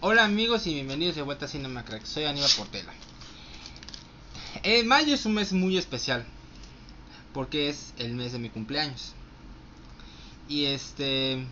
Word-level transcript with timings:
Hola 0.00 0.24
amigos 0.24 0.68
y 0.68 0.74
bienvenidos 0.74 1.16
de 1.16 1.22
vuelta 1.22 1.46
a 1.46 1.48
Cinema 1.48 1.84
Crack. 1.84 2.04
Soy 2.04 2.26
Aníbal 2.26 2.48
Portela. 2.56 2.92
Eh, 4.70 4.84
mayo 4.84 5.14
es 5.14 5.24
un 5.24 5.32
mes 5.32 5.54
muy 5.54 5.78
especial 5.78 6.26
porque 7.32 7.70
es 7.70 7.94
el 7.96 8.12
mes 8.12 8.32
de 8.32 8.38
mi 8.38 8.50
cumpleaños. 8.50 9.14
Y 10.46 10.66
este, 10.66 11.42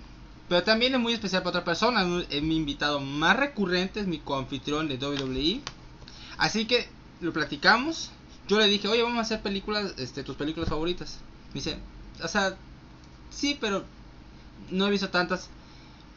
pero 0.51 0.63
también 0.65 0.95
es 0.95 1.01
muy 1.01 1.15
especial 1.15 1.43
para 1.43 1.61
otra 1.61 1.65
persona. 1.65 2.05
Es 2.29 2.43
mi 2.43 2.57
invitado 2.57 3.01
más 3.01 3.35
recurrente, 3.39 4.01
es 4.01 4.07
mi 4.07 4.19
coanfitrión 4.19 4.87
de 4.87 4.99
WWE. 4.99 5.63
Así 6.37 6.67
que 6.67 6.91
lo 7.23 7.33
platicamos. 7.33 8.11
Yo 8.49 8.59
le 8.59 8.67
dije, 8.67 8.87
oye, 8.87 9.03
vamos 9.03 9.17
a 9.17 9.23
hacer 9.23 9.41
películas, 9.41 9.95
este, 9.97 10.23
tus 10.23 10.37
películas 10.37 10.69
favoritas. 10.69 11.21
Me 11.49 11.61
dice, 11.61 11.79
o 12.23 12.29
sea, 12.29 12.55
sí, 13.31 13.57
pero 13.59 13.87
no 14.71 14.89
he 14.89 14.91
visto 14.91 15.09
tantas. 15.09 15.49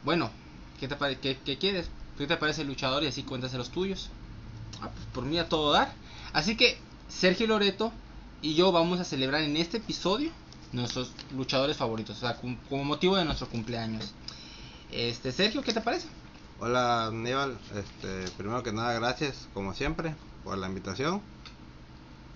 Bueno, 0.04 0.30
¿qué 0.78 0.86
te? 0.86 0.96
¿Qué, 1.16 1.38
qué 1.46 1.56
quieres? 1.56 1.88
¿Qué 2.18 2.26
te 2.26 2.36
parece 2.36 2.60
el 2.60 2.68
luchador? 2.68 3.02
Y 3.04 3.06
así 3.06 3.22
cuentas 3.22 3.54
los 3.54 3.70
tuyos. 3.70 4.10
Ah, 4.82 4.90
pues 4.92 5.06
por 5.14 5.24
mí 5.24 5.38
a 5.38 5.48
todo 5.48 5.72
dar. 5.72 5.94
Así 6.34 6.58
que 6.58 6.78
Sergio 7.10 7.46
Loreto 7.46 7.92
y 8.40 8.54
yo 8.54 8.72
vamos 8.72 9.00
a 9.00 9.04
celebrar 9.04 9.42
en 9.42 9.56
este 9.56 9.78
episodio 9.78 10.30
nuestros 10.72 11.12
luchadores 11.36 11.76
favoritos. 11.76 12.16
O 12.16 12.20
sea, 12.20 12.36
como 12.36 12.84
motivo 12.84 13.16
de 13.16 13.24
nuestro 13.24 13.48
cumpleaños. 13.48 14.14
Este, 14.90 15.32
Sergio, 15.32 15.62
¿qué 15.62 15.72
te 15.72 15.80
parece? 15.80 16.08
Hola 16.58 17.06
Aníbal, 17.06 17.58
este, 17.74 18.30
primero 18.36 18.62
que 18.62 18.72
nada 18.72 18.92
gracias 18.94 19.48
como 19.54 19.74
siempre 19.74 20.14
por 20.44 20.58
la 20.58 20.68
invitación. 20.68 21.20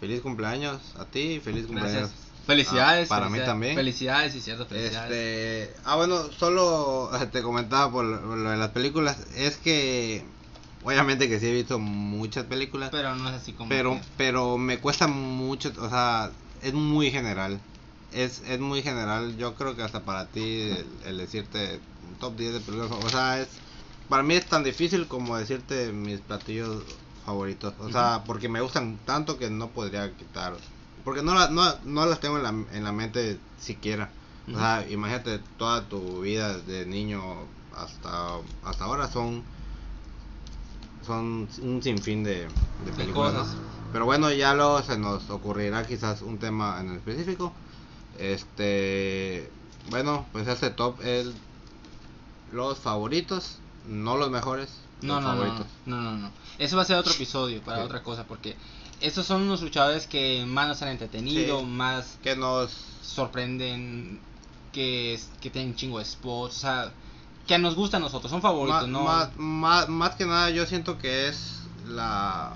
Feliz 0.00 0.20
cumpleaños 0.20 0.80
a 0.98 1.04
ti 1.04 1.20
y 1.20 1.40
feliz 1.40 1.66
cumpleaños. 1.66 2.10
Felicidades. 2.46 3.10
Ah, 3.10 3.14
para 3.16 3.28
mí 3.28 3.38
también. 3.38 3.74
Felicidades, 3.74 4.32
sí, 4.32 4.40
cierto, 4.40 4.66
felicidades. 4.66 5.12
Este, 5.12 5.76
ah 5.84 5.96
bueno, 5.96 6.30
solo 6.32 7.10
te 7.32 7.42
comentaba 7.42 7.90
por 7.90 8.04
lo 8.04 8.50
de 8.50 8.56
las 8.56 8.70
películas, 8.70 9.18
es 9.34 9.56
que 9.56 10.24
obviamente 10.84 11.28
que 11.28 11.40
sí 11.40 11.46
he 11.48 11.52
visto 11.52 11.78
muchas 11.78 12.44
películas, 12.44 12.90
Pero 12.90 13.14
no 13.16 13.28
es 13.28 13.34
así 13.34 13.52
como. 13.52 13.68
pero 13.68 13.92
que- 13.94 14.02
pero 14.16 14.58
me 14.58 14.78
cuesta 14.78 15.08
mucho, 15.08 15.72
o 15.80 15.88
sea, 15.88 16.30
es 16.62 16.72
muy 16.74 17.10
general. 17.10 17.60
Es, 18.12 18.42
es 18.46 18.60
muy 18.60 18.80
general, 18.82 19.36
yo 19.36 19.54
creo 19.56 19.74
que 19.74 19.82
hasta 19.82 20.04
para 20.04 20.26
ti 20.26 20.60
el, 20.60 20.86
el 21.04 21.18
decirte 21.18 21.80
top 22.20 22.36
10 22.36 22.52
de 22.52 22.60
películas, 22.60 22.92
o 22.92 23.08
sea, 23.08 23.40
es 23.40 23.48
para 24.08 24.22
mí 24.22 24.34
es 24.34 24.46
tan 24.46 24.62
difícil 24.62 25.08
como 25.08 25.36
decirte 25.36 25.90
mis 25.90 26.20
platillos 26.20 26.84
favoritos, 27.24 27.74
o 27.80 27.90
sea, 27.90 28.22
porque 28.26 28.48
me 28.48 28.60
gustan 28.60 28.98
tanto 29.04 29.36
que 29.38 29.50
no 29.50 29.70
podría 29.70 30.12
quitar, 30.14 30.54
porque 31.04 31.22
no, 31.22 31.34
la- 31.34 31.48
no, 31.48 31.64
no 31.84 32.06
las 32.06 32.20
tengo 32.20 32.36
en 32.36 32.42
la, 32.44 32.50
en 32.50 32.84
la 32.84 32.92
mente 32.92 33.40
siquiera. 33.58 34.10
O 34.46 34.58
sea, 34.58 34.86
imagínate 34.88 35.40
toda 35.58 35.88
tu 35.88 36.20
vida 36.20 36.56
de 36.58 36.84
niño 36.86 37.48
hasta 37.74 38.36
hasta 38.62 38.84
ahora 38.84 39.08
son 39.10 39.42
son 41.04 41.48
un 41.62 41.80
sinfín 41.82 42.24
de, 42.24 42.48
de 42.84 42.92
películas. 42.96 43.48
Pero 43.92 44.06
bueno, 44.06 44.32
ya 44.32 44.54
luego 44.54 44.82
se 44.82 44.98
nos 44.98 45.30
ocurrirá 45.30 45.86
quizás 45.86 46.22
un 46.22 46.38
tema 46.38 46.80
en 46.80 46.94
específico. 46.96 47.52
Este, 48.18 49.48
bueno, 49.90 50.26
pues 50.32 50.48
este 50.48 50.70
top 50.70 51.00
es 51.02 51.28
los 52.52 52.78
favoritos, 52.78 53.58
no 53.88 54.16
los 54.16 54.30
mejores, 54.30 54.70
No, 55.02 55.16
los 55.16 55.24
no, 55.24 55.28
favoritos. 55.30 55.66
no, 55.86 56.00
no, 56.00 56.12
no. 56.16 56.30
Eso 56.58 56.76
va 56.76 56.82
a 56.82 56.86
ser 56.86 56.96
otro 56.96 57.12
episodio 57.12 57.60
para 57.62 57.78
Sí. 57.78 57.84
otra 57.84 58.02
cosa, 58.02 58.24
porque 58.24 58.56
estos 59.00 59.26
son 59.26 59.42
unos 59.42 59.60
luchadores 59.62 60.06
que 60.06 60.44
más 60.46 60.68
nos 60.68 60.82
han 60.82 60.88
entretenido, 60.90 61.60
Sí. 61.60 61.66
más 61.66 62.18
Que 62.22 62.36
nos 62.36 62.70
sorprenden, 63.02 64.18
que, 64.72 65.18
que 65.40 65.50
tienen 65.50 65.70
un 65.70 65.76
chingo 65.76 65.98
de 65.98 66.04
spots, 66.04 66.56
o 66.56 66.60
sea, 66.60 66.92
que 67.46 67.58
nos 67.58 67.74
gustan 67.74 68.02
a 68.02 68.06
nosotros, 68.06 68.30
son 68.30 68.40
favoritos, 68.42 68.88
¿no? 68.88 69.04
ma- 69.36 69.86
más 69.86 70.14
que 70.16 70.24
nada 70.26 70.50
yo 70.50 70.66
siento 70.66 70.98
que 70.98 71.28
es 71.28 71.60
la 71.86 72.54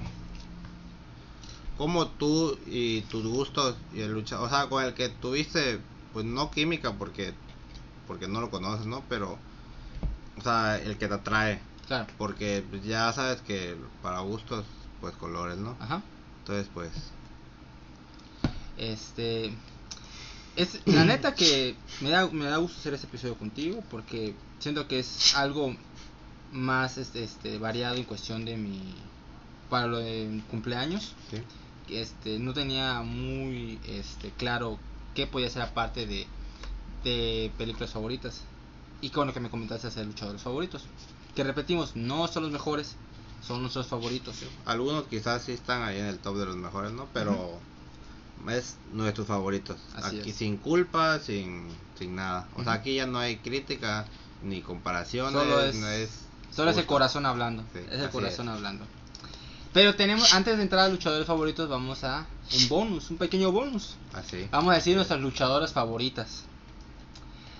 como 1.76 2.08
tú 2.08 2.58
y 2.66 3.02
tus 3.02 3.24
gustos 3.26 3.76
y 3.92 4.00
el 4.00 4.12
lucha 4.12 4.40
o 4.40 4.48
sea 4.48 4.66
con 4.68 4.82
el 4.82 4.94
que 4.94 5.08
tuviste 5.10 5.80
pues 6.12 6.24
no 6.24 6.50
química 6.50 6.94
porque 6.94 7.34
porque 8.06 8.26
no 8.26 8.40
lo 8.40 8.50
conoces 8.50 8.86
no 8.86 9.04
pero 9.08 9.38
o 10.38 10.42
sea 10.42 10.78
el 10.78 10.96
que 10.98 11.06
te 11.08 11.14
atrae 11.14 11.60
Claro, 11.86 12.06
porque 12.18 12.64
pues, 12.68 12.84
ya 12.84 13.12
sabes 13.12 13.40
que 13.42 13.76
para 14.02 14.20
gustos 14.20 14.64
pues 15.00 15.14
colores 15.14 15.58
no 15.58 15.76
ajá. 15.78 16.02
entonces 16.40 16.68
pues 16.74 16.90
Este. 18.76 19.52
Es, 20.56 20.80
la 20.86 21.04
neta 21.04 21.34
que 21.34 21.76
me 22.00 22.10
da, 22.10 22.26
me 22.28 22.46
da 22.46 22.56
gusto 22.56 22.78
hacer 22.80 22.94
este 22.94 23.06
episodio 23.06 23.36
contigo 23.36 23.84
porque 23.90 24.34
siento 24.58 24.86
que 24.88 24.98
es 25.00 25.34
algo 25.34 25.74
más 26.52 26.98
este, 26.98 27.24
este 27.24 27.58
variado 27.58 27.96
en 27.96 28.04
cuestión 28.04 28.44
de 28.44 28.56
mi. 28.56 28.94
Para 29.70 29.86
lo 29.86 29.98
de 29.98 30.42
cumpleaños. 30.50 31.12
sí 31.30 31.42
Este, 31.94 32.38
no 32.38 32.54
tenía 32.54 33.02
muy 33.02 33.78
este, 33.86 34.30
claro 34.30 34.78
qué 35.14 35.26
podía 35.26 35.50
ser 35.50 35.62
aparte 35.62 36.06
de, 36.06 36.26
de 37.04 37.52
películas 37.58 37.90
favoritas. 37.92 38.42
Y 39.00 39.10
qué 39.10 39.16
bueno 39.16 39.32
que 39.34 39.40
me 39.40 39.50
comentaste 39.50 39.86
hacer 39.88 40.06
luchadores 40.06 40.40
favoritos. 40.42 40.84
Que 41.34 41.44
repetimos, 41.44 41.94
no 41.96 42.26
son 42.28 42.44
los 42.44 42.52
mejores, 42.52 42.96
son 43.46 43.60
nuestros 43.60 43.86
favoritos. 43.86 44.36
algunos 44.66 45.04
quizás 45.04 45.42
sí 45.42 45.52
están 45.52 45.82
ahí 45.82 45.98
en 45.98 46.06
el 46.06 46.18
top 46.18 46.36
de 46.38 46.46
los 46.46 46.56
mejores 46.56 46.90
no 46.92 47.06
pero 47.12 47.58
es 48.50 48.76
nuestros 48.92 49.26
favoritos 49.28 49.76
Así 49.94 50.18
aquí 50.20 50.30
es. 50.30 50.36
sin 50.36 50.56
culpa 50.56 51.18
sin 51.20 51.68
sin 51.98 52.16
nada 52.16 52.48
o 52.56 52.64
sea 52.64 52.72
aquí 52.74 52.96
ya 52.96 53.06
no 53.06 53.18
hay 53.18 53.36
crítica 53.36 54.06
ni 54.42 54.60
comparaciones 54.62 55.32
Solo 55.32 55.60
es- 55.62 55.74
no 55.76 55.88
es 55.88 56.10
Solo 56.54 56.70
es 56.70 56.76
el 56.78 56.86
corazón 56.86 57.24
hablando. 57.26 57.62
Sí, 57.72 57.80
es 57.90 58.00
el 58.00 58.10
corazón 58.10 58.48
es. 58.48 58.54
hablando. 58.54 58.84
Pero 59.72 59.94
tenemos, 59.94 60.32
antes 60.32 60.56
de 60.56 60.62
entrar 60.62 60.86
a 60.86 60.88
luchadores 60.88 61.26
favoritos, 61.26 61.68
vamos 61.68 62.02
a 62.04 62.26
un 62.56 62.68
bonus, 62.68 63.10
un 63.10 63.18
pequeño 63.18 63.52
bonus. 63.52 63.96
así 64.14 64.48
Vamos 64.50 64.72
a 64.72 64.76
decir 64.76 64.96
nuestras 64.96 65.20
luchadoras 65.20 65.72
favoritas. 65.72 66.44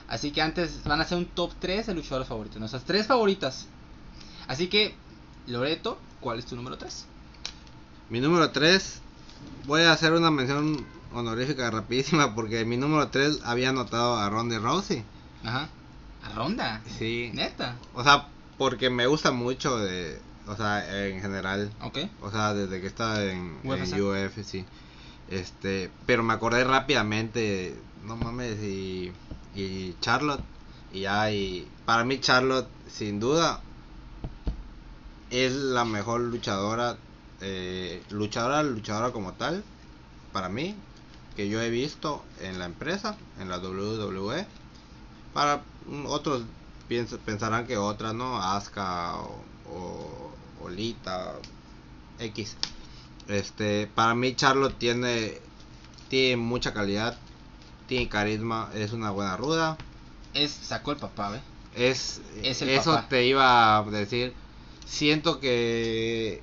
Así 0.09 0.31
que 0.31 0.41
antes 0.41 0.83
van 0.85 1.01
a 1.01 1.05
ser 1.05 1.19
un 1.19 1.27
top 1.27 1.53
3 1.61 1.87
de 1.87 1.95
luchadoras 1.95 2.27
favoritos. 2.29 2.59
Nuestras 2.59 2.85
tres 2.85 3.07
favoritas. 3.07 3.67
Así 4.47 4.69
que, 4.69 4.95
Loreto, 5.47 5.99
¿cuál 6.21 6.39
es 6.39 6.47
tu 6.47 6.57
número 6.57 6.79
3? 6.79 7.05
mi 8.11 8.21
número 8.21 8.51
3 8.51 9.01
voy 9.67 9.83
a 9.83 9.93
hacer 9.93 10.15
una 10.15 10.31
mención 10.31 10.87
honorífica 11.13 11.71
rapidísima 11.71 12.35
porque 12.35 12.65
mi 12.65 12.79
número 12.79 13.09
3 13.09 13.41
había 13.45 13.69
anotado 13.69 14.17
a 14.17 14.31
Ronda 14.31 14.59
Rousey 14.59 15.05
Ajá. 15.45 15.69
¿A 16.31 16.35
Ronda? 16.35 16.83
sí 16.99 17.31
¿Neta? 17.35 17.77
o 17.95 18.03
sea 18.03 18.29
porque 18.57 18.91
me 18.91 19.07
gusta 19.07 19.31
mucho 19.31 19.79
de 19.79 20.21
o 20.47 20.57
sea 20.57 21.07
en 21.07 21.21
general 21.21 21.71
Ok. 21.83 21.99
O 22.23 22.31
sea, 22.31 22.55
desde 22.55 22.81
que 22.81 22.87
estaba 22.87 23.23
en, 23.23 23.59
en 23.63 23.71
UFC. 23.71 24.01
UFC. 24.01 24.65
Este, 25.31 25.91
pero 26.07 26.23
me 26.23 26.33
acordé 26.33 26.65
rápidamente, 26.65 27.77
no 28.05 28.17
mames, 28.17 28.63
y, 28.63 29.13
y 29.55 29.95
Charlotte. 30.01 30.43
Y 30.93 31.01
ya, 31.01 31.31
y 31.31 31.69
para 31.85 32.05
mí 32.05 32.19
Charlotte, 32.19 32.69
sin 32.91 33.21
duda, 33.21 33.61
es 35.31 35.53
la 35.53 35.85
mejor 35.85 36.23
luchadora, 36.23 36.97
eh, 37.43 38.03
luchadora, 38.09 38.63
luchadora 38.63 39.13
como 39.13 39.35
tal, 39.35 39.63
para 40.33 40.49
mí, 40.49 40.75
que 41.37 41.49
yo 41.51 41.61
he 41.61 41.69
visto 41.69 42.25
en 42.41 42.59
la 42.59 42.65
empresa, 42.65 43.17
en 43.39 43.51
la 43.51 43.59
WWE. 43.59 44.47
Para 45.35 45.63
otros 46.07 46.43
pensarán 47.25 47.67
que 47.67 47.77
otras, 47.77 48.15
¿no? 48.15 48.41
Asuka 48.43 49.17
o, 49.17 49.43
o, 49.71 50.33
o 50.63 50.69
Lita, 50.69 51.35
X. 52.19 52.57
Este, 53.29 53.87
para 53.95 54.15
mí 54.15 54.35
Charlotte 54.35 54.79
tiene, 54.79 55.39
tiene 56.09 56.37
mucha 56.39 56.73
calidad, 56.73 57.19
tiene 57.87 58.09
carisma, 58.09 58.71
es 58.75 58.93
una 58.93 59.11
buena 59.11 59.37
ruda. 59.37 59.77
Es, 60.35 60.51
sacó 60.51 60.93
el 60.93 60.97
papá, 60.99 61.31
¿ve? 61.31 61.41
Es, 61.75 62.21
Es 62.43 62.63
el 62.63 62.71
eso 62.71 62.95
papá. 62.95 63.09
te 63.09 63.27
iba 63.27 63.77
a 63.79 63.83
decir. 63.85 64.33
Siento 64.87 65.39
que, 65.41 66.41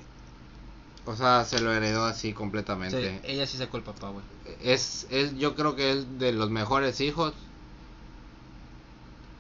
o 1.06 1.15
sea, 1.15 1.44
se 1.45 1.59
lo 1.59 1.74
heredó 1.74 2.06
así 2.06 2.27
Sí, 2.30 2.33
completamente. 2.33 3.19
ella 3.24 3.48
sí 3.48 3.57
sacó 3.57 3.77
el 3.77 3.83
papá, 3.83 4.09
güey. 4.09 4.24
Es, 4.62 5.07
es, 5.09 5.36
yo 5.38 5.56
creo 5.56 5.75
que 5.75 5.91
es 5.91 6.19
de 6.19 6.31
los 6.31 6.51
mejores 6.51 7.01
hijos 7.01 7.33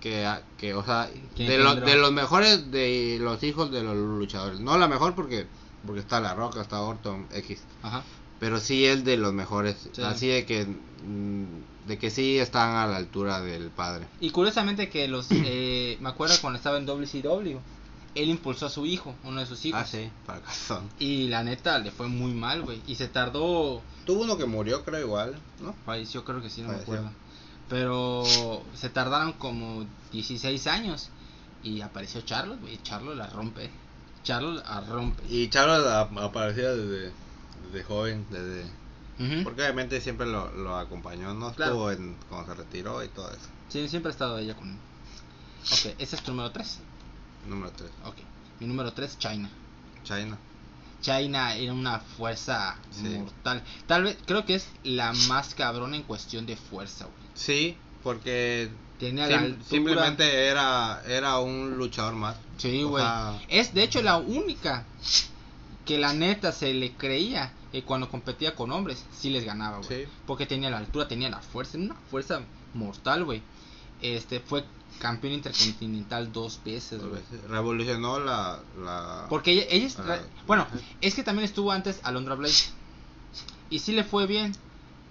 que, 0.09 0.31
que 0.59 0.73
o 0.75 0.85
sea, 0.85 1.09
¿Quién 1.35 1.47
de, 1.49 1.57
lo- 1.57 1.73
de 1.75 1.95
los 1.95 2.11
mejores 2.11 2.69
de 2.69 3.17
los 3.19 3.41
hijos 3.43 3.71
de 3.71 3.81
los 3.81 3.95
luchadores. 3.95 4.59
No 4.59 4.77
la 4.77 4.87
mejor 4.87 5.15
porque 5.15 5.47
porque 5.83 6.01
está 6.01 6.19
La 6.19 6.35
Roca, 6.35 6.61
está 6.61 6.81
Orton 6.81 7.27
X, 7.33 7.61
Ajá. 7.81 8.03
Pero 8.39 8.59
sí 8.59 8.85
es 8.85 9.03
de 9.03 9.17
los 9.17 9.33
mejores. 9.33 9.89
Sí. 9.93 10.01
Así 10.03 10.27
de 10.27 10.45
que. 10.45 10.65
mm, 10.65 11.87
De 11.87 11.97
que 11.97 12.09
sí 12.11 12.37
están 12.37 12.75
a 12.75 12.85
la 12.87 12.97
altura 12.97 13.41
del 13.41 13.69
padre. 13.69 14.05
Y 14.19 14.29
curiosamente 14.31 14.89
que 14.89 15.07
los... 15.07 15.27
eh, 15.31 15.97
me 16.01 16.09
acuerdo 16.09 16.35
cuando 16.41 16.57
estaba 16.57 16.77
en 16.77 16.85
WCW, 16.85 17.57
él 18.15 18.29
impulsó 18.29 18.65
a 18.65 18.69
su 18.69 18.85
hijo, 18.85 19.15
uno 19.23 19.39
de 19.39 19.45
sus 19.47 19.63
hijos. 19.65 19.79
Ah, 19.83 19.85
sí, 19.85 20.09
para 20.25 20.41
calzón. 20.41 20.89
Y 20.99 21.27
la 21.29 21.43
neta 21.43 21.77
le 21.79 21.91
fue 21.91 22.07
muy 22.07 22.33
mal, 22.33 22.61
güey. 22.63 22.81
Y 22.87 22.95
se 22.95 23.07
tardó... 23.07 23.81
Tuvo 24.05 24.23
uno 24.23 24.37
que 24.37 24.45
murió, 24.45 24.83
creo, 24.83 24.99
igual, 25.01 25.35
¿no? 25.61 25.73
Falleció, 25.85 26.23
creo 26.25 26.41
que 26.41 26.49
sí, 26.49 26.61
no 26.61 26.69
me 26.69 26.75
acuerdo. 26.75 27.09
Pero 27.69 28.23
se 28.75 28.89
tardaron 28.89 29.33
como 29.33 29.85
16 30.11 30.67
años. 30.67 31.09
Y 31.63 31.81
apareció 31.81 32.21
Charlotte, 32.21 32.61
güey. 32.61 32.81
Charlotte 32.83 33.17
la 33.17 33.27
rompe. 33.27 33.71
Charlotte 34.23 34.63
la 34.65 34.81
rompe. 34.81 35.23
Y 35.29 35.49
Charles 35.49 35.85
ap- 35.87 36.17
aparecía 36.17 36.71
desde, 36.73 37.11
desde 37.65 37.83
joven, 37.83 38.25
desde... 38.29 38.65
Porque 39.43 39.61
obviamente 39.61 40.01
siempre 40.01 40.27
lo, 40.27 40.51
lo 40.51 40.75
acompañó, 40.77 41.33
¿no? 41.33 41.53
Claro. 41.53 41.71
Estuvo 41.71 41.91
en, 41.91 42.17
cuando 42.29 42.51
se 42.53 42.55
retiró 42.61 43.01
y 43.03 43.07
todo 43.07 43.29
eso. 43.31 43.47
Sí, 43.69 43.87
siempre 43.87 44.09
ha 44.09 44.11
estado 44.11 44.37
ella 44.37 44.55
con 44.55 44.69
él. 44.71 44.77
Ok, 45.71 45.95
ese 45.99 46.15
es 46.17 46.21
tu 46.21 46.31
número 46.31 46.51
3. 46.51 46.79
Número 47.47 47.71
3. 47.71 47.89
Ok. 48.05 48.15
Mi 48.59 48.67
número 48.67 48.91
3, 48.93 49.17
China. 49.17 49.49
China. 50.03 50.37
China 51.01 51.55
era 51.55 51.71
una 51.73 51.99
fuerza 51.99 52.75
Sí. 52.91 53.03
mortal. 53.07 53.63
Tal 53.87 54.03
vez, 54.03 54.17
creo 54.25 54.45
que 54.45 54.55
es 54.55 54.67
la 54.83 55.13
más 55.29 55.55
cabrona 55.55 55.95
en 55.95 56.03
cuestión 56.03 56.45
de 56.45 56.57
fuerza, 56.57 57.05
güey. 57.05 57.24
Sí, 57.35 57.77
porque 58.03 58.69
Tenía 58.99 59.27
sim- 59.27 59.57
la 59.57 59.63
simplemente 59.65 60.45
era, 60.47 61.03
era 61.05 61.39
un 61.39 61.77
luchador 61.77 62.13
más. 62.15 62.37
Sí, 62.57 62.83
güey. 62.83 63.03
sea, 63.03 63.39
Es 63.49 63.73
de 63.73 63.83
hecho 63.83 64.01
la 64.01 64.17
única 64.17 64.85
que 65.85 65.97
la 65.97 66.13
neta 66.13 66.51
se 66.51 66.73
le 66.73 66.93
creía 66.93 67.51
que 67.71 67.83
cuando 67.83 68.09
competía 68.09 68.55
con 68.55 68.71
hombres 68.71 69.05
sí 69.11 69.29
les 69.29 69.43
ganaba, 69.45 69.79
güey. 69.79 70.05
Sí. 70.05 70.09
Porque 70.25 70.45
tenía 70.45 70.69
la 70.69 70.77
altura, 70.77 71.07
tenía 71.07 71.29
la 71.29 71.41
fuerza, 71.41 71.77
una 71.77 71.95
fuerza 72.09 72.41
mortal, 72.73 73.25
güey. 73.25 73.41
Este 74.01 74.39
fue 74.39 74.63
campeón 74.99 75.33
intercontinental 75.33 76.31
dos 76.31 76.61
veces, 76.63 77.01
güey. 77.03 77.21
revolucionó 77.49 78.19
la... 78.19 78.59
la... 78.81 79.25
Porque 79.29 79.51
ella, 79.51 79.65
ella 79.69 79.87
es- 79.87 79.99
Ah, 79.99 80.19
bueno, 80.47 80.65
es 81.01 81.15
que 81.15 81.23
también 81.23 81.43
estuvo 81.45 81.71
antes 81.73 81.99
Alondra 82.03 82.35
Blaze. 82.35 82.69
Y 83.69 83.79
sí 83.79 83.91
le 83.91 84.05
fue 84.05 84.25
bien. 84.25 84.53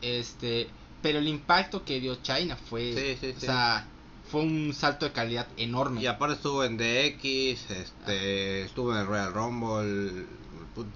Este, 0.00 0.68
pero 1.04 1.18
el 1.18 1.28
impacto 1.28 1.84
que 1.84 2.00
dio 2.00 2.16
China 2.22 2.56
fue, 2.56 2.94
Sí, 2.94 3.18
sí, 3.20 3.34
o 3.36 3.40
sí. 3.40 3.46
sea, 3.46 3.86
fue 4.30 4.40
un 4.40 4.72
salto 4.72 5.04
de 5.04 5.12
calidad 5.12 5.46
enorme. 5.58 6.00
Y 6.00 6.06
aparte 6.06 6.36
estuvo 6.36 6.64
en 6.64 6.78
DX, 6.78 7.70
este, 7.70 8.62
estuvo 8.62 8.90
en 8.94 9.00
el 9.00 9.06
Royal 9.06 9.34
Rumble, 9.34 10.24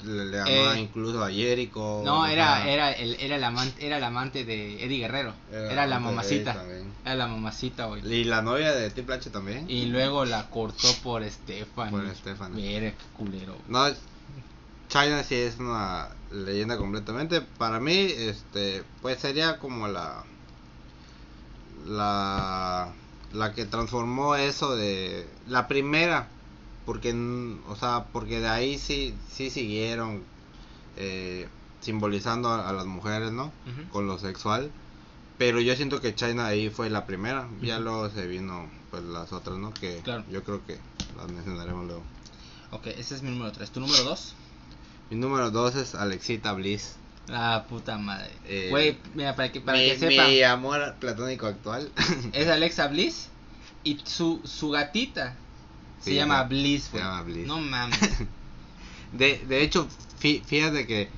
le, 0.04 0.24
le 0.24 0.36
ganó 0.38 0.50
Eh, 0.72 0.80
incluso 0.80 1.22
a 1.22 1.30
Jericho. 1.30 2.00
No, 2.06 2.26
era, 2.26 2.62
sea, 2.62 2.72
era, 2.72 2.92
el, 2.92 3.20
era, 3.20 3.36
el 3.36 3.44
amante, 3.44 3.86
era 3.86 3.98
el 3.98 4.04
amante 4.04 4.46
de 4.46 4.82
Eddie 4.82 4.98
Guerrero. 5.00 5.34
Era 5.52 5.72
Era, 5.72 5.86
la 5.86 6.00
mamacita. 6.00 6.64
Era 7.04 7.14
la 7.14 7.26
mamacita, 7.26 7.84
güey. 7.84 8.00
Y 8.10 8.24
la 8.24 8.40
novia 8.40 8.72
de 8.72 8.88
Triple 8.88 9.16
H 9.16 9.28
también. 9.28 9.66
Y 9.68 9.84
luego 9.86 10.24
la 10.24 10.48
cortó 10.48 10.88
por 11.02 11.22
Stephanie. 11.22 11.90
Por 11.90 12.16
Stephanie. 12.16 12.56
Mira, 12.80 12.90
qué 12.92 12.96
culero. 13.14 13.56
No, 13.68 13.86
China 14.88 15.22
sí 15.22 15.34
es 15.34 15.58
una 15.58 16.08
leyenda 16.30 16.76
completamente. 16.76 17.40
Para 17.40 17.80
mí, 17.80 17.96
este, 17.96 18.82
pues 19.02 19.18
sería 19.20 19.58
como 19.58 19.88
la, 19.88 20.24
la, 21.86 22.92
la 23.32 23.52
que 23.54 23.64
transformó 23.64 24.34
eso 24.36 24.76
de 24.76 25.28
la 25.48 25.68
primera, 25.68 26.28
porque, 26.86 27.12
o 27.68 27.76
sea, 27.76 28.06
porque 28.12 28.40
de 28.40 28.48
ahí 28.48 28.78
sí, 28.78 29.14
sí 29.30 29.50
siguieron 29.50 30.22
eh, 30.96 31.48
simbolizando 31.80 32.48
a, 32.48 32.68
a 32.68 32.72
las 32.72 32.86
mujeres, 32.86 33.32
¿no? 33.32 33.52
Con 33.92 34.06
lo 34.06 34.18
sexual. 34.18 34.70
Pero 35.38 35.60
yo 35.60 35.76
siento 35.76 36.00
que 36.00 36.14
China 36.14 36.46
ahí 36.46 36.68
fue 36.68 36.90
la 36.90 37.06
primera. 37.06 37.48
Ya 37.62 37.78
luego 37.78 38.10
se 38.10 38.26
vino, 38.26 38.68
pues 38.90 39.04
las 39.04 39.32
otras, 39.32 39.56
¿no? 39.58 39.72
Que 39.72 40.00
Claro. 40.02 40.24
yo 40.30 40.42
creo 40.42 40.64
que 40.66 40.78
las 41.16 41.30
mencionaremos 41.30 41.86
luego. 41.86 42.02
Ok, 42.72 42.88
ese 42.88 43.14
es 43.14 43.22
mi 43.22 43.30
número 43.30 43.52
3. 43.52 43.70
¿Tu 43.70 43.80
número 43.80 44.02
2? 44.02 44.34
Mi 45.10 45.16
número 45.16 45.50
2 45.50 45.74
es 45.76 45.94
Alexita 45.94 46.52
Bliss. 46.52 46.96
La 47.28 47.66
puta 47.68 47.98
madre. 47.98 48.30
Eh, 48.46 48.68
Güey, 48.70 48.98
mira, 49.14 49.36
para 49.36 49.52
que, 49.52 49.60
para 49.60 49.78
mi, 49.78 49.84
que 49.90 49.98
sepan. 49.98 50.28
mi 50.28 50.42
amor 50.42 50.94
platónico 50.98 51.46
actual. 51.46 51.90
Es 52.32 52.48
Alexa 52.48 52.88
Bliss. 52.88 53.28
Y 53.84 54.00
su, 54.04 54.40
su 54.44 54.70
gatita 54.70 55.36
se 56.00 56.10
Sí, 56.10 56.16
llama 56.16 56.42
se- 56.42 56.48
Bliss, 56.48 56.84
se 56.84 56.98
llama 56.98 57.22
Bliss. 57.22 57.46
No 57.46 57.58
mames. 57.60 57.98
De, 59.12 59.42
de 59.48 59.62
hecho, 59.62 59.88
fí- 60.20 60.42
fíjate 60.44 60.86
que 60.86 61.08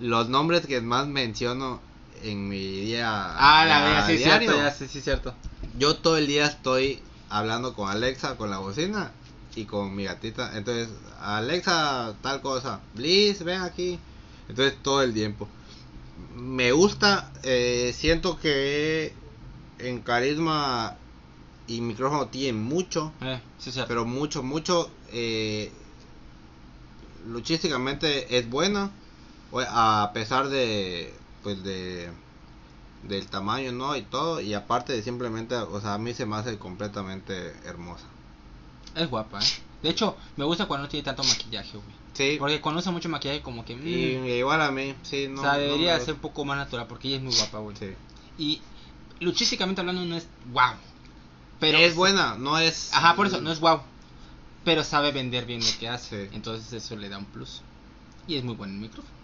los 0.00 0.28
nombres 0.30 0.66
que 0.66 0.80
más 0.80 1.06
menciono 1.06 1.80
en 2.22 2.48
mi 2.48 2.58
día 2.58 3.34
ah, 3.36 3.66
la 3.66 3.80
verdad, 3.84 4.06
sí, 4.06 4.16
diario, 4.16 4.50
cierto. 4.50 4.64
Ya, 4.64 4.70
sí, 4.72 4.88
sí, 4.88 5.00
cierto. 5.02 5.34
yo 5.78 5.96
todo 5.96 6.16
el 6.16 6.26
día 6.26 6.46
estoy 6.46 7.02
hablando 7.28 7.74
con 7.74 7.90
Alexa, 7.90 8.36
con 8.36 8.48
la 8.50 8.58
bocina 8.58 9.10
y 9.56 9.64
con 9.64 9.94
mi 9.94 10.04
gatita. 10.04 10.56
Entonces, 10.56 10.88
Alexa, 11.20 12.14
tal 12.22 12.40
cosa, 12.42 12.80
Bliss, 12.94 13.42
ven 13.42 13.62
aquí. 13.62 13.98
Entonces, 14.48 14.78
todo 14.82 15.02
el 15.02 15.12
tiempo. 15.12 15.48
Me 16.34 16.72
gusta, 16.72 17.32
eh, 17.42 17.92
siento 17.96 18.38
que 18.38 19.12
en 19.78 20.00
carisma 20.02 20.96
y 21.66 21.80
micrófono 21.80 22.28
tiene 22.28 22.58
mucho, 22.58 23.12
Eh, 23.22 23.40
sí, 23.58 23.72
cierto. 23.72 23.88
pero 23.88 24.04
mucho, 24.04 24.42
mucho. 24.42 24.90
Eh, 25.10 25.72
luchísticamente 27.26 28.38
es 28.38 28.48
buena, 28.48 28.92
a 29.52 30.10
pesar 30.14 30.48
de, 30.48 31.12
pues 31.42 31.62
de, 31.64 32.10
del 33.02 33.26
tamaño, 33.26 33.72
¿no? 33.72 33.96
Y 33.96 34.02
todo, 34.02 34.40
y 34.40 34.54
aparte 34.54 34.92
de 34.92 35.02
simplemente, 35.02 35.56
o 35.56 35.80
sea, 35.80 35.94
a 35.94 35.98
mí 35.98 36.14
se 36.14 36.26
me 36.26 36.36
hace 36.36 36.58
completamente 36.58 37.52
hermosa. 37.64 38.04
Es 38.96 39.08
guapa, 39.10 39.38
eh. 39.40 39.46
De 39.82 39.90
hecho, 39.90 40.16
me 40.36 40.44
gusta 40.44 40.66
cuando 40.66 40.86
no 40.86 40.88
tiene 40.88 41.04
tanto 41.04 41.22
maquillaje, 41.22 41.76
güey. 41.76 42.06
Sí, 42.14 42.36
Porque 42.38 42.60
cuando 42.60 42.80
usa 42.80 42.90
mucho 42.90 43.08
maquillaje, 43.08 43.42
como 43.42 43.64
que. 43.64 43.76
mm, 43.76 43.86
y, 43.86 44.30
igual 44.38 44.62
a 44.62 44.70
mí, 44.70 44.94
sí, 45.02 45.28
no. 45.28 45.40
o 45.40 45.44
sea, 45.44 45.58
debería 45.58 46.00
ser 46.00 46.14
un 46.14 46.20
poco 46.20 46.44
más 46.44 46.56
natural 46.56 46.86
porque 46.86 47.08
ella 47.08 47.18
es 47.18 47.22
muy 47.22 47.34
guapa, 47.34 47.58
güey. 47.58 47.76
Sí. 47.76 47.94
Y 48.38 48.62
luchísticamente 49.20 49.80
hablando, 49.82 50.04
no 50.04 50.16
es 50.16 50.26
wow. 50.52 50.74
Pero 51.60 51.78
es 51.78 51.94
buena, 51.94 52.36
no 52.36 52.58
es. 52.58 52.92
Ajá, 52.94 53.16
por 53.16 53.26
eso, 53.26 53.40
no 53.40 53.52
es 53.52 53.60
wow. 53.60 53.80
Pero 54.64 54.82
sabe 54.82 55.12
vender 55.12 55.44
bien 55.44 55.60
lo 55.60 55.78
que 55.78 55.88
hace. 55.88 56.26
Sí. 56.26 56.30
Entonces 56.34 56.72
eso 56.72 56.96
le 56.96 57.08
da 57.08 57.18
un 57.18 57.26
plus. 57.26 57.62
Y 58.26 58.36
es 58.36 58.44
muy 58.44 58.54
bueno 58.54 58.72
el 58.72 58.80
micrófono. 58.80 59.14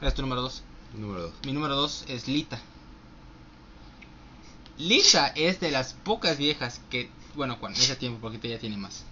Es 0.00 0.14
tu 0.14 0.22
número 0.22 0.42
2. 0.42 0.62
Número 0.94 1.22
2. 1.22 1.32
Mi 1.44 1.52
número 1.52 1.76
2 1.76 2.04
es 2.08 2.28
Lita. 2.28 2.58
Lita 4.78 5.28
es 5.28 5.60
de 5.60 5.70
las 5.70 5.92
pocas 5.92 6.38
viejas 6.38 6.80
que, 6.88 7.10
bueno, 7.38 7.58
cuando 7.58 7.80
ese 7.80 7.96
tiempo, 7.96 8.18
porque 8.20 8.46
ella 8.46 8.58
tiene 8.58 8.76
más. 8.76 9.04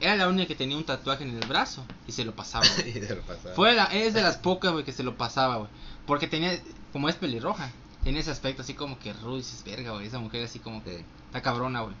Era 0.00 0.14
la 0.16 0.28
única 0.28 0.46
que 0.46 0.54
tenía 0.54 0.76
un 0.76 0.84
tatuaje 0.84 1.24
en 1.24 1.30
el 1.36 1.46
brazo 1.48 1.84
y 2.06 2.12
se 2.12 2.24
lo 2.24 2.34
pasaba. 2.34 2.64
güey. 2.76 2.90
y 2.90 3.02
se 3.02 3.14
lo 3.16 3.22
pasaba. 3.22 3.54
Fue 3.54 3.74
la, 3.74 3.84
es 3.86 4.14
de 4.14 4.22
las 4.22 4.36
pocas, 4.38 4.72
güey, 4.72 4.84
que 4.84 4.92
se 4.92 5.02
lo 5.02 5.16
pasaba, 5.16 5.56
güey. 5.56 5.68
Porque 6.06 6.26
tenía, 6.28 6.58
como 6.92 7.08
es 7.08 7.16
pelirroja, 7.16 7.70
tiene 8.04 8.20
ese 8.20 8.30
aspecto 8.30 8.62
así 8.62 8.74
como 8.74 8.98
que 8.98 9.12
rudo 9.12 9.36
dices, 9.36 9.62
verga, 9.64 9.90
güey. 9.90 10.06
Esa 10.06 10.20
mujer 10.20 10.44
así 10.44 10.60
como 10.60 10.82
que 10.84 11.04
está 11.26 11.42
cabrona, 11.42 11.80
güey. 11.82 11.94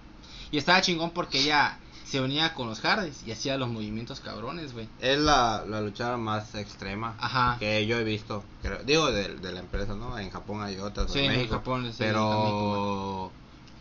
Y 0.52 0.58
estaba 0.58 0.80
chingón 0.80 1.10
porque 1.10 1.40
ella 1.40 1.78
se 2.06 2.22
unía 2.22 2.54
con 2.54 2.68
los 2.68 2.80
Hardys 2.80 3.22
y 3.26 3.32
hacía 3.32 3.58
los 3.58 3.68
movimientos 3.68 4.20
cabrones, 4.20 4.72
güey. 4.72 4.88
Es 5.00 5.18
la, 5.18 5.64
la 5.68 5.80
luchadora 5.82 6.16
más 6.16 6.54
extrema 6.54 7.16
Ajá. 7.18 7.56
que 7.58 7.84
yo 7.86 7.98
he 7.98 8.04
visto. 8.04 8.44
creo- 8.62 8.82
digo, 8.84 9.10
de, 9.10 9.34
de 9.36 9.52
la 9.52 9.60
empresa, 9.60 9.94
¿no? 9.94 10.18
En 10.18 10.30
Japón 10.30 10.62
hay 10.62 10.78
otras. 10.78 11.12
Sí, 11.12 11.18
en 11.18 11.24
en 11.26 11.32
México, 11.32 11.56
Japón, 11.56 11.86
sí, 11.90 11.96
Pero. 11.98 13.32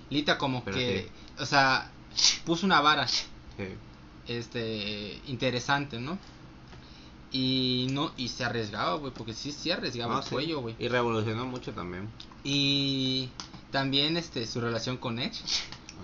Lita 0.09 0.37
como 0.37 0.63
Pero 0.63 0.77
que, 0.77 1.09
o 1.39 1.45
sea, 1.45 1.91
puso 2.45 2.65
una 2.65 2.81
vara, 2.81 3.07
sí. 3.07 3.25
este, 4.27 5.21
interesante, 5.27 5.99
¿no? 5.99 6.17
Y 7.31 7.87
no, 7.91 8.11
y 8.15 8.29
se 8.29 8.45
arriesgaba, 8.45 8.95
güey, 8.95 9.13
porque 9.13 9.33
sí, 9.33 9.51
sí 9.51 9.69
arriesgaba 9.69 10.15
No, 10.15 10.21
el 10.21 10.29
cuello, 10.29 10.61
güey. 10.61 10.75
Y 10.79 10.87
revolucionó 10.87 11.45
mucho 11.45 11.73
también. 11.73 12.07
Y 12.43 13.29
también, 13.71 14.15
este, 14.15 14.47
su 14.47 14.61
relación 14.61 14.97
con 14.97 15.19
Edge, 15.19 15.41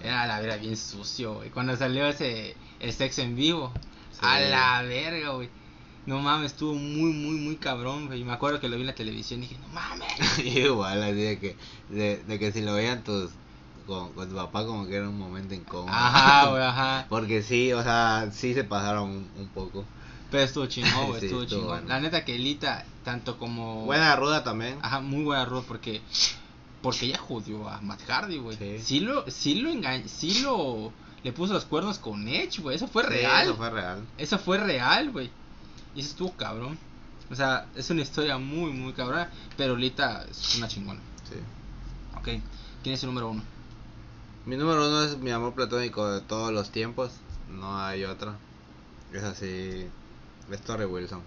era 0.03 0.27
la 0.27 0.41
vera 0.41 0.57
bien 0.57 0.75
sucio, 0.75 1.35
güey. 1.35 1.49
Cuando 1.49 1.77
salió 1.77 2.05
ese, 2.07 2.57
el 2.79 2.91
sexo 2.91 3.21
en 3.21 3.35
vivo, 3.35 3.71
a 4.21 4.39
la 4.41 4.81
verga, 4.83 5.29
güey. 5.29 5.49
No 6.05 6.19
mames, 6.19 6.51
estuvo 6.51 6.73
muy, 6.73 7.13
muy, 7.13 7.35
muy 7.37 7.55
cabrón, 7.55 8.07
güey. 8.07 8.19
Y 8.19 8.23
me 8.25 8.33
acuerdo 8.33 8.59
que 8.59 8.67
lo 8.67 8.75
vi 8.75 8.81
en 8.81 8.87
la 8.87 8.95
televisión 8.95 9.41
y 9.41 9.47
dije, 9.47 9.57
no 9.61 9.67
mames. 9.69 10.39
Igual, 10.43 11.01
así 11.01 11.21
de 11.21 11.39
que, 11.39 11.55
de, 11.89 12.17
de 12.17 12.39
que 12.39 12.51
si 12.51 12.61
lo 12.61 12.73
veían 12.73 13.05
tus, 13.05 13.31
con, 13.85 14.13
con 14.13 14.29
tu 14.29 14.35
papá, 14.35 14.65
como 14.65 14.85
que 14.87 14.95
era 14.95 15.07
un 15.09 15.17
momento 15.17 15.53
incómodo. 15.53 15.89
Ajá, 15.93 16.49
güey, 16.51 16.63
ajá. 16.63 17.05
Porque 17.09 17.41
sí, 17.43 17.71
o 17.73 17.81
sea, 17.83 18.29
sí 18.31 18.53
se 18.53 18.63
pasaron 18.63 19.09
un, 19.09 19.29
un 19.37 19.47
poco. 19.49 19.83
Pero 20.31 20.43
estuvo 20.43 20.65
chingón, 20.65 21.07
güey, 21.07 21.19
Sí, 21.19 21.25
estuvo 21.27 21.43
estuvo 21.43 21.59
chingón. 21.61 21.67
bueno. 21.81 21.87
La 21.87 21.99
neta 21.99 22.25
que 22.25 22.37
Lita, 22.39 22.85
tanto 23.03 23.37
como... 23.37 23.85
Buena 23.85 24.15
ruda 24.15 24.43
también. 24.43 24.77
Ajá, 24.81 24.99
muy 24.99 25.23
buena 25.23 25.45
ruda 25.45 25.63
porque... 25.67 26.01
Porque 26.81 27.05
ella 27.05 27.17
jodió 27.19 27.69
a 27.69 27.79
Matt 27.81 28.01
Hardy, 28.09 28.39
güey. 28.39 28.57
Sí. 28.57 28.79
Sí. 28.79 28.99
lo, 28.99 29.29
sí 29.31 29.55
lo 29.55 29.69
engañó, 29.69 30.03
sí 30.07 30.41
lo... 30.41 30.91
Le 31.23 31.31
puso 31.31 31.53
los 31.53 31.63
cuernos 31.63 31.99
con 31.99 32.27
Edge, 32.27 32.61
güey. 32.61 32.75
Eso 32.75 32.87
fue 32.87 33.03
Sí, 33.03 33.09
real. 33.09 33.43
eso 33.45 33.55
fue 33.55 33.69
real. 33.69 34.05
Eso 34.17 34.37
fue 34.39 34.57
real, 34.57 35.11
güey. 35.11 35.29
Y 35.95 36.01
eso 36.01 36.09
estuvo 36.09 36.31
cabrón. 36.33 36.77
O 37.31 37.35
sea, 37.35 37.67
es 37.75 37.89
una 37.89 38.01
historia 38.01 38.37
muy, 38.37 38.73
muy 38.73 38.91
cabrona. 38.91 39.29
Pero 39.55 39.77
Lita 39.77 40.25
es 40.29 40.57
una 40.57 40.67
chingona. 40.67 40.99
Sí. 41.29 41.35
Ok. 42.17 42.41
¿Quién 42.83 42.95
es 42.95 43.03
el 43.03 43.07
número 43.09 43.29
uno? 43.29 43.41
Mi 44.45 44.57
número 44.57 44.87
uno 44.87 45.03
es 45.03 45.17
mi 45.17 45.31
amor 45.31 45.53
platónico 45.53 46.07
de 46.11 46.21
todos 46.21 46.51
los 46.51 46.69
tiempos. 46.71 47.11
No 47.49 47.77
hay 47.81 48.03
otra. 48.03 48.35
Es 49.13 49.23
así. 49.23 49.87
Es 50.51 50.61
Torre 50.61 50.85
Wilson. 50.85 51.21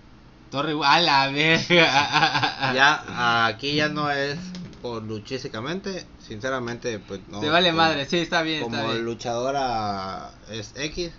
Torre. 0.50 0.75
A 0.85 1.00
la 1.00 1.28
verga. 1.28 2.73
Ya, 2.75 3.46
aquí 3.46 3.75
ya 3.75 3.88
no 3.88 4.11
es 4.11 4.38
por 4.82 5.02
luchísticamente. 5.02 6.04
Sinceramente, 6.26 6.99
pues 6.99 7.20
no. 7.28 7.40
Te 7.40 7.49
vale 7.49 7.70
como- 7.70 7.78
madre, 7.82 8.06
sí, 8.06 8.18
está 8.18 8.42
bien. 8.42 8.62
Como 8.62 8.76
está 8.76 8.92
bien. 8.92 9.04
luchadora 9.04 10.30
es 10.50 10.73
X. 10.76 11.12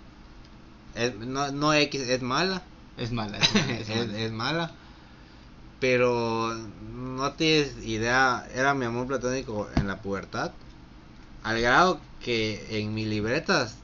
Es, 0.94 1.14
no, 1.16 1.50
no 1.52 1.72
X, 1.74 2.00
es 2.02 2.22
mala. 2.22 2.62
Es 2.96 3.12
mala. 3.12 3.38
Es 3.42 3.54
mala, 3.54 3.72
es 3.74 3.88
es, 3.88 3.96
mala. 4.06 4.18
es 4.18 4.32
mala. 4.32 4.70
Pero 5.80 6.54
no 6.92 7.32
tienes 7.32 7.84
idea, 7.84 8.46
era 8.54 8.74
mi 8.74 8.84
amor 8.84 9.06
platónico 9.06 9.68
en 9.76 9.86
la 9.86 9.98
pubertad. 10.00 10.50
Al 11.44 11.60
grado 11.60 12.00
que 12.24 12.80
en 12.80 12.94
mis 12.94 13.06
libretas, 13.06 13.76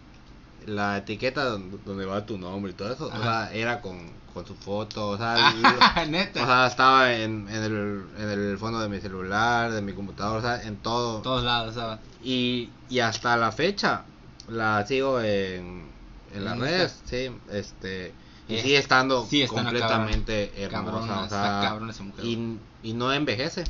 la 0.67 0.97
etiqueta 0.99 1.45
donde, 1.45 1.79
donde 1.85 2.05
va 2.07 2.25
tu 2.27 2.39
nombre 2.39 2.73
y 2.73 2.75
todo 2.75 2.93
eso, 2.93 3.07
o 3.07 3.23
sea, 3.23 3.51
era 3.53 3.81
con, 3.81 4.11
con 4.33 4.47
su 4.47 4.55
foto, 4.55 5.09
o 5.11 5.17
sea, 5.19 5.37
Ah, 5.95 6.05
Neta. 6.05 6.43
o 6.43 6.47
sea, 6.47 6.67
estaba 6.67 7.15
en, 7.15 7.49
en, 7.49 7.63
el, 7.63 8.05
en 8.19 8.31
el 8.31 8.59
fondo 8.59 8.81
de 8.81 8.89
mi 8.89 9.01
celular, 9.01 9.71
de 9.73 9.83
mi 9.83 9.93
computadora, 9.93 10.39
o 10.39 10.43
sea, 10.43 10.67
en 10.67 10.77
todo. 10.79 11.21
Todos 11.23 11.45
lados, 11.45 11.71
estaba. 11.71 12.01
Y, 12.23 12.71
y 12.89 12.99
hasta 13.01 13.37
la 13.37 13.53
fecha 13.53 14.05
la 14.49 14.85
sigo 14.87 15.21
en, 15.21 15.87
en 16.35 16.45
las 16.45 16.59
redes, 16.59 17.01
sí, 17.05 17.31
este 17.51 18.13
y 18.49 18.57
Es- 18.57 18.63
sigue 18.63 18.77
estando 18.79 19.27
sí, 19.27 19.47
completamente 19.47 20.51
Cabrona, 20.71 20.97
hermosa, 20.99 21.21
o 21.25 21.29
sea, 21.29 21.61
cabrona 21.63 21.93
esa 21.93 22.03
mujer. 22.03 22.25
y, 22.25 22.59
y 22.83 22.93
no 22.95 23.11
envejece. 23.13 23.65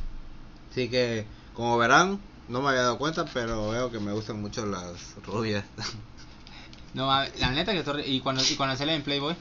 Así 0.71 0.89
que 0.89 1.27
como 1.53 1.79
verán, 1.79 2.19
no 2.49 2.61
me 2.63 2.69
había 2.71 2.83
dado 2.83 2.99
cuenta, 2.99 3.25
pero 3.25 3.71
veo 3.71 3.91
que 3.91 3.99
me 3.99 4.13
gustan 4.13 4.41
mucho 4.41 4.65
las 4.67 5.15
rubias. 5.27 5.65
No, 6.95 7.07
la 7.07 7.51
neta 7.51 7.73
que 7.73 7.83
Torre. 7.83 8.07
Y 8.07 8.21
cuando, 8.21 8.43
y 8.49 8.55
cuando 8.55 8.77
sale 8.77 8.95
en 8.95 9.03
Playboy, 9.03 9.35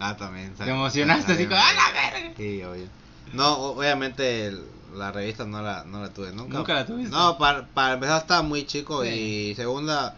ah, 0.00 0.16
también. 0.16 0.52
te 0.54 0.68
emocionaste 0.68 1.32
así 1.32 1.44
como, 1.46 1.60
¡ah, 1.60 1.72
la 1.72 1.92
verga! 2.12 2.34
Sí, 2.36 2.62
obvio. 2.64 2.86
No, 3.32 3.56
obviamente 3.58 4.52
la 4.94 5.12
revista 5.12 5.44
no 5.44 5.62
la, 5.62 5.84
no 5.84 6.00
la 6.00 6.12
tuve 6.12 6.32
nunca. 6.32 6.56
¿Nunca 6.58 6.74
la 6.74 6.86
tuviste? 6.86 7.10
No, 7.14 7.38
para, 7.38 7.66
para 7.68 7.94
empezar 7.94 8.20
estaba 8.22 8.42
muy 8.42 8.66
chico 8.66 9.04
Sí. 9.04 9.08
y 9.10 9.54
segunda, 9.54 10.16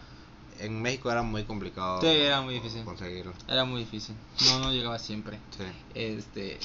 en 0.59 0.81
México 0.81 1.11
era 1.11 1.21
muy 1.21 1.43
complicado 1.43 2.01
Sí, 2.01 2.07
era 2.07 2.41
muy 2.41 2.55
difícil. 2.55 2.83
conseguirlo. 2.83 3.33
Era 3.47 3.63
muy 3.65 3.81
difícil. 3.81 4.15
No, 4.45 4.59
no 4.59 4.71
llegaba 4.71 4.97
siempre. 4.97 5.37
Sí. 5.57 5.63
Este. 5.93 6.57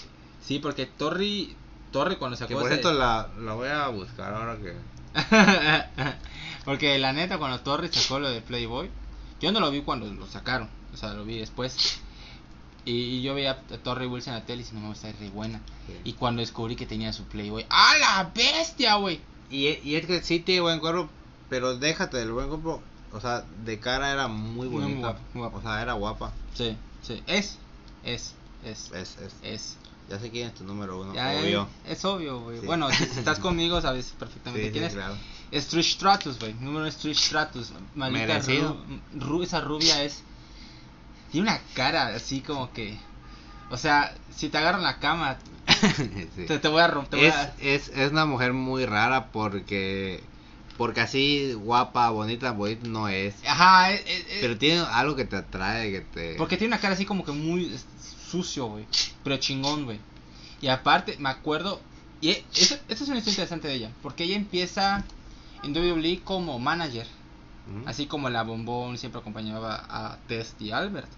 Sí, 0.42 0.60
porque 0.60 0.86
Torri. 0.86 1.56
Torre 1.92 2.16
cuando 2.18 2.36
Que 2.36 2.44
sacó. 2.44 2.60
por 2.60 2.68
cierto 2.68 2.92
la, 2.92 3.28
la 3.38 3.52
voy 3.54 3.68
a 3.68 3.88
buscar 3.88 4.34
ahora 4.34 4.56
que... 4.56 4.74
porque 6.64 6.98
la 6.98 7.12
neta, 7.12 7.38
cuando 7.38 7.60
Torri 7.60 7.88
sacó 7.88 8.18
lo 8.18 8.30
de 8.30 8.40
Playboy, 8.40 8.90
yo 9.40 9.52
no 9.52 9.60
lo 9.60 9.70
vi 9.70 9.82
cuando 9.82 10.06
lo 10.06 10.26
sacaron. 10.26 10.68
O 10.92 10.96
sea, 10.96 11.12
lo 11.14 11.24
vi 11.24 11.38
después. 11.38 12.00
Y, 12.84 12.92
y 12.92 13.22
yo 13.22 13.34
veía 13.34 13.52
a 13.52 13.78
Torri 13.78 14.06
Wilson 14.06 14.34
en 14.34 14.40
la 14.40 14.46
tele 14.46 14.62
y 14.62 14.64
dije, 14.64 14.76
no, 14.76 14.92
está 14.92 15.10
re 15.12 15.28
buena. 15.30 15.60
Y 16.04 16.14
cuando 16.14 16.40
descubrí 16.40 16.76
que 16.76 16.86
tenía 16.86 17.12
su 17.12 17.24
Playboy, 17.24 17.66
¡a 17.68 17.98
la 17.98 18.30
bestia, 18.34 18.96
güey! 18.96 19.20
Y, 19.50 19.66
y 19.88 19.96
es 19.96 20.06
que 20.06 20.22
sí 20.22 20.40
tiene 20.40 20.60
buen 20.62 20.80
cuerpo, 20.80 21.08
pero 21.48 21.76
déjate 21.76 22.16
del 22.16 22.32
buen 22.32 22.48
cuerpo. 22.48 22.82
O 23.12 23.20
sea, 23.20 23.44
de 23.64 23.78
cara 23.78 24.12
era 24.12 24.28
muy 24.28 24.68
Muy 24.68 24.82
bonita. 24.82 25.16
guapa. 25.34 25.56
O 25.58 25.62
sea, 25.62 25.82
era 25.82 25.92
guapa. 25.94 26.32
Sí, 26.54 26.76
sí. 27.02 27.22
Es, 27.26 27.58
es, 28.04 28.34
es, 28.64 28.90
Es, 28.92 29.16
es. 29.20 29.34
es. 29.42 29.76
Ya 30.08 30.20
sé 30.20 30.30
quién 30.30 30.48
es 30.48 30.54
tu 30.54 30.62
número 30.64 31.00
uno, 31.00 31.14
Ya, 31.14 31.32
obvio. 31.40 31.68
Es, 31.84 32.04
obvio, 32.04 32.40
güey. 32.40 32.60
Sí. 32.60 32.66
Bueno, 32.66 32.88
si 32.90 33.02
estás 33.04 33.38
conmigo, 33.40 33.80
sabes 33.80 34.06
Sí, 34.06 34.14
perfectamente 34.18 34.66
sí, 34.66 34.72
quién 34.72 34.84
es. 34.84 34.92
claro. 34.94 35.16
Es 35.50 35.66
Trish 35.68 35.94
Stratus, 35.94 36.38
güey. 36.38 36.54
Número 36.54 36.86
es 36.86 36.96
Trish 36.96 37.18
Stratus. 37.18 37.72
Maldita 37.94 38.26
Merecido. 38.26 38.76
ru- 39.14 39.20
ru- 39.20 39.42
esa 39.42 39.60
rubia 39.60 40.02
es. 40.04 40.22
Tiene 41.32 41.48
una 41.50 41.60
cara 41.74 42.08
así 42.14 42.40
como 42.40 42.72
que. 42.72 42.96
O 43.70 43.76
sea, 43.76 44.14
si 44.34 44.48
te 44.48 44.58
agarran 44.58 44.82
la 44.84 44.98
cama, 45.00 45.38
Sí. 46.36 46.46
te, 46.46 46.58
te 46.60 46.68
voy 46.68 46.80
a 46.82 46.86
romper. 46.86 47.24
es, 47.24 47.34
a- 47.34 47.54
es, 47.60 47.88
es 47.88 48.12
una 48.12 48.26
mujer 48.26 48.52
muy 48.52 48.86
rara 48.86 49.26
porque 49.32 50.22
porque 50.76 51.00
así 51.00 51.52
guapa, 51.54 52.10
bonita, 52.10 52.52
bonita 52.52 52.86
no 52.88 53.08
es. 53.08 53.34
Ajá, 53.46 53.92
es- 53.92 54.04
Pero 54.40 54.56
tiene 54.58 54.80
algo 54.80 55.16
que 55.16 55.24
te 55.24 55.36
atrae, 55.36 55.90
que 55.90 56.00
te... 56.02 56.34
porque 56.36 56.56
tiene 56.56 56.74
una 56.74 56.80
cara 56.80 56.94
así 56.94 57.04
como 57.04 57.24
que 57.24 57.32
muy 57.32 57.74
sucio, 58.30 58.66
güey. 58.66 58.84
Pero 59.24 59.36
chingón, 59.38 59.84
güey. 59.84 59.98
Y 60.60 60.68
aparte, 60.68 61.16
me 61.18 61.28
acuerdo. 61.28 61.80
Y 62.20 62.30
e- 62.30 62.44
esta 62.54 62.76
es 62.88 63.00
una 63.02 63.18
historia 63.18 63.32
interesante 63.34 63.68
de 63.68 63.74
ella. 63.74 63.90
Porque 64.02 64.24
ella 64.24 64.36
empieza 64.36 65.04
en 65.62 65.74
WWE 65.76 66.20
como 66.24 66.58
manager. 66.58 67.06
Ujú. 67.68 67.88
Así 67.88 68.06
como 68.06 68.28
la 68.30 68.42
bombón 68.42 68.96
siempre 68.98 69.20
acompañaba 69.20 69.84
a 69.88 70.18
Test 70.28 70.60
y 70.62 70.70
Albert. 70.72 71.08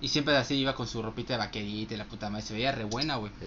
Y 0.00 0.08
siempre 0.08 0.36
así 0.36 0.54
iba 0.56 0.74
con 0.74 0.88
su 0.88 1.00
ropita 1.02 1.34
de 1.34 1.38
vaquerita 1.38 1.94
y 1.94 1.96
la 1.96 2.04
puta 2.06 2.28
madre. 2.30 2.44
Se 2.44 2.54
veía 2.54 2.72
re 2.72 2.84
buena, 2.84 3.16
güey. 3.16 3.30
Sí. 3.40 3.46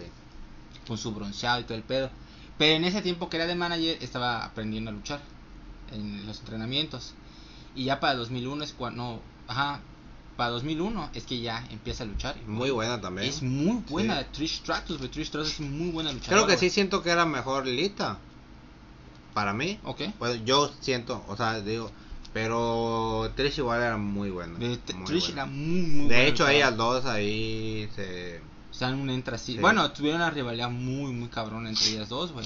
Con 0.88 0.98
su 0.98 1.12
bronceado 1.12 1.60
y 1.60 1.64
todo 1.64 1.76
el 1.78 1.84
pedo. 1.84 2.10
Pero 2.58 2.76
en 2.76 2.86
ese 2.86 3.02
tiempo 3.02 3.30
que 3.30 3.38
era 3.38 3.48
de 3.48 3.56
manager 3.56 3.98
estaba 4.02 4.44
aprendiendo 4.46 4.90
a 4.92 4.94
luchar. 4.94 5.22
En 5.92 6.26
los 6.26 6.40
entrenamientos. 6.40 7.14
Y 7.76 7.86
ya 7.86 8.00
para 8.00 8.16
2001 8.16 8.64
es 8.64 8.74
cuando... 8.74 9.04
No, 9.04 9.22
ajá. 9.48 9.82
Para 10.38 10.50
2001 10.52 11.12
es 11.14 11.24
que 11.26 11.40
ya 11.40 11.66
empieza 11.70 12.04
a 12.04 12.08
luchar. 12.08 12.36
Muy 12.46 12.70
buena 12.72 13.00
también. 13.00 13.30
Es 13.30 13.42
muy 13.42 13.84
buena 13.90 14.20
Sí. 14.22 14.28
Trish 14.34 14.58
Stratus, 14.60 14.98
güey. 14.98 15.10
Trish 15.10 15.28
Stratus 15.28 15.52
es 15.54 15.60
muy 15.62 15.92
buena 15.92 16.12
luchadora. 16.12 16.44
Creo 16.44 16.48
que 16.48 16.58
sí 16.58 16.70
siento 16.70 17.02
que 17.04 17.10
era 17.10 17.26
mejor 17.26 17.66
Lita. 17.68 18.18
Para 19.34 19.54
mí. 19.54 19.80
Ok. 19.84 20.02
Pues 20.18 20.44
yo 20.46 20.72
siento, 20.82 21.24
o 21.28 21.36
sea, 21.38 21.60
digo, 21.62 21.92
pero 22.34 23.32
Trish 23.36 23.60
igual 23.60 23.82
era 23.82 23.98
muy 23.98 24.30
buena. 24.30 24.58
De- 24.60 24.78
de- 24.78 24.94
muy 24.94 25.06
Trish 25.06 25.28
buena. 25.28 25.44
era 25.44 25.46
muy, 25.46 25.82
muy 25.82 26.00
De 26.00 26.04
buena 26.06 26.22
hecho, 26.24 26.44
luchadora. 26.44 26.54
ellas 26.54 26.78
dos 26.78 27.06
ahí 27.06 27.90
se... 27.96 28.42
O 28.76 28.78
sea, 28.78 28.90
un 28.90 29.10
entra 29.10 29.36
así. 29.38 29.54
Sí. 29.54 29.60
Bueno, 29.60 29.90
tuvieron 29.92 30.22
una 30.22 30.30
rivalidad 30.30 30.70
muy, 30.70 31.14
muy 31.14 31.30
cabrona 31.30 31.70
entre 31.70 31.88
ellas 31.88 32.10
dos, 32.10 32.34
güey. 32.34 32.46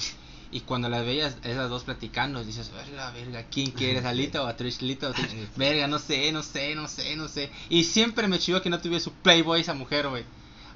Y 0.52 0.62
cuando 0.62 0.90
las 0.90 1.06
veías, 1.06 1.38
esas 1.44 1.70
dos 1.70 1.84
platicando, 1.84 2.44
dices, 2.44 2.72
verga, 2.72 3.12
verga, 3.12 3.44
¿quién 3.52 3.72
quieres? 3.72 4.04
¿A 4.06 4.14
Lita 4.14 4.42
o 4.44 4.48
a 4.48 4.56
Trish? 4.56 4.82
Lita 4.82 5.10
o 5.10 5.14
Trish? 5.14 5.30
Sí. 5.32 5.48
Verga, 5.56 5.88
no 5.88 6.00
sé, 6.00 6.32
no 6.32 6.42
sé, 6.44 6.76
no 6.76 6.88
sé, 6.88 7.16
no 7.16 7.28
sé. 7.28 7.52
Y 7.70 7.84
siempre 7.84 8.28
me 8.28 8.40
chivó 8.40 8.62
que 8.62 8.70
no 8.70 8.80
tuviera 8.80 9.04
su 9.04 9.12
Playboy 9.12 9.62
esa 9.62 9.74
mujer, 9.74 10.08
güey. 10.08 10.24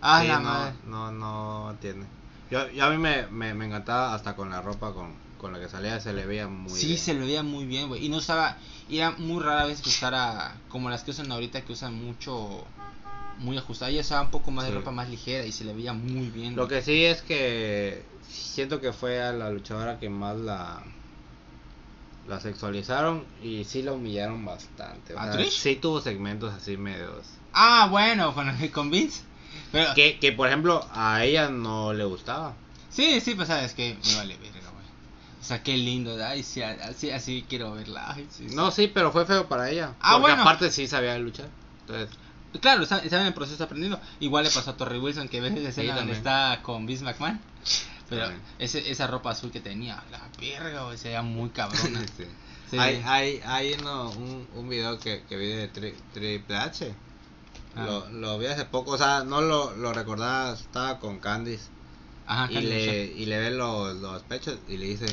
Ah, 0.02 0.22
sí, 0.22 0.28
la 0.28 0.40
no, 0.40 0.42
madre. 0.42 0.74
no, 0.86 1.12
no 1.12 1.76
tiene. 1.82 2.06
Yo, 2.52 2.70
yo 2.72 2.86
a 2.86 2.90
mí 2.92 2.98
me, 2.98 3.26
me, 3.28 3.54
me 3.54 3.66
encantaba 3.66 4.14
hasta 4.14 4.36
con 4.36 4.50
la 4.50 4.62
ropa 4.62 4.94
con, 4.94 5.14
con 5.40 5.54
la 5.54 5.60
que 5.60 5.70
salía, 5.70 6.00
se 6.00 6.14
le 6.14 6.26
veía 6.26 6.48
muy 6.48 6.80
sí, 6.80 6.88
bien. 6.88 6.98
se 7.00 7.14
le 7.16 7.22
veía 7.22 7.42
muy 7.44 7.66
bien, 7.66 7.88
güey. 7.88 8.06
Y 8.06 8.10
no 8.10 8.18
usaba, 8.18 8.58
era 8.90 9.12
muy 9.12 9.42
rara 9.42 9.66
vez 9.66 9.82
que 9.82 9.90
usara, 9.90 10.56
como 10.70 10.90
las 10.90 11.04
que 11.04 11.12
usan 11.12 11.32
ahorita, 11.32 11.62
que 11.62 11.74
usan 11.74 11.96
mucho, 11.96 12.66
muy 13.40 13.58
ajustada. 13.58 13.92
Ella 13.92 14.02
usaba 14.02 14.22
un 14.22 14.32
poco 14.32 14.52
más 14.52 14.66
de 14.66 14.72
ropa 14.72 14.92
más 14.92 15.10
ligera 15.10 15.46
y 15.46 15.52
se 15.52 15.64
le 15.66 15.74
veía 15.74 15.94
muy 15.94 16.30
bien. 16.30 16.56
Lo 16.56 16.68
que 16.68 16.82
sí 16.82 17.04
es 17.06 17.22
que 17.22 18.04
siento 18.28 18.80
que 18.82 18.94
fue 18.94 19.22
a 19.22 19.32
la 19.34 19.50
luchadora 19.50 20.00
que 20.00 20.10
más 20.10 20.38
la 20.38 20.84
la 22.28 22.40
sexualizaron 22.40 23.26
y 23.42 23.66
sí 23.66 23.82
la 23.82 23.92
humillaron 23.92 24.46
bastante. 24.46 25.14
O 25.14 25.20
¿A 25.20 25.24
sea, 25.26 25.34
Trish? 25.34 25.52
sí 25.60 25.76
tuvo 25.76 26.00
segmentos 26.00 26.54
así 26.54 26.78
medios. 26.78 27.28
Ah, 27.52 27.88
bueno, 27.92 28.34
con, 28.34 28.50
con 28.70 28.90
Vince. 28.90 29.24
Pero, 29.72 29.94
Que, 29.94 30.20
que 30.20 30.32
por 30.32 30.48
ejemplo 30.48 30.88
a 30.94 31.24
ella 31.26 31.50
no 31.50 31.94
le 31.94 32.06
gustaba. 32.06 32.56
Sí, 32.90 33.20
sí, 33.22 33.36
pues 33.36 33.48
sabes 33.50 33.74
que 33.74 33.98
me 34.08 34.16
vale 34.16 34.38
verga, 34.38 34.70
güey. 34.72 34.86
O 35.42 35.44
sea, 35.44 35.62
qué 35.64 35.76
lindo. 35.76 36.16
Ay, 36.26 36.44
sí, 36.44 36.62
así, 36.62 37.12
así 37.12 37.46
quiero 37.50 37.74
verla. 37.74 38.14
Ay, 38.16 38.26
sí, 38.30 38.48
sí. 38.50 38.56
No, 38.56 38.72
sí, 38.72 38.88
pero 38.88 39.12
fue 39.12 39.26
feo 39.26 39.48
para 39.50 39.70
ella. 39.70 39.96
Ah, 40.00 40.14
porque 40.14 40.22
bueno. 40.34 40.42
aparte 40.44 40.72
sí 40.72 40.88
sabía 40.88 41.18
luchar. 41.20 41.50
Entonces, 41.82 42.16
Claro, 42.62 42.84
está, 42.84 43.00
está 43.00 43.20
en 43.22 43.28
el 43.28 43.34
proceso 43.34 43.64
aprendiendo. 43.64 44.00
Igual 44.20 44.44
le 44.44 44.50
pasó 44.52 44.72
a 44.72 44.78
Torrey 44.78 45.00
Wilson 45.00 45.28
que 45.28 45.42
ves 45.42 45.56
esa 45.56 45.70
escena 45.70 45.96
donde 45.96 46.14
está 46.14 46.60
con 46.62 46.86
Vince 46.86 47.04
McMahon. 47.04 47.40
Pero 48.10 48.28
ese, 48.60 48.92
esa 48.92 49.08
ropa 49.08 49.32
azul 49.32 49.50
que 49.52 49.60
tenía, 49.60 50.04
la 50.12 50.22
verga, 50.40 50.84
güey, 50.84 50.98
se 50.98 51.08
veía 51.10 51.22
muy 51.24 51.50
cabrona. 51.50 52.00
sí. 52.18 52.26
Sí. 52.70 52.78
Hay, 52.80 53.02
hay, 53.06 53.42
hay 53.46 53.74
uno, 53.80 54.10
un, 54.12 54.48
un 54.56 54.70
video 54.70 55.00
que, 55.00 55.24
que 55.30 55.36
vi 55.38 55.48
de 55.48 55.72
Tri- 55.72 55.96
Triple 56.14 56.56
H. 56.58 56.94
Ah. 57.76 57.86
Lo, 57.86 58.10
lo 58.10 58.38
vi 58.40 58.48
hace 58.48 58.66
poco, 58.66 58.92
o 58.92 58.98
sea, 58.98 59.24
no 59.24 59.42
lo, 59.42 59.76
lo 59.76 59.94
recordaba, 59.94 60.54
estaba 60.54 61.00
con 61.00 61.20
Candice. 61.20 61.66
Ajá, 62.28 62.52
y, 62.52 62.56
Candice 62.56 62.72
le, 62.72 63.06
y 63.06 63.26
le 63.26 63.40
ve 63.40 63.52
los, 63.52 63.96
los 63.98 64.22
pechos 64.24 64.58
y 64.68 64.78
le 64.78 64.86
dice, 64.86 65.06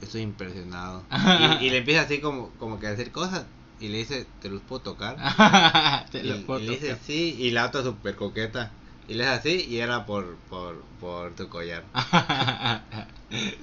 estoy 0.00 0.22
impresionado. 0.22 1.02
y, 1.60 1.66
y 1.66 1.70
le 1.70 1.78
empieza 1.78 2.02
así 2.02 2.20
como, 2.20 2.50
como 2.58 2.78
que 2.78 2.86
a 2.86 2.90
decir 2.90 3.10
cosas. 3.12 3.44
Y 3.82 3.88
le 3.88 3.98
dice, 3.98 4.26
¿te 4.40 4.48
los 4.48 4.62
puedo 4.62 4.80
tocar? 4.80 5.16
Te 6.12 6.20
y, 6.20 6.22
lo 6.22 6.36
y 6.36 6.40
puedo 6.42 6.60
le 6.60 6.70
dice, 6.70 6.90
tocar. 6.90 7.04
sí, 7.04 7.36
y 7.38 7.50
la 7.50 7.66
otra 7.66 7.82
súper 7.82 8.14
coqueta. 8.14 8.70
Y 9.08 9.14
le 9.14 9.24
dice 9.24 9.34
así 9.34 9.66
y 9.68 9.78
era 9.78 10.06
por, 10.06 10.36
por, 10.48 10.82
por 11.00 11.34
tu 11.34 11.48
collar. 11.48 11.84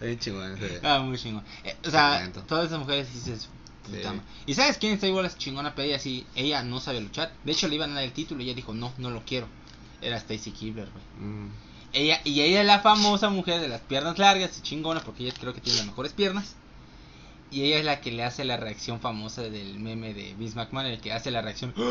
Bien 0.01 0.19
chingón 0.19 0.57
ese. 0.57 0.81
Ah, 0.83 0.99
muy 0.99 1.17
chingón. 1.17 1.43
Eh, 1.63 1.75
o 1.85 1.89
sea, 1.89 2.29
todas 2.47 2.67
esas 2.67 2.79
mujeres 2.79 3.11
dices, 3.13 3.49
Sí. 3.89 4.01
¿Y 4.45 4.53
sabes 4.53 4.77
quién 4.77 4.93
está 4.93 5.07
igual 5.07 5.25
a 5.25 5.29
esa 5.29 5.37
chingona? 5.39 5.73
Pero 5.73 5.87
ella 5.87 5.97
sí, 5.97 6.27
ella 6.35 6.61
no 6.63 6.79
sabe 6.79 7.01
luchar. 7.01 7.31
De 7.43 7.53
hecho, 7.53 7.67
le 7.67 7.73
iban 7.75 7.91
a 7.91 7.95
dar 7.95 8.03
el 8.03 8.11
título 8.11 8.41
y 8.41 8.45
ella 8.45 8.53
dijo, 8.53 8.73
no, 8.73 8.93
no 8.99 9.09
lo 9.09 9.23
quiero. 9.25 9.47
Era 10.01 10.17
Stacy 10.17 10.51
Kibler, 10.51 10.89
güey. 10.91 11.27
Mm. 11.29 11.49
Ella, 11.93 12.21
y 12.23 12.41
ella 12.41 12.61
es 12.61 12.67
la 12.67 12.81
famosa 12.81 13.29
mujer 13.29 13.59
de 13.61 13.67
las 13.67 13.81
piernas 13.81 14.19
largas 14.19 14.55
y 14.59 14.61
chingona, 14.61 14.99
porque 15.01 15.23
ella 15.23 15.33
creo 15.39 15.55
que 15.55 15.61
tiene 15.61 15.77
las 15.79 15.87
mejores 15.87 16.13
piernas. 16.13 16.55
Y 17.51 17.63
ella 17.63 17.79
es 17.79 17.85
la 17.85 18.01
que 18.01 18.11
le 18.11 18.23
hace 18.23 18.45
la 18.45 18.57
reacción 18.57 18.99
famosa 18.99 19.41
del 19.43 19.79
meme 19.79 20.13
de 20.13 20.35
Vince 20.35 20.55
McMahon, 20.55 20.85
el 20.87 21.01
que 21.01 21.13
hace 21.13 21.31
la 21.31 21.41
reacción. 21.41 21.73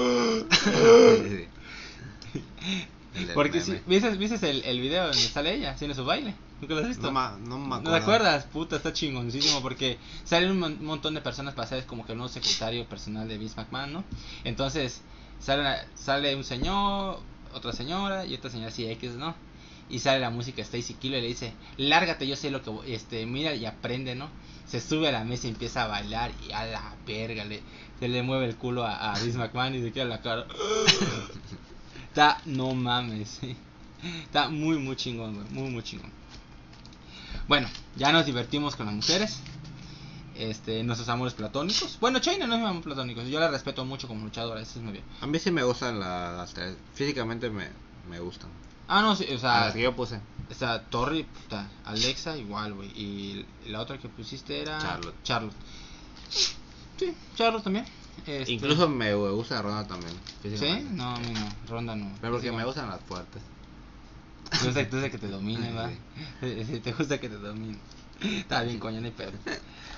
Porque 3.34 3.60
si, 3.60 3.72
¿viste, 3.86 4.10
viste 4.16 4.50
el, 4.50 4.62
el 4.64 4.80
video 4.80 5.08
donde 5.08 5.28
sale 5.28 5.54
ella 5.54 5.72
haciendo 5.72 5.94
su 5.94 6.04
baile? 6.04 6.34
¿Nunca 6.60 6.74
lo 6.74 6.80
has 6.80 6.88
visto? 6.88 7.06
No, 7.08 7.12
ma- 7.12 7.36
no 7.40 7.58
me 7.58 7.76
¿No 7.76 7.80
acuerdo. 7.80 7.90
te 7.90 7.96
acuerdas? 8.02 8.44
Puta, 8.46 8.76
está 8.76 8.92
chingoncísimo 8.92 9.62
porque 9.62 9.98
salen 10.24 10.50
un 10.50 10.58
mon- 10.58 10.84
montón 10.84 11.14
de 11.14 11.20
personas 11.20 11.54
ser 11.68 11.86
como 11.86 12.04
que 12.04 12.12
el 12.12 12.18
nuevo 12.18 12.32
secretario 12.32 12.88
personal 12.88 13.28
de 13.28 13.38
Vince 13.38 13.56
McMahon, 13.56 13.92
¿no? 13.92 14.04
Entonces 14.44 15.02
sale, 15.38 15.78
sale 15.94 16.34
un 16.34 16.44
señor, 16.44 17.20
otra 17.52 17.72
señora 17.72 18.26
y 18.26 18.34
otra 18.34 18.50
señora 18.50 18.68
así 18.68 18.86
X, 18.90 19.12
¿no? 19.12 19.34
Y 19.90 20.00
sale 20.00 20.20
la 20.20 20.30
música 20.30 20.62
Stacy 20.62 20.94
Kilo 20.94 21.16
y 21.16 21.22
le 21.22 21.28
dice, 21.28 21.54
lárgate, 21.76 22.26
yo 22.26 22.36
sé 22.36 22.50
lo 22.50 22.62
que 22.62 22.70
voy, 22.70 22.92
este, 22.92 23.24
mira 23.26 23.54
y 23.54 23.64
aprende, 23.66 24.14
¿no? 24.14 24.28
Se 24.68 24.80
sube 24.80 25.08
a 25.08 25.12
la 25.12 25.25
mesa 25.25 25.46
y 25.46 25.50
empieza 25.50 25.84
a 25.84 25.88
bailar 25.88 26.30
y 26.46 26.52
a 26.52 26.66
la 26.66 26.94
verga, 27.06 27.44
le, 27.44 27.62
se 27.98 28.08
le 28.08 28.22
mueve 28.22 28.46
el 28.46 28.56
culo 28.56 28.84
a, 28.84 29.12
a 29.14 29.18
Vince 29.18 29.38
McMahon 29.38 29.75
y 29.75 29.82
se 29.82 29.92
queda 29.92 30.04
la 30.04 30.20
cara. 30.20 30.46
Está, 32.08 32.40
no 32.46 32.75
mames, 32.75 33.38
sí. 33.40 33.56
Está 34.25 34.48
muy, 34.48 34.78
muy 34.78 34.96
chingón, 34.96 35.34
güey, 35.34 35.46
muy, 35.50 35.70
muy 35.70 35.82
chingón. 35.82 36.10
Bueno, 37.48 37.68
ya 37.96 38.12
nos 38.12 38.26
divertimos 38.26 38.76
con 38.76 38.87
las 38.87 38.94
mujeres. 38.94 39.40
Este, 40.37 40.84
nuestros 40.84 41.08
amores 41.08 41.34
platónicos. 41.34 41.98
Bueno, 42.00 42.20
China 42.20 42.46
no 42.46 42.54
es 42.54 42.60
mi 42.60 42.66
amor 42.66 42.82
platónico. 42.82 43.22
Yo 43.22 43.40
la 43.40 43.48
respeto 43.50 43.84
mucho 43.84 44.06
como 44.06 44.25
luchadora. 44.25 44.60
Eso 44.60 44.78
es 44.78 44.84
muy 44.84 44.92
bien. 44.92 45.04
A 45.20 45.26
mí 45.26 45.38
sí 45.38 45.50
me 45.50 45.64
gustan 45.64 45.98
la- 45.98 46.32
las 46.32 46.54
tres. 46.54 46.76
Físicamente 46.94 47.50
me, 47.50 47.68
me 48.08 48.20
gustan. 48.20 48.50
Ah, 48.88 49.02
no, 49.02 49.14
sí, 49.14 49.26
o 49.30 49.37
A 49.37 49.38
sea, 49.38 49.61
las 49.66 49.75
que 49.75 49.83
yo 49.83 49.95
puse. 49.95 50.18
está 50.50 50.83
Torri, 50.85 51.25
puta, 51.25 51.68
Alexa, 51.85 52.37
igual, 52.38 52.73
güey. 52.75 52.88
Y 52.88 53.47
la 53.66 53.80
otra 53.80 53.99
que 53.99 54.09
pusiste 54.09 54.61
era. 54.61 54.78
Charlotte. 54.78 55.14
Charlotte. 55.23 55.57
Sí, 56.30 57.14
Charlotte 57.37 57.64
también. 57.64 57.85
Este, 58.26 58.52
Incluso 58.52 58.88
me 58.88 59.14
gusta 59.14 59.62
Ronda 59.62 59.87
también. 59.87 60.12
¿Sí? 60.42 60.88
No, 60.92 61.14
a 61.14 61.18
mí 61.21 61.33
no. 61.33 61.49
Ronda 61.68 61.95
no. 61.95 62.12
Pero 62.21 62.33
porque 62.33 62.50
me 62.50 62.64
gustan 62.64 62.88
las 62.88 63.00
fuertes. 63.02 63.42
Te 64.50 64.64
gusta, 64.66 64.88
te 64.88 64.97
gusta 64.97 65.11
que 65.11 65.18
te 65.18 65.28
domine, 65.28 65.73
va. 65.75 65.90
Te 66.40 66.92
gusta 66.92 67.18
que 67.21 67.28
te 67.28 67.37
domine. 67.37 67.78
Está 68.21 68.62
bien, 68.62 68.80
coño, 68.80 68.99
hay 69.04 69.11
pedo. 69.12 69.30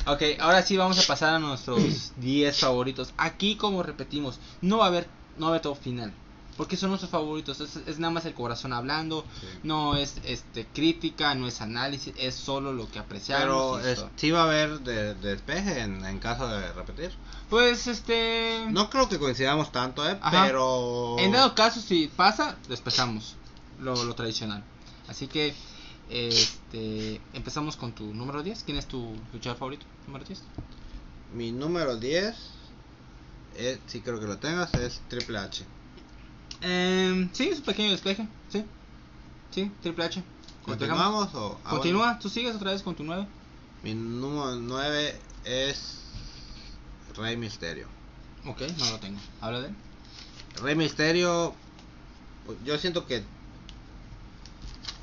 Ok, 0.07 0.23
ahora 0.41 0.63
sí 0.63 0.77
vamos 0.77 0.99
a 1.03 1.07
pasar 1.07 1.35
a 1.35 1.39
nuestros 1.39 2.13
10 2.17 2.59
favoritos. 2.59 3.15
Aquí, 3.17 3.57
como 3.57 3.83
repetimos, 3.83 4.39
no 4.61 4.79
va 4.79 4.85
a 4.85 4.89
haber, 4.89 5.09
no 5.39 5.47
va 5.47 5.47
a 5.47 5.51
haber 5.53 5.63
top 5.63 5.79
final. 5.81 6.13
Porque 6.57 6.77
son 6.77 6.91
nuestros 6.91 7.11
favoritos. 7.11 7.61
Es, 7.61 7.77
es 7.87 7.99
nada 7.99 8.13
más 8.13 8.27
el 8.27 8.35
corazón 8.35 8.73
hablando. 8.73 9.25
Sí. 9.41 9.47
No 9.63 9.97
es 9.97 10.17
este 10.25 10.67
crítica, 10.67 11.35
no 11.35 11.47
es 11.47 11.61
análisis. 11.63 12.13
Es 12.19 12.35
solo 12.35 12.73
lo 12.73 12.91
que 12.91 12.99
apreciamos. 12.99 13.43
Pero 13.43 13.79
es- 13.81 14.05
sí 14.17 14.31
va 14.31 14.41
a 14.41 14.45
haber 14.45 14.81
de, 14.81 15.15
despeje 15.15 15.81
en, 15.81 16.05
en 16.05 16.19
caso 16.19 16.47
de 16.49 16.73
repetir. 16.75 17.13
Pues 17.49 17.87
este. 17.87 18.67
No 18.71 18.91
creo 18.91 19.09
que 19.09 19.19
coincidamos 19.19 19.73
tanto, 19.73 20.09
¿eh? 20.09 20.19
Ajá. 20.21 20.45
Pero... 20.47 21.17
En 21.19 21.33
dado 21.33 21.55
caso, 21.55 21.81
si 21.81 22.09
pasa, 22.09 22.57
despejamos 22.69 23.37
lo, 23.81 24.05
lo 24.05 24.15
tradicional. 24.15 24.63
Así 25.09 25.27
que, 25.27 25.55
este, 26.11 27.21
empezamos 27.33 27.77
con 27.77 27.93
tu 27.93 28.13
número 28.15 28.43
10. 28.43 28.63
¿Quién 28.65 28.77
es 28.77 28.87
tu 28.87 29.15
luchador 29.33 29.59
favorito? 29.59 29.87
Número 30.07 30.25
10. 30.25 30.43
Mi 31.35 31.53
número 31.53 31.97
10, 31.97 32.35
es, 33.57 33.79
sí 33.87 34.01
creo 34.01 34.21
que 34.21 34.27
lo 34.27 34.39
tengas, 34.39 34.73
es 34.75 35.01
Triple 35.09 35.39
H. 35.39 35.65
Eh, 36.63 37.29
sí, 37.33 37.49
es 37.49 37.59
un 37.59 37.65
pequeño 37.65 37.91
despeje. 37.91 38.27
Sí, 38.51 38.65
sí, 39.51 39.71
Triple 39.83 40.05
H. 40.05 40.23
¿Continuamos 40.65 41.35
o...? 41.35 41.59
ah, 41.65 41.71
Continúa, 41.71 42.05
bueno. 42.07 42.19
tú 42.21 42.29
sigues 42.29 42.55
otra 42.55 42.73
vez 42.73 42.83
con 42.83 42.95
tu 42.95 43.03
9. 43.03 43.27
Mi 43.83 43.95
número 43.95 44.57
9 44.57 45.19
es 45.45 46.01
Rey 47.17 47.37
Misterio. 47.37 47.87
Ok, 48.47 48.61
no 48.79 48.91
lo 48.91 48.99
tengo. 48.99 49.19
Habla 49.41 49.61
de 49.61 49.69
él. 49.69 49.75
Rey 50.63 50.75
Misterio, 50.75 51.55
yo 52.65 52.79
siento 52.79 53.07
que 53.07 53.23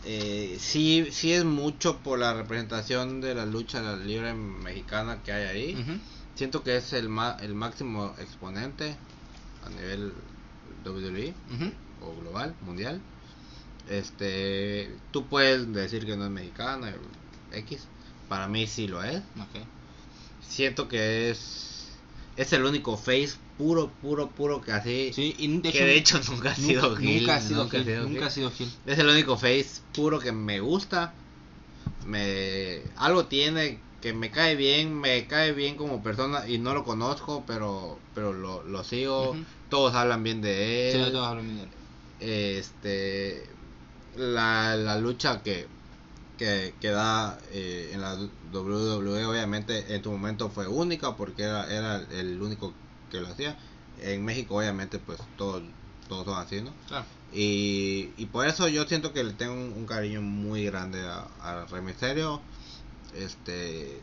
eh, 0.06 0.58
sí, 0.60 1.08
sí 1.12 1.34
es 1.34 1.44
mucho 1.44 1.98
por 1.98 2.20
la 2.20 2.34
representación 2.34 3.20
de 3.20 3.36
la 3.36 3.46
lucha 3.46 3.96
libre 3.98 4.34
mexicana 4.34 5.22
que 5.24 5.32
hay 5.34 5.46
ahí. 5.46 6.00
Siento 6.36 6.64
que 6.64 6.78
es 6.78 6.94
el, 6.94 7.10
ma- 7.10 7.36
el 7.42 7.56
máximo 7.56 8.14
exponente 8.20 8.96
a 9.66 9.70
nivel 9.70 10.14
WWE 10.86 11.34
Ujú. 11.54 11.72
o 12.02 12.22
global, 12.22 12.56
mundial. 12.62 13.02
Este, 13.90 14.94
tú 15.12 15.28
puedes 15.28 15.72
decir 15.74 16.06
que 16.06 16.18
no 16.18 16.26
es 16.26 16.32
mexicano, 16.32 16.88
X. 17.54 17.88
Para 18.28 18.48
mí 18.48 18.68
sí 18.68 18.88
lo 18.88 19.04
es. 19.04 19.22
Siento 20.42 20.88
que 20.88 21.30
es 21.30 21.78
es 22.38 22.54
el 22.54 22.64
único 22.64 22.98
face 22.98 23.32
puro, 23.58 23.90
puro, 24.02 24.30
puro 24.30 24.62
que 24.62 24.72
así. 24.72 25.12
Sí, 25.14 25.36
y 25.40 25.58
de 25.60 25.72
que 25.72 25.84
de 25.84 25.98
hecho 25.98 26.22
nunca 26.30 26.52
ha 26.52 26.56
sido 26.56 26.90
nunca, 26.90 27.02
heel, 27.02 27.20
nunca 27.22 27.36
ha 27.36 27.42
sido 27.42 27.64
nunca 27.64 27.78
ha 27.80 27.84
sido 27.84 28.04
nunca 28.04 28.20
heel. 28.20 28.24
ha 28.28 28.30
sido 28.30 28.52
heel. 28.52 28.72
Es 28.86 29.00
el 29.00 29.08
único 29.10 29.38
face 29.38 29.82
puro 29.94 30.20
que 30.20 30.32
me 30.32 30.60
gusta. 30.60 31.14
Me 32.06 32.82
algo 32.96 33.26
tiene 33.26 33.80
que 34.02 34.14
me 34.14 34.30
cae 34.32 34.56
bien, 34.56 34.94
me 34.94 35.26
cae 35.28 35.54
bien 35.54 35.76
como 35.76 36.04
persona 36.04 36.48
y 36.48 36.58
no 36.60 36.74
lo 36.74 36.84
conozco, 36.84 37.44
pero 37.48 38.00
pero 38.14 38.34
lo, 38.34 38.64
lo 38.64 38.84
sigo. 38.84 39.36
Todos 39.70 39.94
hablan 39.96 40.24
bien 40.24 40.42
de 40.42 40.92
Sí, 40.94 40.98
él. 41.00 41.12
voy 41.12 41.20
a 41.22 41.30
hablar 41.30 41.44
bien 41.44 41.58
de 41.58 41.64
él. 41.64 41.70
Este 42.60 43.50
la, 44.16 44.76
la 44.76 44.98
lucha 44.98 45.42
que 45.44 45.68
que, 46.38 46.74
que 46.80 46.90
da 46.90 47.40
eh, 47.52 47.92
en 47.94 48.02
la 48.02 48.16
WWE 48.54 49.26
obviamente 49.26 49.96
en 49.96 50.02
tu 50.04 50.12
momento 50.12 50.50
fue 50.50 50.68
única 50.68 51.16
porque 51.16 51.44
era, 51.44 51.66
era 51.72 51.96
el 52.12 52.42
único 52.42 52.74
que 53.12 53.20
lo 53.20 53.28
hacía. 53.28 53.58
En 54.02 54.24
México 54.24 54.56
obviamente 54.58 55.00
pues 55.00 55.20
todos 55.38 55.64
todos 56.08 56.26
son 56.26 56.38
así, 56.38 56.62
¿no? 56.62 56.72
Claro. 56.88 57.06
Y, 57.34 58.12
y 58.18 58.26
por 58.28 58.48
eso 58.48 58.68
yo 58.70 58.86
siento 58.86 59.12
que 59.14 59.24
le 59.24 59.34
tengo 59.34 59.54
un, 59.54 59.74
un 59.76 59.86
cariño 59.86 60.22
muy 60.22 60.64
grande 60.66 61.02
a, 61.06 61.28
a 61.42 61.66
Rey. 61.66 61.82
Este. 63.18 64.02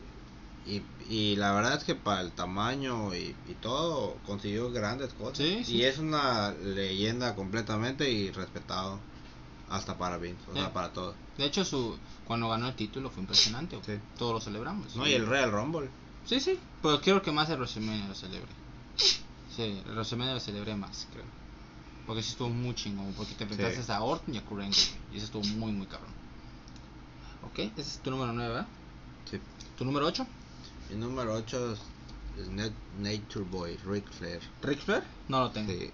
Y, 0.67 0.81
y 1.07 1.35
la 1.35 1.51
verdad 1.53 1.75
es 1.77 1.83
que 1.83 1.93
para 1.93 2.21
el 2.21 2.31
tamaño 2.31 3.13
y, 3.13 3.35
y 3.47 3.53
todo 3.61 4.17
consiguió 4.25 4.71
grandes 4.71 5.13
cosas. 5.13 5.37
Sí, 5.37 5.63
sí. 5.63 5.75
Y 5.77 5.83
es 5.83 5.99
una 5.99 6.51
leyenda 6.53 7.35
completamente 7.35 8.09
y 8.09 8.31
respetado 8.31 8.99
hasta 9.69 9.95
para 9.97 10.17
Vince, 10.17 10.41
o 10.49 10.53
Sí. 10.53 10.59
sea, 10.59 10.73
para 10.73 10.91
todos. 10.91 11.15
De 11.37 11.45
hecho, 11.45 11.63
su 11.65 11.97
cuando 12.25 12.49
ganó 12.49 12.67
el 12.67 12.75
título 12.75 13.11
fue 13.11 13.21
impresionante. 13.21 13.77
Todos 14.17 14.33
lo 14.33 14.39
celebramos. 14.41 14.95
¿No? 14.95 15.05
Y 15.07 15.13
el 15.13 15.27
Real 15.27 15.51
Rumble. 15.51 15.89
Sí, 16.25 16.39
sí. 16.39 16.57
Pero 16.81 16.99
quiero 16.99 17.21
que 17.21 17.31
más 17.31 17.47
el 17.51 17.57
WrestleMania 17.57 18.07
lo 18.07 18.15
celebre. 18.15 18.49
Sí, 19.55 19.81
el 19.85 19.91
WrestleMania 19.93 20.33
lo 20.33 20.39
celebré 20.39 20.75
más, 20.75 21.07
creo. 21.13 21.25
Porque 22.07 22.23
sí 22.23 22.31
estuvo 22.31 22.49
muy 22.49 22.73
chingón. 22.73 23.13
Porque 23.13 23.33
te 23.35 23.43
enfrentaste 23.43 23.91
a 23.91 24.01
Orton 24.01 24.33
y 24.33 24.37
a 24.39 24.41
Kurt 24.45 24.63
Y 24.63 25.17
eso 25.17 25.25
estuvo 25.25 25.43
muy, 25.43 25.71
muy 25.71 25.85
cabrón. 25.85 26.09
Ok, 27.43 27.59
ese 27.59 27.81
es 27.81 27.99
tu 27.99 28.09
número 28.09 28.33
9, 28.33 28.49
¿verdad? 28.53 28.67
Sí. 29.29 29.39
¿Tu 29.77 29.85
número 29.85 30.05
8? 30.07 30.25
Mi 30.89 30.95
número 30.97 31.33
8 31.33 31.73
es, 31.73 32.49
Nat- 32.49 32.71
Nature 32.99 33.45
Boy, 33.49 33.77
Ric 33.85 34.09
Flair. 34.11 34.41
¿Rick 34.61 34.79
Flair? 34.79 35.03
No 35.27 35.41
lo 35.41 35.51
tengo. 35.51 35.71
Sí. 35.71 35.91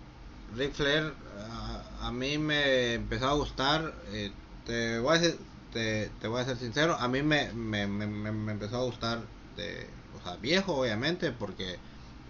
Ric 0.56 0.74
Flair 0.74 1.14
a, 1.50 2.08
a 2.08 2.12
mí 2.12 2.38
me 2.38 2.94
empezó 2.96 3.28
a 3.30 3.34
gustar. 3.34 3.94
eh, 4.10 4.32
te 4.66 5.00
voy 5.00 5.16
a 5.18 5.20
ser, 5.20 5.38
te, 5.74 6.10
te 6.20 6.28
voy 6.28 6.42
a 6.42 6.46
ser 6.46 6.58
sincero. 6.58 6.96
A 7.00 7.08
mí 7.08 7.22
me, 7.24 7.52
me, 7.54 7.88
me, 7.88 8.06
me- 8.08 8.52
empezó 8.52 8.78
a 8.78 8.84
gustar 8.84 9.22
de, 9.56 9.88
o 10.20 10.24
sea, 10.24 10.36
viejo 10.38 10.76
obviamente 10.76 11.32
porque 11.32 11.78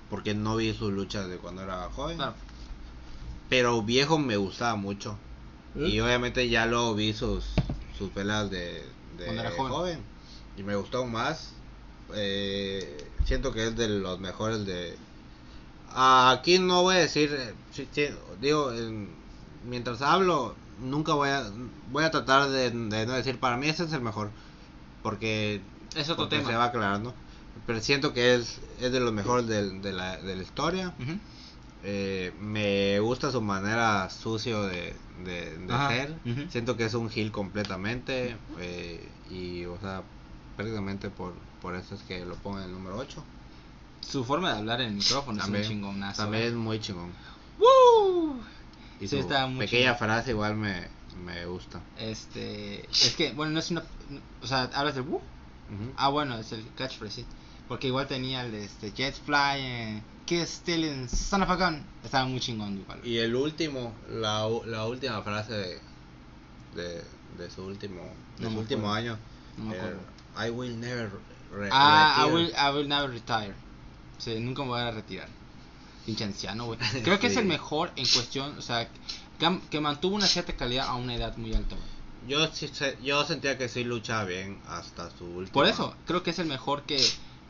porque 0.10 0.34
no 0.34 0.58
vi 0.58 0.74
sus 0.74 0.92
luchas 0.92 1.28
de 1.30 1.38
cuando 1.38 1.64
era 1.64 1.90
joven. 1.96 2.18
Claro. 2.18 2.34
Pero 3.50 3.82
viejo 3.82 4.20
me 4.20 4.38
gustaba 4.38 4.76
mucho. 4.76 5.18
¿Eh? 5.76 5.88
Y 5.88 6.00
obviamente 6.02 6.50
ya 6.50 6.66
luego 6.66 6.94
vi 6.96 7.14
sus, 7.14 7.46
sus 7.98 8.10
peleas 8.12 8.50
de, 8.52 8.84
de 9.18 9.26
Cuando 9.26 9.42
era 9.42 9.52
joven. 9.52 10.00
Y 10.58 10.64
me 10.64 10.76
gustó 10.76 11.06
más. 11.06 11.52
Eh, 12.14 13.08
siento 13.26 13.54
que 13.54 13.68
es 13.68 13.76
de 13.76 13.88
los 13.90 14.20
mejores 14.20 14.66
de... 14.66 14.96
Aquí 15.94 16.60
no 16.60 16.84
voy 16.84 16.96
a 16.96 17.00
decir... 17.00 17.34
eh, 17.38 17.54
sí, 17.74 17.88
sí, 17.92 18.06
digo, 18.40 18.72
en- 18.74 19.10
mientras 19.68 20.02
hablo, 20.02 20.56
nunca 20.82 21.14
voy 21.14 21.30
a... 21.30 21.50
Voy 21.92 22.04
a 22.04 22.12
tratar 22.12 22.50
de, 22.50 22.70
de 22.72 23.06
no 23.06 23.14
decir, 23.14 23.40
para 23.40 23.58
mí 23.58 23.68
ese 23.68 23.84
es 23.84 23.94
el 23.94 24.02
mejor. 24.02 24.30
Porque... 25.04 25.62
Es 25.96 26.10
otro 26.10 26.26
porque 26.26 26.38
tema. 26.38 26.50
Se 26.50 26.56
va 26.56 26.66
aclarando. 26.66 27.14
Pero 27.66 27.82
siento 27.82 28.14
que 28.14 28.36
es, 28.36 28.60
es 28.80 28.92
de 28.92 29.00
los 29.00 29.12
mejores 29.14 29.48
del- 29.48 29.82
de, 29.82 29.92
la, 29.94 30.18
de 30.18 30.36
la 30.36 30.42
historia. 30.44 30.94
Eh, 31.84 32.32
me 32.40 33.00
gusta 33.00 33.32
su 33.32 33.42
manera 33.42 34.10
sucio 34.10 34.64
de, 34.64 34.96
de, 35.26 35.58
de 35.58 35.74
ser. 35.90 36.16
Siento 36.50 36.78
que 36.78 36.86
es 36.86 36.94
un 36.94 37.10
heel 37.10 37.32
completamente. 37.32 38.38
eh, 38.60 39.10
y, 39.30 39.66
o 39.66 39.78
sea, 39.80 40.04
prácticamente 40.62 41.10
por, 41.10 41.34
por 41.62 41.76
eso 41.76 41.96
es 41.96 42.02
que 42.04 42.24
lo 42.26 42.36
pongo 42.36 42.60
en 42.60 42.66
el 42.66 42.72
número 42.72 42.98
8. 42.98 43.24
Su 44.02 44.24
forma 44.24 44.52
de 44.54 44.60
hablar 44.60 44.82
en 44.82 44.88
el 44.90 44.94
micrófono 44.96 45.40
También, 45.40 45.64
es 45.64 45.70
un 45.70 45.76
chingonazo. 45.76 46.22
también 46.24 46.44
¿eh? 46.44 46.48
es 46.48 46.54
muy 46.54 46.80
chingón. 46.80 47.12
¡Woo! 47.60 48.36
Y 49.00 49.08
Sí, 49.08 49.10
su 49.10 49.18
está 49.18 49.48
muy 49.48 49.66
pequeña 49.66 49.94
chingón. 49.94 49.98
frase 50.10 50.32
igual 50.32 50.56
me, 50.56 50.88
Me 51.26 51.46
gusta. 51.46 51.82
Este, 51.98 52.86
es 52.90 53.16
que, 53.16 53.32
bueno, 53.34 53.54
no 53.54 53.60
es 53.60 53.72
una, 53.72 53.84
o 54.42 54.48
sea, 54.48 54.70
hablas 54.74 54.96
de 54.96 55.02
Woo. 55.02 55.18
Ujú. 55.18 55.94
Ah, 55.98 56.10
bueno, 56.10 56.38
es 56.38 56.52
el 56.52 56.66
catchphrase, 56.76 57.22
sí. 57.22 57.26
Porque 57.68 57.88
igual 57.88 58.08
tenía 58.08 58.44
el 58.46 58.52
de 58.52 58.66
este, 58.66 58.92
Jet 58.92 59.16
Fly, 59.16 59.60
eh, 59.62 60.02
Kiss 60.26 60.50
Stealing, 60.50 61.08
Son 61.10 61.42
of 61.42 61.50
a 61.50 61.56
Gun. 61.56 61.84
Estaba 62.04 62.26
muy 62.26 62.40
chingón 62.40 62.78
igual. 62.80 63.00
Y 63.06 63.18
el 63.18 63.34
último, 63.36 63.94
la, 64.10 64.48
la 64.66 64.86
última 64.86 65.22
frase 65.22 65.54
de, 65.54 65.80
de, 66.76 67.04
de 67.38 67.50
su 67.50 67.64
último, 67.64 68.02
de 68.40 68.46
No 68.46 68.52
su 68.52 68.60
último 68.60 68.94
año. 68.94 69.18
No 69.58 69.66
me 69.66 69.76
acuerdo. 69.78 70.00
I 70.46 70.50
will 70.50 70.76
never 70.78 71.10
re- 71.52 71.70
Ah, 71.72 72.24
I 72.26 72.30
retire. 72.30 72.34
will, 72.36 72.54
I 72.56 72.70
will 72.76 72.88
never 72.88 73.10
retire. 73.10 73.54
Sí, 74.18 74.40
nunca 74.40 74.62
me 74.64 74.70
voy 74.70 74.82
a 74.82 74.92
retirar. 74.92 75.28
Pinche 76.06 76.24
anciano, 76.24 76.66
güey. 76.66 76.80
Creo 77.04 77.20
que 77.20 77.28
es 77.28 77.38
el 77.38 77.46
mejor 77.46 77.92
en 77.96 78.06
cuestión, 78.08 78.58
o 78.58 78.62
sea, 78.62 78.90
que, 79.70 79.80
mantuvo 79.80 80.16
una 80.16 80.28
cierta 80.28 80.54
calidad 80.54 80.88
a 80.88 80.96
una 80.96 81.16
edad 81.16 81.36
muy 81.38 81.54
alta, 81.54 81.76
güey. 81.76 81.92
Yo, 82.28 82.48
yo 83.04 83.24
sentía 83.26 83.58
que 83.58 83.68
sí 83.68 83.84
luchaba 83.84 84.26
bien 84.26 84.60
hasta 84.68 85.10
su 85.18 85.26
último. 85.26 85.54
Por 85.54 85.66
eso, 85.68 85.96
creo 86.06 86.22
que 86.22 86.30
es 86.30 86.40
el 86.40 86.46
mejor 86.48 86.84
que, 86.84 87.04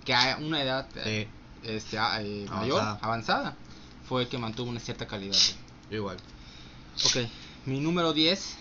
que 0.06 0.14
a 0.14 0.38
una 0.40 0.64
edad 0.64 0.88
eh, 0.96 1.28
Sí, 1.62 1.68
este, 1.70 1.98
eh, 1.98 2.46
mayor, 2.50 2.80
Avanzada. 2.80 3.00
avanzada, 3.02 3.56
fue 4.08 4.24
el 4.24 4.30
que 4.30 4.38
mantuvo 4.38 4.70
una 4.70 4.80
cierta 4.80 5.06
calidad, 5.08 5.36
güey. 5.90 5.98
igual. 6.00 6.18
Ok, 7.06 7.18
mi 7.66 7.80
número 7.82 8.14
10. 8.14 8.58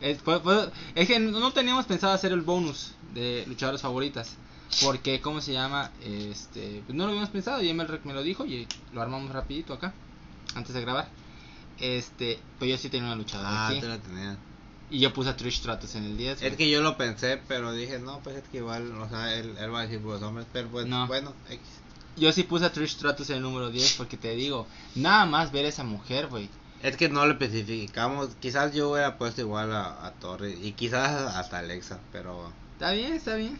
Es, 0.00 0.18
fue- 0.22 0.40
fue- 0.40 0.70
es 0.94 1.08
que 1.08 1.18
no 1.18 1.52
teníamos 1.52 1.86
pensado 1.86 2.12
hacer 2.12 2.32
el 2.32 2.40
bonus 2.42 2.92
de 3.14 3.44
luchadoras 3.46 3.82
favoritas. 3.82 4.36
Porque, 4.82 5.20
¿cómo 5.22 5.40
se 5.40 5.54
llama? 5.54 5.90
Este, 6.04 6.82
pues 6.86 6.94
no 6.96 7.04
lo 7.04 7.10
habíamos 7.10 7.30
pensado 7.30 7.62
y 7.62 7.68
Emel 7.70 7.88
me 8.04 8.12
lo 8.12 8.22
dijo 8.22 8.44
y 8.44 8.66
lo 8.92 9.00
armamos 9.00 9.30
rapidito 9.32 9.72
acá, 9.72 9.94
antes 10.54 10.74
de 10.74 10.82
grabar. 10.82 11.08
Este, 11.80 12.38
pues 12.58 12.70
yo 12.70 12.76
sí 12.78 12.88
tenía 12.90 13.06
una 13.06 13.16
luchadora 13.16 13.48
Ah, 13.50 13.68
aquí. 13.68 13.80
te 13.80 13.88
la 13.88 13.98
tenía. 13.98 14.36
Y 14.90 15.00
yo 15.00 15.12
puse 15.12 15.30
a 15.30 15.36
Trish 15.36 15.56
Stratus 15.58 15.94
en 15.94 16.04
el 16.04 16.16
10. 16.16 16.42
Es 16.42 16.56
que 16.56 16.68
yo 16.70 16.80
lo 16.82 16.96
pensé, 16.96 17.40
pero 17.48 17.72
dije, 17.72 17.98
no, 17.98 18.20
pues 18.20 18.36
es 18.36 18.48
que 18.48 18.58
igual, 18.58 18.90
o 18.92 19.08
sea, 19.08 19.34
él, 19.34 19.54
él 19.58 19.72
va 19.72 19.80
a 19.80 19.82
decir 19.82 20.00
pues 20.02 20.22
hombres, 20.22 20.46
pero 20.52 20.68
pues 20.68 20.86
No. 20.86 21.06
bueno, 21.06 21.32
X. 21.48 21.60
Yo 22.16 22.32
sí 22.32 22.42
puse 22.42 22.64
a 22.64 22.72
Trish 22.72 22.90
Stratus 22.96 23.30
en 23.30 23.36
el 23.36 23.42
número 23.42 23.70
10 23.70 23.94
porque 23.94 24.16
te 24.16 24.34
digo, 24.34 24.66
nada 24.96 25.24
más 25.24 25.52
ver 25.52 25.66
a 25.66 25.68
esa 25.68 25.84
mujer, 25.84 26.26
güey. 26.26 26.48
Es 26.82 26.96
que 26.96 27.08
no 27.08 27.26
lo 27.26 27.32
especificamos, 27.32 28.30
quizás 28.40 28.72
yo 28.72 28.90
hubiera 28.90 29.18
puesto 29.18 29.40
igual 29.40 29.72
a, 29.72 30.06
a 30.06 30.12
Torres 30.12 30.56
y 30.62 30.72
quizás 30.72 31.34
hasta 31.34 31.58
Alexa, 31.58 31.98
pero 32.12 32.52
Está 32.78 32.92
bien, 32.92 33.12
está 33.14 33.34
bien. 33.34 33.58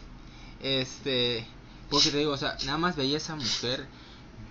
Este, 0.62 1.44
porque 1.90 2.10
te 2.10 2.18
digo, 2.18 2.30
o 2.30 2.36
sea, 2.36 2.56
nada 2.66 2.78
más 2.78 2.94
veía 2.94 3.14
a 3.14 3.16
esa 3.16 3.34
mujer, 3.34 3.84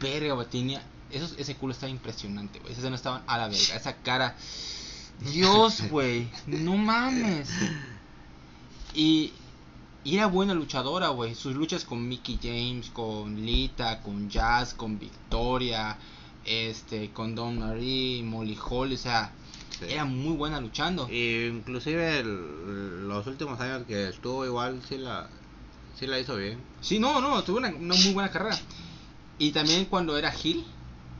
verga, 0.02 0.44
tenía, 0.44 0.84
esos, 1.10 1.36
ese 1.38 1.56
culo 1.56 1.72
estaba 1.72 1.90
impresionante, 1.90 2.60
güey. 2.60 2.74
Esas 2.74 2.84
no 2.90 2.98
estaban 2.98 3.24
a 3.28 3.38
la 3.38 3.48
verga, 3.48 3.78
esa 3.78 3.96
cara, 3.96 4.36
Dios, 5.22 5.84
güey, 5.90 6.28
no 6.48 6.76
mames. 6.76 7.48
Y, 8.94 9.32
y 10.04 10.18
era 10.18 10.28
buena 10.28 10.54
luchadora, 10.54 11.08
güey. 11.08 11.34
Sus 11.34 11.56
luchas 11.56 11.86
con 11.86 12.06
Mickey 12.06 12.38
James, 12.44 12.90
con 12.90 13.46
Lita, 13.46 14.02
con 14.02 14.30
Jazz, 14.30 14.74
con 14.74 15.00
Victoria, 15.00 15.98
este, 16.48 17.12
con 17.12 17.36
Don 17.36 17.60
Marie, 17.60 18.24
Molly 18.24 18.58
Holly, 18.70 18.96
o 18.96 18.98
sea, 18.98 19.32
sí. 19.80 19.86
era 19.90 20.06
muy 20.06 20.36
buena 20.36 20.60
luchando. 20.62 21.08
Y 21.12 21.46
inclusive 21.46 22.20
el- 22.20 23.08
los 23.08 23.28
últimos 23.28 23.60
años 23.60 23.84
que 23.88 24.10
estuvo 24.10 24.46
igual 24.46 24.82
sí 24.88 24.98
la 24.98 25.30
sí 26.00 26.08
la 26.08 26.20
hizo 26.20 26.36
bien. 26.36 26.60
Sí, 26.82 27.00
no, 27.00 27.20
no, 27.22 27.44
tuvo 27.44 27.58
una, 27.58 27.70
una 27.70 27.96
muy 27.96 28.14
buena 28.14 28.32
carrera. 28.32 28.58
Y 29.40 29.52
también 29.52 29.86
cuando 29.86 30.18
era 30.18 30.34
Hill, 30.44 30.64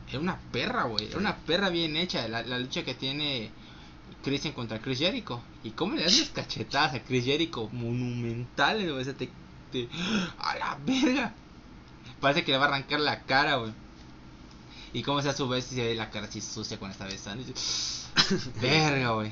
era 0.08 0.20
una 0.20 0.38
perra, 0.52 0.84
güey. 0.84 1.06
Era 1.06 1.18
una 1.18 1.36
perra 1.36 1.68
bien 1.68 1.96
hecha. 1.96 2.26
La, 2.28 2.42
la 2.42 2.58
lucha 2.58 2.84
que 2.84 2.94
tiene 2.94 3.50
Christian 4.24 4.54
contra 4.54 4.80
Chris 4.80 4.98
Jericho. 5.00 5.42
Y 5.64 5.70
cómo 5.70 5.94
le 5.94 6.04
das 6.04 6.18
las 6.18 6.28
cachetadas 6.30 6.94
a 6.94 7.02
Chris 7.02 7.24
Jericho. 7.24 7.68
Monumentales, 7.72 8.88
güey. 8.88 9.00
O 9.00 9.04
sea, 9.04 9.14
te, 9.14 9.28
te- 9.72 9.88
A 10.38 10.56
la 10.56 10.78
verga. 10.86 11.34
Parece 12.20 12.44
que 12.44 12.52
le 12.52 12.58
va 12.58 12.64
a 12.64 12.68
arrancar 12.68 13.00
la 13.00 13.22
cara, 13.22 13.56
güey. 13.56 13.72
Y 14.98 15.02
cómo 15.02 15.22
se 15.22 15.28
a 15.28 15.36
su 15.36 15.48
vez 15.48 15.70
y 15.72 15.76
se 15.76 15.84
ve 15.84 15.94
la 15.94 16.10
cara 16.10 16.26
así 16.26 16.40
sucia 16.40 16.78
cuando 16.78 16.92
está 16.92 17.04
besando. 17.06 17.42
y 17.42 17.46
dice, 17.52 18.50
verga, 18.60 19.10
güey. 19.10 19.30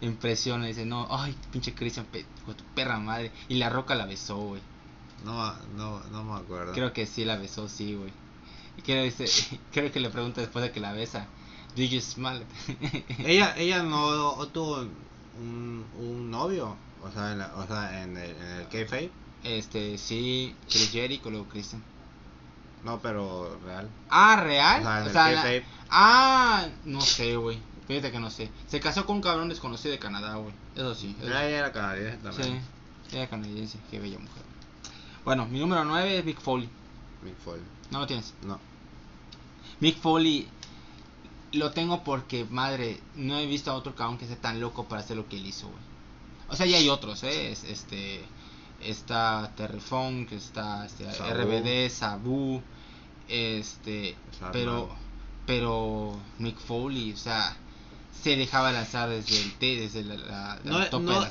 Impresiona, 0.00 0.66
dice, 0.66 0.84
no, 0.84 1.06
ay, 1.10 1.34
pinche 1.52 1.72
Christian, 1.74 2.06
pe- 2.06 2.26
con 2.44 2.54
tu 2.56 2.64
perra 2.74 2.98
madre. 2.98 3.30
Y 3.48 3.54
la 3.54 3.70
roca 3.70 3.94
la 3.94 4.06
besó, 4.06 4.36
güey. 4.38 4.60
No 5.24 5.54
no 5.76 6.00
no 6.10 6.24
me 6.24 6.34
acuerdo. 6.40 6.72
Creo 6.72 6.92
que 6.92 7.06
sí 7.06 7.24
la 7.24 7.36
besó, 7.36 7.68
sí, 7.68 7.94
güey. 7.94 8.12
Y 8.76 8.82
creo, 8.82 9.04
dice, 9.04 9.24
creo 9.72 9.90
que 9.92 10.00
le 10.00 10.10
pregunta 10.10 10.40
después 10.40 10.64
de 10.64 10.72
que 10.72 10.80
la 10.80 10.92
besa, 10.92 11.26
¿Do 11.76 11.82
you 11.82 12.00
smell 12.00 12.42
it?" 12.42 13.04
Ella 13.20 13.54
ella 13.56 13.82
no 13.82 14.34
tuvo 14.48 14.80
un, 15.38 15.84
un 15.98 16.30
novio, 16.30 16.76
o 17.02 17.10
sea, 17.12 17.32
en 17.32 17.38
la- 17.38 17.54
o 17.56 17.66
sea, 17.66 18.02
en 18.02 18.16
el, 18.16 18.30
en 18.30 18.46
el 18.60 18.68
kayfabe. 18.68 19.10
este, 19.44 19.96
sí, 19.96 20.54
Chris 20.68 20.90
Jericho, 20.90 21.30
luego 21.30 21.46
Christian. 21.48 21.82
No, 22.84 23.00
pero 23.00 23.58
real. 23.64 23.88
Ah, 24.10 24.36
¿real? 24.42 24.80
O 24.82 24.84
sea, 24.84 24.98
en 24.98 25.02
O 25.02 25.06
el 25.06 25.12
sea, 25.12 25.22
la- 25.30 25.42
kayfabe. 25.42 25.64
Ah, 25.90 26.66
no 26.84 27.00
sé, 27.00 27.36
güey. 27.36 27.58
Fíjate 27.88 28.10
que 28.12 28.18
no 28.18 28.30
sé. 28.30 28.50
Se 28.68 28.80
casó 28.80 29.04
con 29.06 29.16
un 29.16 29.22
cabrón 29.22 29.48
desconocido 29.48 29.92
de 29.92 29.98
Canadá, 29.98 30.36
güey. 30.36 30.52
Eso 30.74 30.94
sí. 30.94 31.14
eso 31.18 31.26
Ella 31.28 31.44
era 31.48 31.72
canadiense 31.72 32.16
también. 32.18 32.62
Sí, 33.10 33.16
era 33.16 33.28
canadiense. 33.28 33.78
Qué 33.90 33.98
bella 34.00 34.18
mujer. 34.18 34.42
Bueno, 35.24 35.46
mi 35.46 35.58
número 35.60 35.84
9 35.84 36.18
es 36.18 36.24
Mick 36.24 36.40
Foley. 36.40 36.68
Mick 37.22 37.36
Foley. 37.38 37.62
¿No 37.90 38.00
lo 38.00 38.06
tienes? 38.06 38.34
No. 38.42 38.58
Mick 39.80 39.98
Foley 39.98 40.48
lo 41.52 41.70
tengo 41.72 42.02
porque, 42.04 42.44
madre, 42.50 43.00
no 43.14 43.38
he 43.38 43.46
visto 43.46 43.70
a 43.70 43.74
otro 43.74 43.94
cabrón 43.94 44.18
que 44.18 44.26
sea 44.26 44.36
tan 44.36 44.60
loco 44.60 44.84
para 44.84 45.02
hacer 45.02 45.16
lo 45.16 45.28
que 45.28 45.36
él 45.36 45.46
hizo, 45.46 45.68
güey. 45.68 45.80
O 46.48 46.56
sea, 46.56 46.66
ya 46.66 46.76
hay 46.78 46.88
otros, 46.88 47.22
¿eh? 47.22 47.52
Es- 47.52 47.64
Este, 47.64 48.22
está 48.80 49.52
Terry 49.56 49.80
Funk, 49.80 50.32
está 50.32 50.86
este, 50.86 51.10
Sabu. 51.12 51.30
RBD, 51.34 51.88
Sabu, 51.90 52.62
este, 53.28 54.14
pero, 54.52 54.88
pero 55.46 56.16
Mick 56.38 56.58
Foley, 56.58 57.12
o 57.12 57.16
sea, 57.16 57.56
se 58.22 58.36
dejaba 58.36 58.72
lanzar 58.72 59.08
desde 59.10 59.40
el 59.40 59.52
T, 59.54 59.76
desde 59.76 60.02
la, 60.04 60.16
la- 60.16 60.58
la 60.64 60.70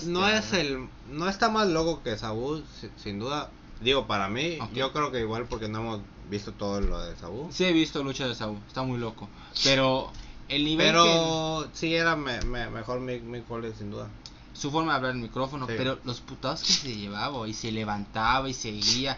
No, 0.06 0.26
de 0.26 0.32
las 0.34 0.46
es 0.46 0.54
el 0.54 0.88
no 1.10 1.28
está 1.30 1.50
más 1.50 1.68
loco 1.68 2.02
que 2.04 2.18
Sabu 2.18 2.64
si- 2.80 2.90
sin 2.98 3.20
duda. 3.20 3.50
Digo 3.82 4.08
para 4.08 4.30
mí 4.30 4.60
yo 4.74 4.94
creo 4.94 5.12
que 5.12 5.20
igual 5.20 5.46
porque 5.48 5.68
no 5.68 5.80
hemos 5.80 6.02
visto 6.30 6.54
todo 6.54 6.80
lo 6.82 7.00
de 7.04 7.16
Sabu. 7.18 7.50
Sí 7.52 7.66
he 7.66 7.74
visto 7.74 8.04
lucha 8.04 8.28
de 8.28 8.36
Sabu, 8.36 8.58
está 8.68 8.84
muy 8.84 8.98
loco, 9.00 9.28
pero 9.64 10.12
el 10.50 10.64
nivel 10.64 10.88
que... 10.88 10.92
pero 10.94 11.70
sí 11.74 11.94
era 11.96 12.16
me- 12.16 12.42
me- 12.42 12.70
mejor 12.70 13.00
Mick, 13.02 13.24
Mick 13.24 13.46
Foley 13.46 13.74
sin 13.78 13.92
duda 13.92 14.08
su 14.54 14.72
forma 14.72 14.92
de 14.92 14.98
hablar 14.98 15.12
en 15.12 15.18
el 15.18 15.24
micrófono, 15.24 15.66
Sí. 15.68 15.74
pero 15.78 16.00
los 16.06 16.22
putados 16.22 16.62
que 16.62 16.72
se 16.74 16.96
llevaba 16.96 17.48
y 17.48 17.54
se 17.54 17.72
levantaba 17.72 18.48
y 18.50 18.54
seguía 18.54 19.18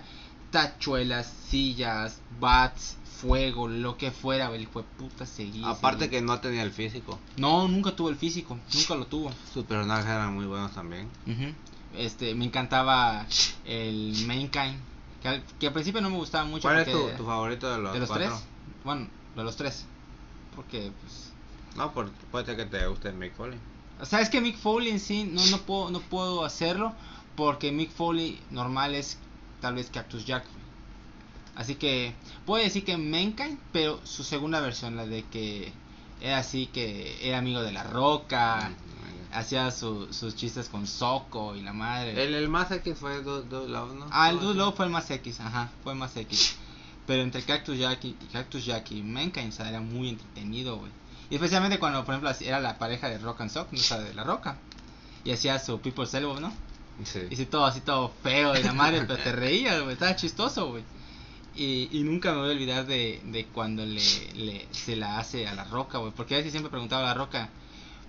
tachuelas, 0.52 1.32
sillas, 1.50 2.20
bats, 2.40 2.98
fuego, 3.22 3.68
lo 3.68 3.98
que 3.98 4.12
fuera, 4.12 4.54
el 4.54 4.62
hijo 4.64 4.82
de 4.82 4.88
puta 4.98 5.26
seguía. 5.26 5.70
aparte 5.70 6.06
seguía. 6.06 6.20
que 6.20 6.26
no 6.26 6.40
tenía 6.40 6.64
el 6.64 6.72
físico 6.72 7.18
no, 7.38 7.68
nunca 7.68 7.96
tuvo 7.96 8.10
el 8.10 8.16
físico, 8.18 8.58
nunca 8.74 8.96
lo 8.96 9.06
tuvo. 9.08 9.32
sus 9.54 9.66
personajes 9.66 10.06
eran 10.06 10.34
muy 10.34 10.46
buenos 10.46 10.72
también. 10.74 11.10
Este, 11.98 12.36
me 12.36 12.46
encantaba 12.46 13.26
el 13.66 14.14
Mankind, 14.28 14.78
que 15.22 15.28
al, 15.30 15.44
que 15.60 15.68
al 15.68 15.74
principio 15.74 16.02
no 16.02 16.10
me 16.10 16.18
gustaba 16.18 16.44
mucho 16.46 16.64
¿cuál 16.64 16.80
es 16.80 16.92
tu, 16.92 17.08
tu 17.18 17.26
favorito 17.26 17.72
de 17.72 17.78
los, 17.82 17.94
de 17.94 18.00
los 18.00 18.10
cuatro? 18.10 18.28
tres. 18.28 18.44
Bueno, 18.84 19.08
de 19.36 19.44
los 19.44 19.56
tres. 19.56 19.86
Porque 20.56 20.92
pues 21.02 21.32
no 21.78 21.92
por, 21.94 22.10
puede 22.32 22.46
ser 22.46 22.58
que 22.58 22.66
te 22.66 22.86
guste 22.88 23.12
Mick 23.14 23.34
Foley 23.36 23.58
O 24.00 24.06
sea, 24.06 24.20
es 24.22 24.30
que 24.30 24.42
Mick 24.42 24.58
Foley 24.58 24.90
en 24.92 25.00
sí 25.00 25.24
no, 25.24 25.46
no, 25.48 25.58
puedo, 25.62 25.90
no 25.90 26.00
puedo 26.02 26.44
hacerlo 26.44 26.94
porque 27.36 27.72
Mick 27.72 27.92
Foley 27.92 28.40
normal 28.52 28.94
es 28.96 29.18
tal 29.62 29.76
vez 29.76 29.90
Cactus 29.90 30.26
Jack. 30.26 30.44
Así 31.56 31.76
que 31.76 32.14
puedo 32.46 32.62
decir 32.64 32.84
que 32.84 32.98
Mankind, 32.98 33.58
pero 33.72 34.00
su 34.06 34.24
segunda 34.24 34.60
versión, 34.60 34.98
la 34.98 35.06
de 35.06 35.24
que 35.24 35.72
era 36.22 36.40
así, 36.40 36.68
que 36.68 37.18
era 37.28 37.38
amigo 37.38 37.62
de 37.62 37.72
la 37.72 37.84
roca, 37.84 38.72
hacía 39.32 39.72
su- 39.72 40.12
sus 40.14 40.36
chistes 40.36 40.68
con 40.68 40.86
Soco 40.88 41.56
y 41.56 41.62
la 41.62 41.72
madre. 41.74 42.22
el, 42.22 42.34
el 42.36 42.50
más 42.50 42.72
X 42.72 42.98
fue 43.00 43.22
Dude 43.22 43.48
Dude 43.48 43.70
Love, 43.70 43.94
¿no? 43.96 44.08
Ah, 44.12 44.30
el 44.30 44.40
Dude. 44.40 44.56
Love 44.56 44.76
fue 44.76 44.86
el 44.86 44.92
más 44.92 45.10
X, 45.10 45.40
ajá, 45.40 45.72
fue 45.84 45.94
el 45.94 46.00
más 46.00 46.16
X. 46.18 46.58
Pero 47.08 47.22
entre 47.22 47.42
Cactus 47.44 47.78
Jack 47.78 48.04
y, 48.04 48.14
Cactus 48.34 48.66
Jack 48.66 48.92
y 48.92 49.02
Mankind, 49.04 49.50
o 49.50 49.52
sea, 49.56 49.70
era 49.70 49.80
muy 49.80 50.10
entretenido, 50.10 50.78
güey. 50.78 50.92
Y 51.30 51.36
especialmente 51.36 51.80
cuando, 51.80 52.04
por 52.06 52.16
ejemplo, 52.16 52.32
era 52.42 52.60
la 52.60 52.78
pareja 52.78 53.10
de 53.10 53.18
Rock 53.18 53.42
and 53.42 53.52
Sock, 53.52 53.72
no 53.72 53.80
o 53.80 53.84
sea, 53.84 54.00
de 54.00 54.14
la 54.14 54.24
roca. 54.24 54.58
Y 55.24 55.32
hacía 55.32 55.58
su 55.60 55.80
People's 55.80 56.14
Elbow, 56.14 56.40
¿no? 56.40 56.54
Sí. 57.04 57.22
Y 57.30 57.34
así 57.34 57.46
todo, 57.46 57.66
así 57.66 57.82
todo 57.82 58.12
feo 58.24 58.58
y 58.58 58.64
la 58.64 58.74
madre, 58.74 59.02
pero 59.08 59.22
te 59.22 59.32
reías, 59.32 59.82
güey, 59.82 59.94
estaba 59.94 60.16
chistoso, 60.16 60.70
güey. 60.70 60.84
Y, 61.56 61.90
y 61.92 62.04
nunca 62.04 62.32
me 62.32 62.40
voy 62.40 62.50
a 62.50 62.52
olvidar 62.52 62.86
de, 62.86 63.22
de 63.26 63.46
cuando 63.46 63.86
le, 63.86 64.02
le, 64.36 64.68
se 64.72 64.96
la 64.96 65.18
hace 65.20 65.48
a 65.48 65.56
la 65.56 65.64
roca, 65.64 65.98
güey. 65.98 66.12
Porque 66.16 66.36
a 66.36 66.38
veces 66.38 66.52
siempre 66.52 66.70
preguntaba 66.70 67.04
a 67.04 67.08
la 67.08 67.14
roca, 67.14 67.50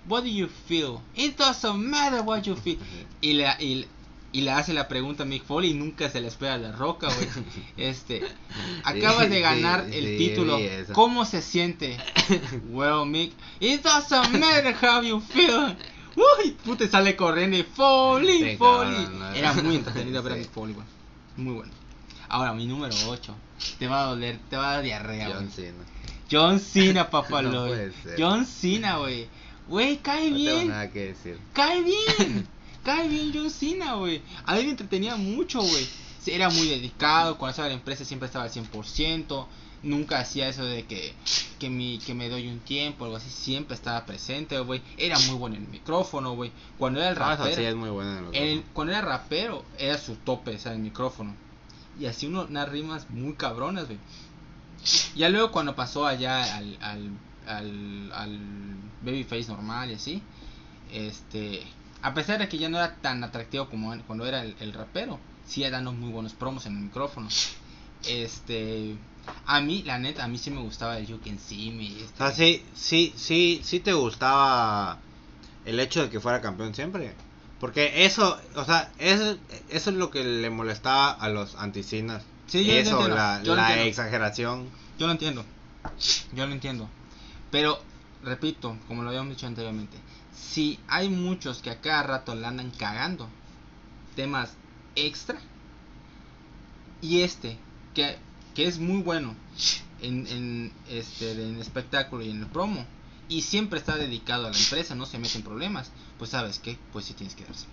What 0.07 0.23
do 0.23 0.29
you 0.29 0.47
feel? 0.47 1.01
It 1.15 1.37
doesn't 1.37 1.77
matter 1.77 2.21
what 2.21 2.43
you 2.43 2.55
feel. 2.55 2.79
Y, 3.19 3.33
la, 3.33 3.61
y 3.61 3.85
y 4.31 4.41
le 4.41 4.51
hace 4.51 4.73
la 4.73 4.87
pregunta 4.87 5.23
a 5.23 5.25
Mick 5.25 5.43
Foley 5.45 5.71
y 5.71 5.73
nunca 5.73 6.09
se 6.09 6.19
le 6.21 6.27
espera 6.27 6.55
a 6.55 6.57
la 6.57 6.71
roca, 6.73 7.07
güey. 7.07 7.27
Este, 7.77 8.23
acabas 8.83 9.29
de 9.29 9.39
ganar 9.39 9.85
sí, 9.89 9.97
el 9.97 10.05
sí, 10.05 10.17
título. 10.17 10.57
¿Cómo 10.93 11.25
se 11.25 11.41
siente? 11.41 11.97
well, 12.69 13.05
Mick, 13.05 13.33
it 13.59 13.81
doesn't 13.83 14.31
matter 14.39 14.75
how 14.81 15.01
you 15.01 15.19
feel. 15.21 15.75
Uy, 16.15 16.51
puta, 16.65 16.87
sale 16.87 17.15
corriendo 17.15 17.57
y 17.57 17.63
Foley, 17.63 18.51
Sí, 18.51 18.57
Foley. 18.57 18.95
cabrón, 18.95 19.19
no. 19.19 19.31
Era 19.33 19.53
muy 19.53 19.75
entretenido 19.75 20.23
ver 20.23 20.33
a. 20.33 20.35
Mick 20.37 20.51
Foley, 20.51 20.73
güey. 20.73 20.87
Muy 21.37 21.53
bueno. 21.53 21.71
Ahora, 22.29 22.53
mi 22.53 22.65
número 22.65 22.93
8. 23.07 23.35
Te 23.79 23.87
va 23.87 24.01
a 24.01 24.05
doler, 24.07 24.39
te 24.49 24.57
va 24.57 24.71
a 24.71 24.73
dar 24.75 24.83
diarrea, 24.83 25.27
güey. 25.29 25.39
John 25.39 25.51
Cena. 25.51 25.83
John 26.31 26.59
Cena, 26.59 27.09
papá, 27.11 27.41
No. 27.43 27.67
John 28.17 28.45
Cena, 28.45 28.97
güey. 28.97 29.27
Güey, 29.67 29.97
cae 29.97 30.31
No 30.31 30.37
tengo 30.37 30.55
bien. 30.55 30.67
nada 30.69 30.89
que 30.91 30.99
decir. 31.07 31.37
Cae 31.53 31.83
bien. 31.83 32.47
Cae 32.87 33.09
bien 33.09 33.31
John 33.33 33.49
Cena, 33.51 33.95
güey. 33.95 34.21
A 34.45 34.55
mí 34.55 34.63
me 34.63 34.69
entretenía 34.71 35.17
mucho, 35.17 35.59
güey. 35.61 35.85
Era 36.25 36.49
muy 36.49 36.69
dedicado. 36.69 37.37
Cuando 37.37 37.51
estaba 37.51 37.67
en 37.67 37.73
la 37.73 37.79
empresa 37.79 38.05
siempre 38.05 38.27
estaba 38.27 38.45
al 38.45 38.51
100%. 38.51 39.45
Nunca 39.83 40.19
hacía 40.19 40.47
eso 40.47 40.63
de 40.63 40.85
que, 40.85 41.13
que, 41.59 41.69
mi, 41.69 41.99
que 41.99 42.13
me 42.13 42.29
doy 42.29 42.47
un 42.47 42.59
tiempo, 42.59 43.03
algo 43.03 43.17
así. 43.17 43.29
Siempre 43.29 43.75
estaba 43.75 44.05
presente, 44.05 44.57
güey. 44.59 44.81
Era 44.97 45.19
muy 45.19 45.35
bueno 45.35 45.57
en 45.57 45.63
el 45.63 45.67
micrófono, 45.69 46.33
güey. 46.35 46.51
Cuando 46.77 47.01
era 47.01 47.09
el 47.09 47.17
Ah, 47.21 47.35
rapero. 47.35 47.55
sí 47.57 47.63
es 47.63 47.75
muy 47.75 47.89
bueno 47.89 48.29
en 48.31 48.43
el- 48.43 48.63
cuando 48.73 48.93
era 48.93 49.01
rapero, 49.01 49.65
era 49.77 49.97
su 49.97 50.15
tope, 50.15 50.55
o 50.55 50.57
sea, 50.59 50.71
el 50.71 50.79
micrófono. 50.79 51.35
Y 51.99 52.05
así 52.05 52.25
uno, 52.27 52.45
unas 52.49 52.69
rimas 52.69 53.09
muy 53.09 53.33
cabronas, 53.33 53.85
güey. 53.87 53.99
Ya 55.15 55.27
luego 55.29 55.51
cuando 55.51 55.75
pasó 55.75 56.07
allá 56.07 56.55
al, 56.55 56.77
al, 56.81 57.09
al, 57.47 58.11
al 58.13 58.39
babyface 59.01 59.47
normal 59.49 59.91
y 59.91 59.95
así, 59.95 60.21
este, 60.91 61.63
a 62.01 62.13
pesar 62.13 62.39
de 62.39 62.47
que 62.47 62.57
ya 62.57 62.69
no 62.69 62.77
era 62.77 62.95
tan 62.95 63.23
atractivo 63.23 63.69
como 63.69 63.95
cuando 64.05 64.25
era 64.25 64.43
el, 64.43 64.55
el 64.59 64.73
rapero, 64.73 65.19
sigue 65.45 65.69
dando 65.69 65.91
muy 65.93 66.11
buenos 66.11 66.33
promos 66.33 66.65
en 66.65 66.75
el 66.77 66.83
micrófono. 66.83 67.27
Este, 68.07 68.95
a 69.45 69.59
mí, 69.61 69.83
la 69.83 69.97
neta, 69.97 70.23
a 70.23 70.27
mí 70.27 70.37
sí 70.37 70.51
me 70.51 70.61
gustaba 70.61 70.97
el 70.97 71.07
You 71.07 71.19
Can 71.23 71.39
See 71.39 71.71
Me. 71.71 71.87
este, 71.87 72.13
O 72.13 72.17
sea, 72.17 72.31
sí, 72.31 72.63
sí, 72.73 73.13
sí, 73.15 73.61
sí 73.63 73.79
te 73.79 73.93
gustaba 73.93 74.99
el 75.65 75.79
hecho 75.79 76.03
de 76.03 76.09
que 76.09 76.19
fuera 76.19 76.41
campeón 76.41 76.73
siempre. 76.75 77.13
Porque 77.59 78.05
eso, 78.05 78.39
o 78.55 78.63
sea, 78.65 78.91
eso, 78.99 79.35
eso 79.69 79.89
es 79.89 79.95
lo 79.95 80.11
que 80.11 80.23
le 80.23 80.49
molestaba 80.51 81.11
a 81.11 81.27
los 81.29 81.55
anticinas. 81.55 82.23
Sí, 82.45 82.63
yo 82.63 82.73
eso, 82.73 82.91
entiendo, 82.91 83.15
la, 83.15 83.41
yo 83.43 83.55
lo 83.55 83.61
la 83.61 83.67
entiendo. 83.69 83.89
exageración. 83.89 84.69
Yo 84.99 85.07
lo 85.07 85.11
entiendo. 85.11 85.43
Yo 86.33 86.45
lo 86.45 86.53
entiendo. 86.53 86.87
Pero, 87.49 87.81
repito, 88.23 88.77
como 88.87 89.01
lo 89.01 89.09
habíamos 89.09 89.29
dicho 89.31 89.47
anteriormente, 89.47 89.97
si 90.39 90.79
hay 90.87 91.09
muchos 91.09 91.59
que 91.61 91.69
a 91.69 91.81
cada 91.81 92.03
rato 92.03 92.35
le 92.35 92.45
andan 92.45 92.71
cagando 92.71 93.29
temas 94.15 94.51
extra, 94.95 95.39
y 97.01 97.21
este, 97.21 97.57
que, 97.93 98.17
que 98.55 98.65
es 98.67 98.79
muy 98.79 99.01
bueno 99.01 99.35
en, 100.01 100.25
en, 100.27 100.73
este, 100.89 101.31
en 101.31 101.59
espectáculo 101.59 102.23
y 102.23 102.29
en 102.31 102.39
el 102.41 102.47
promo, 102.47 102.85
y 103.29 103.41
siempre 103.41 103.77
está 103.79 103.97
dedicado 103.97 104.47
a 104.47 104.51
la 104.51 104.57
empresa, 104.57 104.95
no 104.95 105.05
se 105.05 105.19
mete 105.19 105.37
en 105.37 105.43
problemas, 105.43 105.91
pues 106.17 106.31
sabes 106.31 106.59
que, 106.59 106.77
pues 106.93 107.05
sí 107.05 107.13
tienes 107.13 107.35
que 107.35 107.43
darse. 107.45 107.65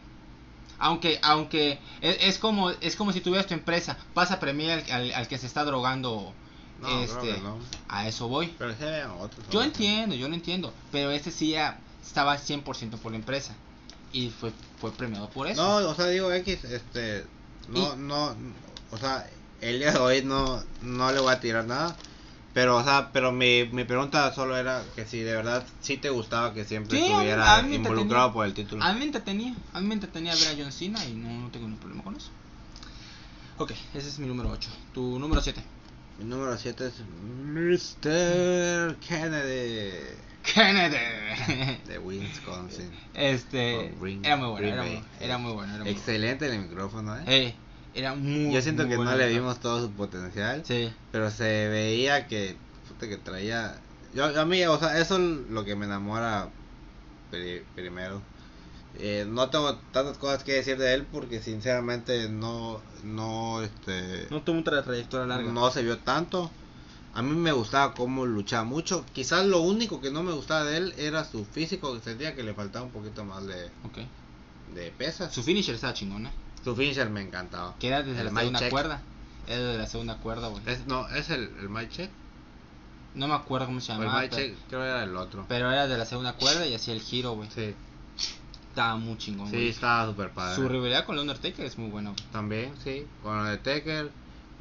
Aunque, 0.79 1.21
aunque 1.23 1.79
es, 2.01 2.17
es 2.21 2.39
como 2.39 2.71
es 2.71 2.97
como 2.97 3.13
si 3.13 3.21
tuvieras 3.21 3.47
tu 3.47 3.55
empresa, 3.55 3.97
pasa 4.13 4.35
a 4.35 4.41
premiar 4.41 4.81
al, 4.81 4.91
al- 4.91 5.13
al 5.15 5.29
que 5.29 5.39
se 5.39 5.47
está 5.47 5.65
drogando 5.65 6.35
No, 6.83 7.01
este 7.01 7.39
no. 7.41 7.59
a 7.89 8.09
eso 8.09 8.27
voy. 8.29 8.53
Pero 8.59 8.75
otros. 9.21 9.49
Yo 9.51 9.63
entiendo, 9.63 10.17
yo 10.17 10.29
lo 10.29 10.35
entiendo, 10.35 10.75
pero 10.91 11.13
este 11.13 11.31
sí 11.31 11.51
ya 11.51 11.79
estaba 12.07 12.37
100% 12.39 12.99
por 12.99 13.13
la 13.13 13.19
empresa 13.19 13.55
y 14.13 14.31
fue 14.31 14.53
fue 14.81 14.93
premiado 14.93 15.29
por 15.31 15.47
eso. 15.47 15.63
No, 15.63 15.89
o 15.89 15.95
sea, 15.95 16.07
digo 16.09 16.31
X, 16.33 16.65
este, 16.65 17.25
no, 17.69 17.95
Y- 17.95 17.99
no, 17.99 18.37
o 18.91 18.99
sea, 18.99 19.27
el 19.61 19.79
día 19.79 19.93
de 19.93 19.99
hoy 19.99 20.23
no, 20.23 20.63
no 20.83 21.11
le 21.13 21.21
voy 21.21 21.33
a 21.33 21.41
tirar 21.41 21.65
nada. 21.65 21.97
Pero, 22.53 22.77
o 22.77 22.85
sea, 22.85 23.11
pero 23.13 23.33
mi, 23.33 23.65
mi 23.73 23.83
pregunta 23.85 24.33
solo 24.33 24.57
era 24.57 24.85
que 24.95 25.07
si 25.07 25.19
de 25.21 25.35
verdad 25.35 25.65
sí 25.81 25.97
te 25.97 26.09
gustaba 26.11 26.55
que 26.55 26.65
siempre 26.65 26.99
Sí, 26.99 27.05
estuviera 27.05 27.67
involucrado 27.69 28.33
por 28.33 28.47
el 28.47 28.55
título. 28.55 28.85
A 28.85 28.93
mí 28.93 29.01
me 29.01 29.07
entretenía, 29.07 29.55
a 29.73 29.81
mí 29.81 29.89
me 29.89 29.95
entretenía 29.95 30.35
ver 30.37 30.49
a 30.49 30.63
John 30.63 30.71
Cena 30.71 31.05
y 31.05 31.15
no, 31.15 31.29
no 31.31 31.51
tengo 31.51 31.67
ningún 31.67 31.81
problema 31.81 32.05
con 32.05 32.15
eso. 32.15 32.29
Ok, 33.59 33.73
ese 33.95 34.09
es 34.09 34.19
mi 34.21 34.29
número 34.29 34.51
8. 34.51 34.69
Tu 34.93 35.19
número 35.19 35.41
7. 35.41 35.61
Mi 36.19 36.27
número 36.27 36.57
7 36.57 36.87
es 36.87 36.95
Mr. 37.01 38.97
Kennedy 38.99 39.91
Kennedy. 40.45 40.97
de 41.87 41.99
Wisconsin. 41.99 42.91
Este, 43.15 43.95
Green- 44.01 44.25
era 44.25 44.37
muy 44.37 44.49
bueno, 44.51 44.67
era 44.69 44.83
muy, 44.83 45.05
era 45.21 45.39
muy 45.39 45.53
bueno. 45.53 45.75
Era 45.75 45.85
muy 45.85 45.93
Excelente 45.93 46.47
el 46.47 46.59
micrófono. 46.61 47.17
¿eh? 47.17 47.23
Eh, 47.27 47.55
era 47.95 48.15
muy 48.15 48.53
Yo 48.53 48.61
siento 48.61 48.83
muy 48.83 48.91
que 48.91 48.97
bueno, 48.97 49.11
no 49.13 49.17
le 49.17 49.29
vimos 49.29 49.61
todo 49.61 49.81
su 49.81 49.91
potencial, 49.93 50.63
Sí. 50.67 50.93
pero 51.13 51.31
se 51.31 51.69
veía 51.69 52.27
que, 52.27 52.57
puta, 52.89 53.09
que 53.09 53.17
traía... 53.17 53.77
Yo, 54.15 54.25
a 54.41 54.45
mí, 54.45 54.63
o 54.65 54.79
sea, 54.79 54.99
eso 55.01 55.17
es 55.17 55.51
lo 55.51 55.65
que 55.65 55.75
me 55.75 55.87
enamora 55.87 56.49
pri- 57.31 57.65
primero. 57.75 58.21
Eh, 58.97 59.27
no 59.29 59.51
tengo 59.51 59.75
tantas 59.93 60.19
cosas 60.19 60.45
que 60.45 60.53
decir 60.53 60.77
de 60.79 60.95
él 60.95 61.05
porque 61.11 61.41
sinceramente 61.43 62.29
no, 62.29 62.81
no, 63.03 63.61
este... 63.63 64.29
No 64.31 64.43
tuvo 64.43 64.59
una 64.61 64.83
trayectoria 64.83 65.27
larga. 65.27 65.51
no 65.51 65.69
se 65.73 65.83
vio 65.83 65.99
tanto. 65.99 66.51
A 67.15 67.23
mí 67.23 67.35
me 67.37 67.53
gustaba 67.53 67.95
cómo 67.95 68.27
luchaba 68.27 68.65
mucho. 68.65 69.05
Quizás 69.13 69.47
lo 69.47 69.61
único 69.61 70.01
que 70.01 70.11
no 70.11 70.23
me 70.23 70.33
gustaba 70.33 70.65
de 70.65 70.77
él 70.79 70.95
era 70.99 71.25
su 71.25 71.45
físico, 71.45 71.95
que 71.95 72.01
sentía 72.01 72.35
que 72.35 72.43
le 72.43 72.55
faltaba 72.55 72.85
un 72.85 72.91
poquito 72.91 73.25
más 73.25 73.47
de, 73.47 73.67
Ok. 73.85 73.99
de 74.75 74.91
pesas. 74.91 75.33
Su 75.33 75.43
finisher 75.45 75.75
estaba 75.77 75.95
chingona. 75.95 76.33
Su 76.65 76.75
finisher 76.75 77.09
me 77.11 77.21
encantaba. 77.23 77.77
Que 77.79 77.89
era 77.89 78.03
desde 78.03 78.21
El 78.23 78.35
la 78.35 78.41
segunda 78.41 78.59
check. 78.59 78.71
cuerda. 78.71 79.03
Era 79.47 79.59
desde 79.63 79.79
la 79.79 79.87
segunda 79.87 80.17
cuerda, 80.17 80.49
güey. 80.49 80.63
Es, 80.67 80.87
no, 80.87 81.09
es 81.11 81.31
el, 81.31 81.53
el 81.61 81.69
mic 81.69 81.91
check. 81.91 82.11
No 83.15 83.29
me 83.29 83.35
acuerdo 83.35 83.67
cómo 83.67 83.81
se 83.81 83.93
O 83.93 83.95
el 83.95 84.01
llamaba. 84.01 84.23
mic 84.23 84.31
pero, 84.31 84.43
check 84.43 84.57
creo 84.69 84.81
que 84.81 84.87
era 84.89 85.05
el 85.05 85.17
otro. 85.17 85.45
pero 85.49 85.71
era 85.71 85.87
de 85.87 85.97
la 85.99 86.07
segunda 86.07 86.33
cuerda 86.33 86.67
y 86.67 86.75
hacía 86.75 86.95
el 86.95 87.01
giro, 87.01 87.33
güey. 87.35 87.49
Sí, 87.55 87.75
Estaba 88.71 88.97
muy 88.97 89.17
chingón, 89.19 89.49
sí, 89.53 89.69
estaba 89.69 90.07
super 90.07 90.31
padre. 90.31 90.57
Su 90.57 90.69
rivalidad 90.69 91.05
con 91.05 91.15
el 91.15 91.21
Undertaker 91.21 91.65
es 91.65 91.79
muy 91.79 91.91
buena. 91.91 92.13
También, 92.33 92.73
sí. 92.83 93.07
Con 93.23 93.47
el 93.47 93.61
Taker 93.61 94.11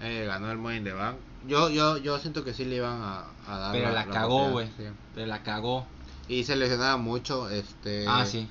eh, 0.02 0.26
ganó 0.28 0.52
el 0.52 0.60
Money 0.60 0.78
in 0.78 0.84
the 0.84 0.94
Bank. 0.94 1.16
Yo, 1.48 1.70
yo, 1.70 1.98
yo 1.98 2.20
siento 2.20 2.44
que 2.44 2.54
sí 2.54 2.66
le 2.66 2.78
iban 2.78 3.02
a, 3.02 3.26
a 3.48 3.58
dar 3.58 3.72
Pero 3.74 3.92
la 3.92 4.06
cagó, 4.06 4.50
güey. 4.52 4.68
sí. 4.78 4.84
Pero 5.16 5.28
la 5.28 5.44
cagó. 5.44 5.86
Y 6.28 6.44
se 6.46 6.56
lesionaba 6.56 6.98
mucho. 6.98 7.50
este 7.50 8.06
ah, 8.08 8.26
sí. 8.26 8.48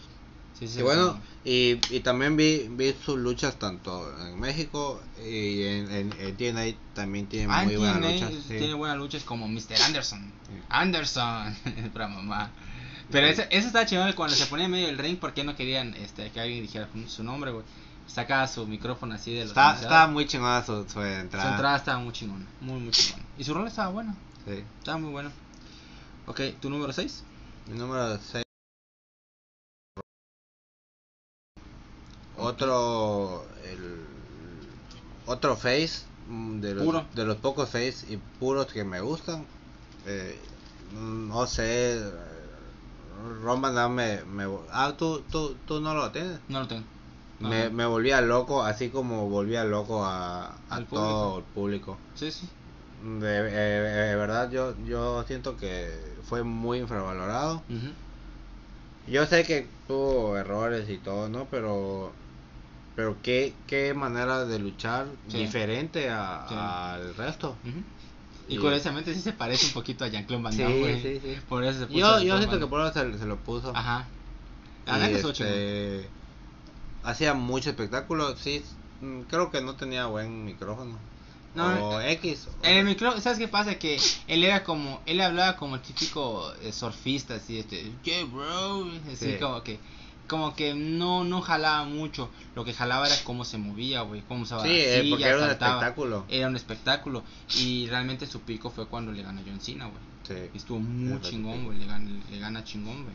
Sí, 0.59 0.69
sí. 0.69 0.79
y 0.81 0.83
bueno, 0.83 1.19
sí. 1.45 1.81
y, 1.91 1.97
y 1.97 2.01
también 2.01 2.37
vi, 2.37 2.69
vi 2.71 2.95
sus 3.05 3.19
luchas 3.19 3.57
tanto 3.59 4.07
en 4.21 4.39
México 4.39 5.01
y 5.25 5.63
en, 5.65 5.91
en, 5.91 6.13
en 6.21 6.37
TNA 6.37 6.77
también 6.95 7.27
tiene 7.27 7.53
Ah, 7.53 7.65
muy 7.65 7.77
buenas 7.77 8.01
luchas. 8.01 8.31
tiene 8.47 8.75
buenas 8.75 8.97
luchas 8.99 9.25
como 9.25 9.49
Mr. 9.49 9.75
Anderson. 9.87 10.31
Anderson. 10.69 11.57
para 11.93 12.09
mamá. 12.09 12.51
Pero 13.11 13.27
eso, 13.27 13.43
eso 13.51 13.67
está 13.67 13.85
chingón 13.87 14.13
cuando 14.13 14.37
se 14.37 14.47
ponía 14.47 14.67
en 14.67 14.71
medio 14.71 14.87
del 14.87 14.99
ring 14.99 15.19
porque 15.19 15.43
no 15.45 15.57
querían 15.57 15.95
este, 15.95 16.31
que 16.31 16.41
alguien 16.41 16.63
dijera 16.63 16.89
su 17.09 17.25
nombre, 17.25 17.51
güey. 17.51 17.65
Sacaba 18.07 18.47
su 18.47 18.67
micrófono 18.67 19.15
así 19.15 19.33
de 19.33 19.41
los 19.41 19.49
Está, 19.51 19.75
estaba 19.75 20.07
muy 20.07 20.27
chingona 20.27 20.63
su, 20.65 20.83
su 20.85 20.91
Su 20.91 21.03
entrada. 21.03 21.51
entrada 21.53 21.77
estaba 21.77 21.99
muy 21.99 22.13
chingona. 22.13 22.45
Muy, 22.61 22.79
muy 22.81 22.91
chingona. 22.91 23.25
Y 23.39 23.45
su 23.45 23.55
rol 23.55 23.67
estaba 23.67 23.89
bueno. 23.91 24.15
Sí. 24.47 24.65
Estaba 24.79 24.99
muy 24.99 25.11
bueno. 25.11 25.31
Ok, 26.27 26.41
¿tu 26.61 26.69
número 26.71 26.93
6? 26.93 27.25
Mi 27.69 27.79
número 27.79 28.19
6. 28.19 28.43
Otro. 32.37 33.45
El, 33.65 34.05
otro 35.27 35.57
face. 35.57 36.05
mm, 36.29 36.61
De 36.61 36.75
los, 36.75 36.85
Puro. 36.85 37.07
de 37.15 37.25
los 37.25 37.37
pocos 37.37 37.69
face 37.71 38.07
y 38.09 38.17
puros 38.17 38.67
que 38.67 38.85
me 38.85 39.01
gustan. 39.01 39.47
Eh, 40.07 40.39
no 40.95 41.47
sé. 41.47 41.99
eh, 41.99 42.11
Roman 43.43 43.75
Reigns 43.75 44.27
me, 44.27 44.45
me. 44.47 44.59
Ah, 44.73 44.93
¿tú, 44.99 45.21
tú, 45.31 45.57
tú 45.67 45.81
no 45.81 45.95
lo 45.95 46.11
tienes. 46.11 46.41
No 46.49 46.61
lo 46.61 46.69
tengo. 46.69 46.85
Me, 47.49 47.71
me 47.71 47.87
volvía 47.87 48.21
loco, 48.21 48.63
así 48.63 48.89
como 48.89 49.29
volvía 49.29 49.65
loco 49.65 50.05
a, 50.05 50.55
todo 50.91 51.39
el 51.39 51.45
público. 51.45 51.99
Sí, 52.15 52.31
sí. 52.31 52.49
De, 53.21 53.39
eh, 53.39 54.09
de 54.11 54.17
verdad, 54.17 54.51
yo, 54.51 54.75
yo 54.87 55.25
siento 55.27 55.57
que 55.57 55.91
fue 56.25 56.43
muy 56.45 56.79
infravalorado. 56.79 57.63
Yo 59.09 59.27
sé 59.27 59.43
que 59.45 59.67
tuvo 59.89 60.37
errores 60.37 60.89
y 60.89 60.99
todo, 60.99 61.29
¿no? 61.29 61.47
Pero 61.51 62.13
pero 62.95 63.17
qué, 63.23 63.55
qué 63.67 63.95
manera 63.95 64.45
de 64.45 64.59
luchar 64.59 65.07
Sí. 65.29 65.39
diferente 65.39 66.11
a- 66.11 66.45
Sí. 66.49 66.55
al 66.57 67.15
resto. 67.17 67.57
Y 68.49 68.55
Y- 68.55 68.59
curiosamente 68.59 69.15
sí 69.15 69.21
se 69.21 69.33
parece 69.33 69.67
un 69.67 69.73
poquito 69.73 70.05
a 70.05 70.09
Jean-Claude 70.09 70.43
Van 70.45 70.57
Damme, 70.57 71.01
sí, 71.01 71.19
sí. 71.21 71.39
Por 71.49 71.65
eso 71.65 71.81
se 71.81 71.87
puso 71.87 71.99
Yo, 71.99 72.21
yo 72.23 72.37
siento 72.37 72.59
que 72.61 72.67
por 72.67 72.83
eso 72.87 72.93
se, 72.93 73.19
se 73.19 73.25
lo 73.27 73.37
puso. 73.39 73.73
Ajá. 73.75 74.07
Y, 74.87 75.15
este, 75.15 76.09
hacía 77.03 77.35
mucho 77.35 77.71
espectáculo, 77.71 78.37
sí. 78.37 78.63
mm, 79.01 79.23
Creo 79.23 79.51
que 79.51 79.61
no 79.61 79.75
tenía 79.75 80.07
buen 80.07 80.45
micrófono. 80.45 80.99
No, 81.55 81.67
o 81.89 82.01
X. 82.01 82.49
o- 82.49 82.65
el 82.67 82.85
micro, 82.87 83.21
¿sabes 83.21 83.39
qué 83.39 83.47
pasa? 83.49 83.75
Que 83.79 84.01
él 84.27 84.43
era 84.43 84.65
como, 84.65 85.03
él 85.05 85.21
hablaba 85.21 85.57
como 85.57 85.75
el 85.77 85.83
típico 85.83 86.51
eh, 86.63 86.73
surfista, 86.73 87.35
así, 87.35 87.59
este, 87.59 87.93
yeah, 88.05 88.25
bro, 88.25 88.87
así 89.13 89.33
Sí. 89.33 89.37
como 89.39 89.63
que, 89.63 89.79
como 90.29 90.55
que 90.57 90.73
no 90.73 91.25
no 91.25 91.43
jalaba 91.43 91.85
mucho. 91.85 92.31
Lo 92.55 92.65
que 92.65 92.73
jalaba 92.73 93.07
era 93.07 93.17
cómo 93.25 93.45
se 93.45 93.59
movía, 93.59 94.01
güey, 94.01 94.23
cómo 94.29 94.47
se 94.47 94.55
Sí, 94.61 94.69
eh, 94.71 95.07
porque 95.11 95.25
era 95.25 95.37
un 95.37 95.43
espectáculo. 95.45 96.25
Era 96.31 96.47
un 96.47 96.57
espectáculo. 96.57 97.23
Y 97.59 97.87
realmente 97.89 98.27
su 98.27 98.41
pico 98.41 98.71
fue 98.71 98.87
cuando 98.87 99.13
le 99.13 99.23
ganó 99.23 99.43
John 99.47 99.61
Cena, 99.61 99.87
güey. 99.87 100.01
Sí. 100.27 100.51
Estuvo 100.55 100.79
muy 100.79 101.21
chingón, 101.21 101.67
güey. 101.67 101.77
Le 101.79 101.85
gana, 101.87 102.11
le 102.31 102.39
gana 102.39 102.65
chingón, 102.65 103.03
güey. 103.03 103.15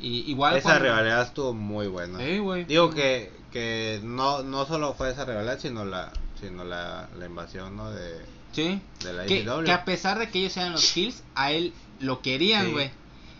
Y 0.00 0.30
igual 0.30 0.56
Esa 0.56 0.70
cuando- 0.70 0.84
rivalidad 0.84 1.22
estuvo 1.22 1.54
muy 1.54 1.86
buena. 1.86 2.18
Güey. 2.38 2.64
Digo 2.64 2.90
que, 2.90 3.32
que 3.52 4.00
no, 4.02 4.42
no 4.42 4.66
solo 4.66 4.94
fue 4.94 5.10
esa 5.10 5.24
rivalidad, 5.24 5.58
sino 5.58 5.84
la 5.84 6.12
sino 6.40 6.64
la, 6.64 7.08
la 7.18 7.26
invasión 7.26 7.76
¿no? 7.76 7.90
de, 7.90 8.20
Sí. 8.52 8.80
de 9.02 9.12
la 9.12 9.24
Que, 9.24 9.40
ICW. 9.40 9.64
que 9.64 9.72
a 9.72 9.84
pesar 9.84 10.18
de 10.18 10.28
que 10.28 10.40
ellos 10.40 10.56
eran 10.58 10.72
los 10.72 10.94
Hills, 10.96 11.22
a 11.34 11.52
él 11.52 11.72
lo 12.00 12.20
querían, 12.20 12.66
Sí. 12.66 12.72
güey. 12.72 12.90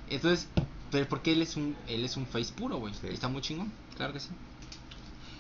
Entonces, 0.09 0.49
pero 0.91 1.07
porque 1.09 1.33
él 1.33 1.43
es 1.43 1.57
un 1.57 1.77
él 1.89 2.05
es 2.05 2.17
un 2.17 2.27
face 2.27 2.53
puro, 2.53 2.79
güey. 2.79 2.95
Sí. 2.95 3.09
Está 3.09 3.29
muy 3.29 3.43
chingón, 3.43 3.73
claro 3.97 4.13
que 4.13 4.21
sí. 4.21 4.29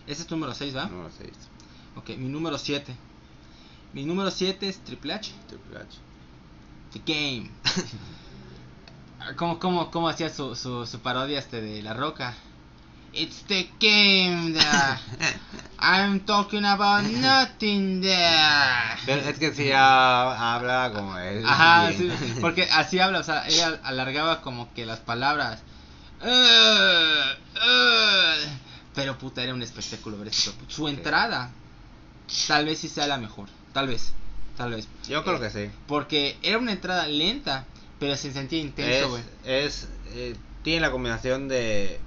Ese 0.06 0.22
es 0.22 0.26
tu 0.26 0.34
número 0.36 0.52
6, 0.52 0.74
¿verdad? 0.74 0.90
Número 0.90 1.10
Ok, 1.96 2.10
mi 2.18 2.28
número 2.28 2.58
7. 2.58 2.94
Mi 3.94 4.04
número 4.04 4.30
7 4.30 4.68
es 4.68 4.80
Triple 4.80 5.14
H. 5.14 5.32
Triple 5.48 5.78
H. 5.78 5.98
The 6.92 7.00
Game. 7.06 7.50
¿Cómo, 9.36 9.58
cómo, 9.58 9.90
cómo 9.90 10.08
hacía 10.08 10.28
su, 10.30 10.54
su, 10.56 10.86
su 10.86 11.00
parodia 11.00 11.38
este 11.38 11.60
de 11.60 11.82
La 11.82 11.94
Roca? 11.94 12.34
It's 13.12 13.44
the 13.46 13.70
game 13.80 14.52
there. 14.52 14.98
I'm 15.78 16.20
talking 16.20 16.64
about 16.64 17.04
nothing 17.04 18.00
there. 18.00 18.98
Pero 19.06 19.22
es 19.28 19.38
que 19.38 19.52
sí 19.54 19.70
ha- 19.72 20.54
habla 20.54 20.90
como 20.94 21.16
él. 21.18 21.42
Ajá, 21.46 21.92
sí, 21.92 22.08
porque 22.40 22.64
así 22.72 22.98
habla, 23.00 23.20
o 23.20 23.22
sea, 23.24 23.46
ella 23.48 23.80
alargaba 23.84 24.40
como 24.40 24.72
que 24.74 24.86
las 24.86 25.00
palabras. 25.00 25.62
"Uh, 26.22 26.26
uh", 27.58 28.48
pero 28.94 29.18
puta, 29.18 29.42
era 29.42 29.52
un 29.54 29.62
espectáculo 29.62 30.18
ver 30.18 30.28
eso. 30.28 30.54
Su 30.68 30.88
entrada, 30.88 31.50
tal 32.46 32.64
vez 32.64 32.78
sí 32.78 32.88
sea 32.88 33.06
la 33.06 33.18
mejor, 33.18 33.48
tal 33.72 33.88
vez, 33.88 34.12
tal 34.56 34.70
vez. 34.70 34.88
Yo 35.08 35.22
creo 35.24 35.36
Eh, 35.36 35.40
que 35.40 35.50
sí. 35.50 35.70
Porque 35.86 36.38
era 36.42 36.58
una 36.58 36.72
entrada 36.72 37.06
lenta, 37.08 37.66
pero 37.98 38.16
se 38.16 38.32
sentía 38.32 38.60
intenso, 38.60 39.10
güey. 39.10 39.22
Es, 39.44 39.64
es 39.84 39.88
eh, 40.14 40.36
tiene 40.62 40.80
la 40.80 40.90
combinación 40.90 41.48
de, 41.48 41.98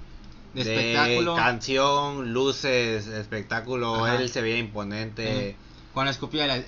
De 0.54 0.60
espectáculo. 0.60 1.34
canción, 1.36 2.32
luces, 2.32 3.06
espectáculo. 3.06 4.04
Ajá. 4.04 4.16
Él 4.16 4.28
se 4.28 4.40
veía 4.40 4.58
imponente. 4.58 5.56
Cuando 5.94 6.10
escupía, 6.12 6.46
la- 6.46 6.62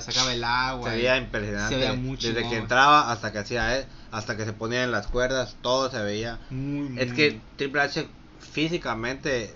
sacaba 0.00 0.32
el 0.34 0.44
agua. 0.44 0.90
Se 0.90 0.96
y- 0.96 0.98
veía 0.98 1.16
impresionante. 1.16 1.74
se 1.74 1.80
veía 1.80 1.92
muy 1.94 2.16
Desde 2.16 2.48
que 2.48 2.56
entraba 2.56 3.10
hasta 3.10 3.32
que 3.32 3.38
hacía 3.38 3.78
él, 3.78 3.86
hasta 4.10 4.36
que 4.36 4.44
se 4.44 4.52
ponía 4.52 4.84
en 4.84 4.90
las 4.90 5.06
cuerdas, 5.06 5.56
todo 5.62 5.90
se 5.90 6.02
veía. 6.02 6.38
Muy, 6.50 6.98
Es 6.98 7.08
muy- 7.08 7.16
que 7.16 7.40
Triple 7.56 7.80
H 7.82 8.06
físicamente, 8.52 9.54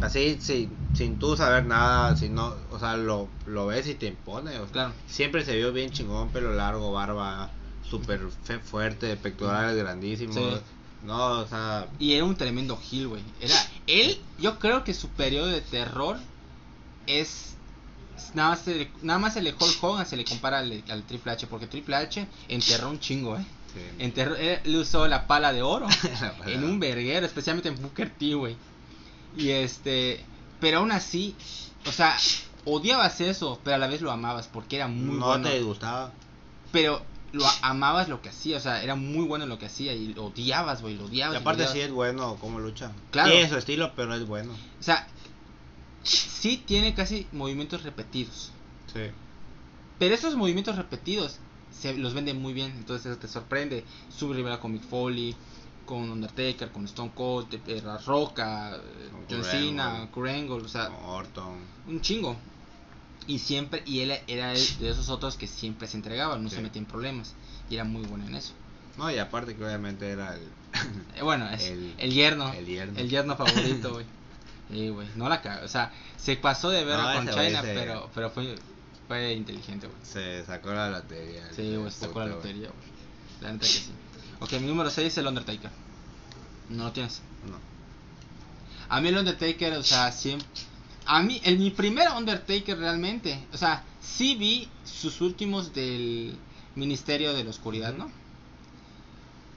así 0.00 0.38
sin, 0.40 0.70
sin 0.94 1.18
tú 1.18 1.36
saber 1.36 1.64
nada, 1.64 2.16
si 2.16 2.28
no, 2.28 2.54
o 2.70 2.78
sea, 2.78 2.96
lo, 2.96 3.28
lo 3.46 3.66
ves 3.66 3.86
y 3.88 3.94
te 3.94 4.06
impone. 4.06 4.50
o 4.58 4.64
sea, 4.64 4.72
Claro. 4.72 4.92
Siempre 5.06 5.44
se 5.44 5.56
vio 5.56 5.72
bien 5.72 5.90
chingón, 5.90 6.28
pelo 6.30 6.52
largo, 6.54 6.92
barba 6.92 7.50
súper 7.90 8.20
fuerte, 8.64 9.16
pectorales 9.16 9.76
grandísimos. 9.76 10.34
Sí. 10.36 10.42
No, 11.04 11.40
o 11.40 11.46
sea, 11.46 11.86
Y 11.98 12.14
era 12.14 12.24
un 12.24 12.34
tremendo 12.36 12.78
heel, 12.90 13.08
güey. 13.08 13.22
Era 13.40 13.54
él, 13.86 14.18
yo 14.38 14.58
creo 14.58 14.82
que 14.84 14.92
su 14.94 15.08
periodo 15.10 15.46
de 15.46 15.60
terror 15.60 16.18
es 17.06 17.54
nada 18.34 18.50
más 18.50 18.60
se 18.60 18.74
le- 18.74 18.90
nada 19.02 19.18
más 19.18 19.36
el 19.36 19.46
Hulk 19.48 19.82
Hogan 19.84 20.06
se 20.06 20.16
le 20.16 20.24
compara 20.24 20.58
al, 20.58 20.82
al 20.88 21.02
Triple 21.04 21.32
H 21.32 21.46
porque 21.46 21.66
Triple 21.66 21.96
H 21.96 22.26
enterró 22.48 22.90
un 22.90 22.98
chingo, 22.98 23.36
eh. 23.36 23.44
sí. 23.72 23.80
Enterró, 23.98 24.34
él, 24.36 24.58
él 24.64 24.76
usó 24.76 25.06
la 25.06 25.26
pala 25.26 25.52
de 25.52 25.62
oro 25.62 25.86
pala 26.38 26.50
en 26.52 26.64
un 26.64 26.80
verguero, 26.80 27.24
especialmente 27.26 27.68
en 27.68 27.80
Booker 27.80 28.10
T, 28.10 28.34
güey. 28.34 28.56
Y 29.36 29.50
este, 29.50 30.24
pero 30.60 30.78
aún 30.78 30.90
así, 30.92 31.36
o 31.86 31.92
sea, 31.92 32.16
odiabas 32.64 33.20
eso, 33.20 33.60
pero 33.62 33.76
a 33.76 33.78
la 33.78 33.86
vez 33.86 34.00
lo 34.00 34.10
amabas 34.10 34.48
porque 34.48 34.76
era 34.76 34.88
muy 34.88 35.18
no 35.18 35.26
bueno. 35.26 35.48
te 35.48 35.60
gustaba. 35.62 36.10
Pero 36.72 37.02
lo 37.36 37.44
amabas 37.62 38.08
lo 38.08 38.22
que 38.22 38.30
hacía, 38.30 38.56
o 38.56 38.60
sea, 38.60 38.82
era 38.82 38.94
muy 38.94 39.24
bueno 39.26 39.44
en 39.44 39.50
lo 39.50 39.58
que 39.58 39.66
hacía 39.66 39.92
y 39.92 40.14
lo 40.14 40.26
odiabas, 40.26 40.82
güey, 40.82 40.96
lo 40.96 41.04
odiabas. 41.04 41.34
Y 41.34 41.36
y 41.36 41.38
lo 41.38 41.40
aparte 41.40 41.62
odiabas. 41.62 41.74
sí 41.74 41.80
es 41.80 41.90
bueno 41.90 42.36
como 42.40 42.58
lucha. 42.58 42.92
Claro. 43.10 43.30
Tiene 43.30 43.48
su 43.48 43.56
estilo, 43.56 43.92
pero 43.94 44.14
es 44.14 44.26
bueno. 44.26 44.52
O 44.52 44.82
sea, 44.82 45.06
sí 46.02 46.62
tiene 46.64 46.94
casi 46.94 47.26
movimientos 47.32 47.82
repetidos. 47.82 48.52
Sí. 48.92 49.10
Pero 49.98 50.14
esos 50.14 50.36
movimientos 50.36 50.76
repetidos 50.76 51.38
se 51.70 51.94
los 51.94 52.14
venden 52.14 52.40
muy 52.40 52.52
bien. 52.52 52.72
Entonces 52.76 53.12
eso 53.12 53.20
te 53.20 53.28
sorprende. 53.28 53.84
Su 54.08 54.32
rival 54.32 54.58
con 54.60 54.72
Mick 54.72 54.82
Foley, 54.82 55.34
con 55.84 56.10
Undertaker, 56.10 56.70
con 56.70 56.84
Stone 56.84 57.12
Cold, 57.14 57.60
eh, 57.66 57.82
La 57.84 57.98
Roca, 57.98 58.76
eh, 58.76 59.10
John 59.30 59.44
Cena. 59.44 60.08
Kurt 60.12 60.50
o 60.50 60.68
sea, 60.68 60.90
Orton. 61.06 61.58
un 61.88 62.00
chingo. 62.00 62.36
Y 63.26 63.38
siempre, 63.40 63.82
y 63.86 64.00
él 64.00 64.12
era 64.28 64.50
de 64.52 64.88
esos 64.90 65.08
otros 65.08 65.36
que 65.36 65.46
siempre 65.46 65.88
se 65.88 65.96
entregaban, 65.96 66.42
no 66.42 66.48
Sí. 66.48 66.56
se 66.56 66.62
metía 66.62 66.80
en 66.80 66.86
problemas. 66.86 67.34
Y 67.68 67.74
era 67.74 67.84
muy 67.84 68.02
bueno 68.06 68.26
en 68.26 68.36
eso. 68.36 68.52
No, 68.96 69.10
y 69.10 69.18
aparte 69.18 69.54
que 69.56 69.64
obviamente 69.64 70.08
era 70.08 70.34
el. 70.34 70.42
Eh, 71.16 71.22
bueno, 71.22 71.48
es 71.50 71.64
El- 71.64 71.94
el, 71.98 72.12
yerno. 72.12 72.52
el 72.52 72.66
yerno. 72.66 72.98
El 72.98 73.08
yerno 73.10 73.36
favorito, 73.36 73.92
güey. 73.94 74.06
Sí, 74.70 74.88
güey. 74.88 75.06
No 75.14 75.28
la 75.28 75.40
cagó. 75.42 75.64
O 75.64 75.68
sea, 75.68 75.92
se 76.16 76.36
pasó 76.36 76.70
de 76.70 76.84
ver 76.84 76.98
No, 76.98 77.14
con 77.14 77.28
China, 77.28 77.60
pero, 77.62 78.10
pero 78.12 78.30
fue, 78.30 78.56
fue 79.06 79.32
inteligente, 79.34 79.86
güey. 79.86 79.98
Se 80.02 80.44
sacó 80.44 80.72
la 80.72 80.90
lotería. 80.90 81.48
Sí, 81.54 81.76
güey, 81.76 81.90
se 81.92 82.00
sacó 82.00 82.18
la 82.20 82.26
lotería, 82.26 82.68
güey. 82.68 82.88
La 83.42 83.52
neta 83.52 83.62
que 83.64 83.72
sí. 83.72 83.90
Ok, 84.40 84.52
mi 84.54 84.66
número 84.66 84.90
6 84.90 85.06
es 85.06 85.18
el 85.18 85.26
Undertaker. 85.28 85.70
No 86.70 86.84
lo 86.84 86.92
tienes. 86.92 87.22
No. 87.48 87.58
A 88.88 89.00
mí 89.00 89.08
el 89.08 89.16
Undertaker, 89.18 89.74
o 89.74 89.82
sea, 89.84 90.10
siempre... 90.10 90.46
A 91.06 91.22
mí, 91.22 91.40
el, 91.44 91.58
mi 91.58 91.70
primer 91.70 92.08
Undertaker 92.10 92.78
realmente, 92.78 93.46
o 93.52 93.56
sea, 93.56 93.84
sí 94.00 94.34
vi 94.34 94.68
sus 94.84 95.20
últimos 95.20 95.72
del 95.72 96.36
Ministerio 96.74 97.32
de 97.32 97.44
la 97.44 97.50
Oscuridad, 97.50 97.94
¿no? 97.94 98.10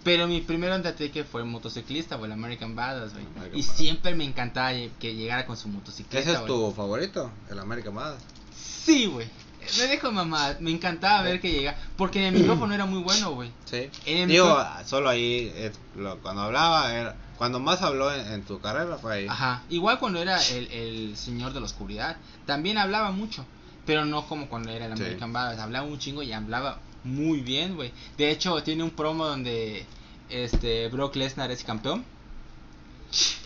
Pero 0.03 0.27
mi 0.27 0.41
primer 0.41 0.71
Undertaker 0.71 1.25
fue 1.25 1.43
motociclista, 1.43 2.15
güey, 2.15 2.31
el 2.31 2.33
American 2.33 2.75
Badass, 2.75 3.13
güey. 3.13 3.25
Y 3.53 3.61
Badass. 3.61 3.77
siempre 3.77 4.15
me 4.15 4.23
encantaba 4.23 4.71
que 4.99 5.15
llegara 5.15 5.45
con 5.45 5.57
su 5.57 5.67
motocicleta, 5.67 6.19
¿Ese 6.19 6.39
es 6.39 6.45
tu 6.45 6.71
favorito? 6.71 7.31
El 7.49 7.59
American 7.59 7.95
Badass. 7.95 8.23
Sí, 8.55 9.07
güey. 9.07 9.27
Me 9.77 9.87
dejo 9.87 10.11
mamá, 10.11 10.55
me 10.59 10.71
encantaba 10.71 11.21
ver 11.21 11.39
que 11.41 11.51
llegaba. 11.51 11.77
Porque 11.97 12.19
en 12.25 12.33
el 12.33 12.41
micrófono 12.41 12.73
era 12.73 12.85
muy 12.85 13.01
bueno, 13.01 13.31
güey. 13.31 13.51
Sí. 13.65 13.89
Digo, 14.25 14.57
solo 14.85 15.09
ahí, 15.09 15.51
es 15.55 15.79
lo- 15.95 16.17
cuando 16.19 16.43
hablaba, 16.43 16.93
era, 16.93 17.15
cuando 17.37 17.59
más 17.59 17.81
habló 17.81 18.13
en, 18.13 18.31
en 18.31 18.43
tu 18.43 18.59
carrera 18.59 18.97
fue 18.97 19.13
ahí. 19.15 19.27
Ajá. 19.27 19.63
Igual 19.69 19.99
cuando 19.99 20.19
era 20.21 20.41
el, 20.49 20.67
el 20.71 21.17
señor 21.17 21.53
de 21.53 21.59
la 21.59 21.65
oscuridad, 21.65 22.17
también 22.45 22.77
hablaba 22.77 23.11
mucho. 23.11 23.45
Pero 23.85 24.05
no 24.05 24.27
como 24.27 24.47
cuando 24.49 24.71
era 24.71 24.85
el 24.85 24.95
Sí. 24.97 25.03
American 25.03 25.33
Badass. 25.33 25.59
Hablaba 25.59 25.85
un 25.87 25.97
chingo 25.99 26.21
y 26.23 26.31
hablaba 26.31 26.79
muy 27.03 27.41
bien, 27.41 27.75
güey. 27.75 27.91
De 28.17 28.29
hecho, 28.31 28.61
tiene 28.63 28.83
un 28.83 28.91
promo 28.91 29.25
donde 29.25 29.85
este 30.29 30.87
Brock 30.89 31.15
Lesnar 31.15 31.49
es 31.51 31.63
campeón. 31.63 32.03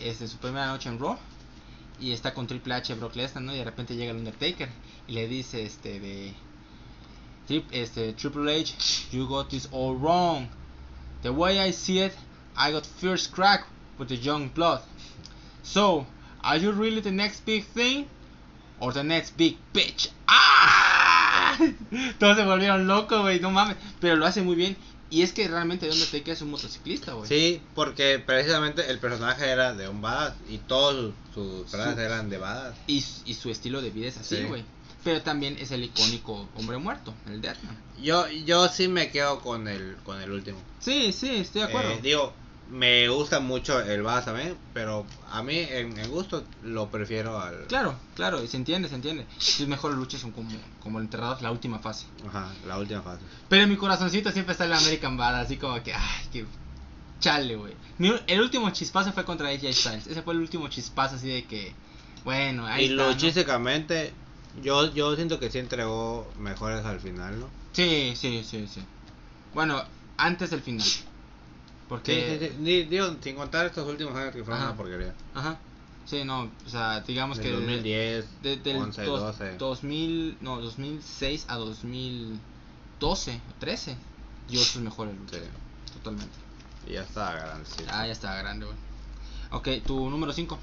Este, 0.00 0.28
su 0.28 0.36
primera 0.38 0.66
noche 0.66 0.88
en 0.88 0.98
Raw. 0.98 1.16
Y 2.00 2.12
está 2.12 2.34
con 2.34 2.46
Triple 2.46 2.74
H, 2.74 2.94
Brock 2.94 3.14
Lesnar, 3.16 3.42
¿no? 3.44 3.54
Y 3.54 3.58
de 3.58 3.64
repente 3.64 3.94
llega 3.96 4.10
el 4.10 4.18
Undertaker. 4.18 4.68
Y 5.08 5.12
le 5.12 5.28
dice, 5.28 5.62
este, 5.64 6.00
de... 6.00 6.32
"Trip- 7.46 7.68
Este, 7.72 8.12
Triple 8.14 8.50
H, 8.60 8.74
you 9.12 9.26
got 9.26 9.48
this 9.50 9.68
all 9.72 9.96
wrong. 9.96 10.48
The 11.22 11.30
way 11.30 11.58
I 11.58 11.72
see 11.72 12.00
it, 12.00 12.12
I 12.56 12.72
got 12.72 12.86
first 12.86 13.32
crack 13.32 13.66
with 13.98 14.08
the 14.08 14.16
young 14.16 14.48
blood. 14.54 14.80
So, 15.62 16.06
are 16.42 16.58
you 16.58 16.72
really 16.72 17.00
the 17.00 17.10
next 17.12 17.44
big 17.44 17.64
thing? 17.64 18.06
Or 18.80 18.92
the 18.92 19.02
next 19.04 19.36
big 19.36 19.56
bitch? 19.72 20.10
¡Ah! 20.28 21.56
Todos 22.18 22.36
se 22.36 22.44
volvieron 22.44 22.86
locos, 22.86 23.22
güey, 23.22 23.40
no 23.40 23.50
mames. 23.50 23.76
Pero 24.00 24.16
lo 24.16 24.26
hace 24.26 24.42
muy 24.42 24.56
bien. 24.56 24.76
Y 25.10 25.22
es 25.22 25.32
que 25.32 25.46
realmente 25.46 25.86
Donde 25.86 26.06
te 26.06 26.28
es 26.32 26.42
un 26.42 26.50
motociclista, 26.50 27.12
güey. 27.12 27.28
Sí, 27.28 27.62
porque 27.74 28.18
precisamente 28.18 28.90
el 28.90 28.98
personaje 28.98 29.48
era 29.48 29.72
de 29.74 29.88
un 29.88 30.00
badass 30.00 30.34
y 30.48 30.58
todos 30.58 31.14
sus, 31.32 31.44
sus 31.62 31.70
personajes 31.70 31.98
eran 32.00 32.30
de 32.30 32.38
badass. 32.38 32.74
Y, 32.88 33.04
y 33.26 33.34
su 33.34 33.48
estilo 33.50 33.80
de 33.80 33.90
vida 33.90 34.08
es 34.08 34.16
así, 34.18 34.36
Sí. 34.38 34.64
Pero 35.04 35.22
también 35.22 35.56
es 35.60 35.70
el 35.70 35.84
icónico 35.84 36.48
hombre 36.56 36.78
muerto, 36.78 37.14
el 37.26 37.40
Deathman. 37.40 37.76
Yo, 38.02 38.26
yo 38.28 38.68
sí 38.68 38.88
me 38.88 39.10
quedo 39.10 39.40
con 39.40 39.68
el, 39.68 39.96
con 40.04 40.20
el 40.20 40.30
último. 40.32 40.58
Sí, 40.80 41.12
sí, 41.12 41.36
estoy 41.36 41.60
de 41.62 41.68
acuerdo. 41.68 41.90
Eh, 41.90 42.00
digo, 42.02 42.32
me 42.70 43.08
gusta 43.08 43.40
mucho 43.40 43.80
el 43.80 44.02
badass 44.02 44.24
también, 44.24 44.56
pero 44.72 45.06
a 45.30 45.42
mí 45.42 45.58
en, 45.58 45.98
en 45.98 46.10
gusto 46.10 46.44
lo 46.62 46.90
prefiero 46.90 47.38
al... 47.38 47.66
Claro, 47.66 47.94
claro, 48.14 48.42
y 48.42 48.48
se 48.48 48.56
entiende, 48.56 48.88
se 48.88 48.94
entiende. 48.94 49.26
Sus 49.38 49.68
mejores 49.68 49.96
luchas 49.96 50.22
son 50.22 50.32
como, 50.32 50.50
como 50.80 50.98
el 50.98 51.04
enterrador, 51.04 51.40
la 51.42 51.52
última 51.52 51.78
fase. 51.78 52.06
Ajá, 52.26 52.50
la 52.66 52.78
última 52.78 53.02
fase. 53.02 53.20
Pero 53.48 53.64
en 53.64 53.68
mi 53.68 53.76
corazoncito 53.76 54.32
siempre 54.32 54.52
está 54.52 54.64
el 54.64 54.72
American 54.72 55.16
Badass, 55.16 55.46
así 55.46 55.56
como 55.58 55.82
que, 55.82 55.92
ay, 55.92 56.26
que 56.32 56.46
chale, 57.20 57.56
güey. 57.56 57.74
El 58.26 58.40
último 58.40 58.70
chispazo 58.70 59.12
fue 59.12 59.24
contra 59.24 59.48
AJ 59.48 59.72
Styles. 59.72 60.06
Ese 60.06 60.22
fue 60.22 60.34
el 60.34 60.40
último 60.40 60.68
chispazo 60.68 61.16
así 61.16 61.28
de 61.28 61.44
que, 61.44 61.74
bueno, 62.24 62.66
ahí 62.66 62.86
y 62.86 62.90
está, 62.92 63.10
¿no? 63.10 63.16
Yo, 64.62 64.92
yo 64.94 65.14
siento 65.16 65.38
que 65.40 65.50
sí 65.50 65.58
entregó 65.58 66.30
mejores 66.38 66.84
al 66.84 67.00
final, 67.00 67.40
¿no? 67.40 67.48
Sí, 67.72 68.14
sí, 68.16 68.44
sí, 68.44 68.66
sí. 68.66 68.80
Bueno, 69.54 69.82
antes 70.16 70.50
del 70.50 70.60
final. 70.60 70.86
Porque... 71.88 72.38
Sí, 72.38 72.46
sí, 72.46 72.52
sí. 72.52 72.60
Ni- 72.62 72.82
digo, 72.84 73.14
sin 73.20 73.36
contar 73.36 73.66
estos 73.66 73.88
últimos 73.88 74.14
años 74.16 74.34
que 74.34 74.42
fueron 74.42 74.60
Ajá. 74.62 74.70
una 74.70 74.76
porquería. 74.76 75.14
Ajá. 75.34 75.58
Sí, 76.06 76.22
no, 76.24 76.50
o 76.66 76.68
sea, 76.68 77.00
digamos 77.00 77.38
Del 77.38 77.46
que... 77.46 77.52
2010, 77.52 78.42
de- 78.42 78.56
del 78.58 78.76
11, 78.76 79.02
dos- 79.04 79.20
12. 79.20 79.56
2000, 79.56 80.38
no, 80.40 80.60
2006 80.60 81.46
a 81.48 81.56
2012 81.56 83.40
o 83.50 83.54
13 83.58 83.96
dio 84.48 84.60
sus 84.60 84.82
mejores 84.82 85.16
luchas. 85.16 85.40
Sí. 85.40 85.92
Totalmente. 85.94 86.34
Y 86.86 86.92
ya 86.92 87.02
grande. 87.14 87.64
sí. 87.66 87.84
Ah, 87.88 88.06
ya 88.06 88.12
está 88.12 88.36
grande, 88.36 88.66
güey. 88.66 88.76
Ok, 89.50 89.68
tu 89.86 90.10
número 90.10 90.32
5. 90.32 90.58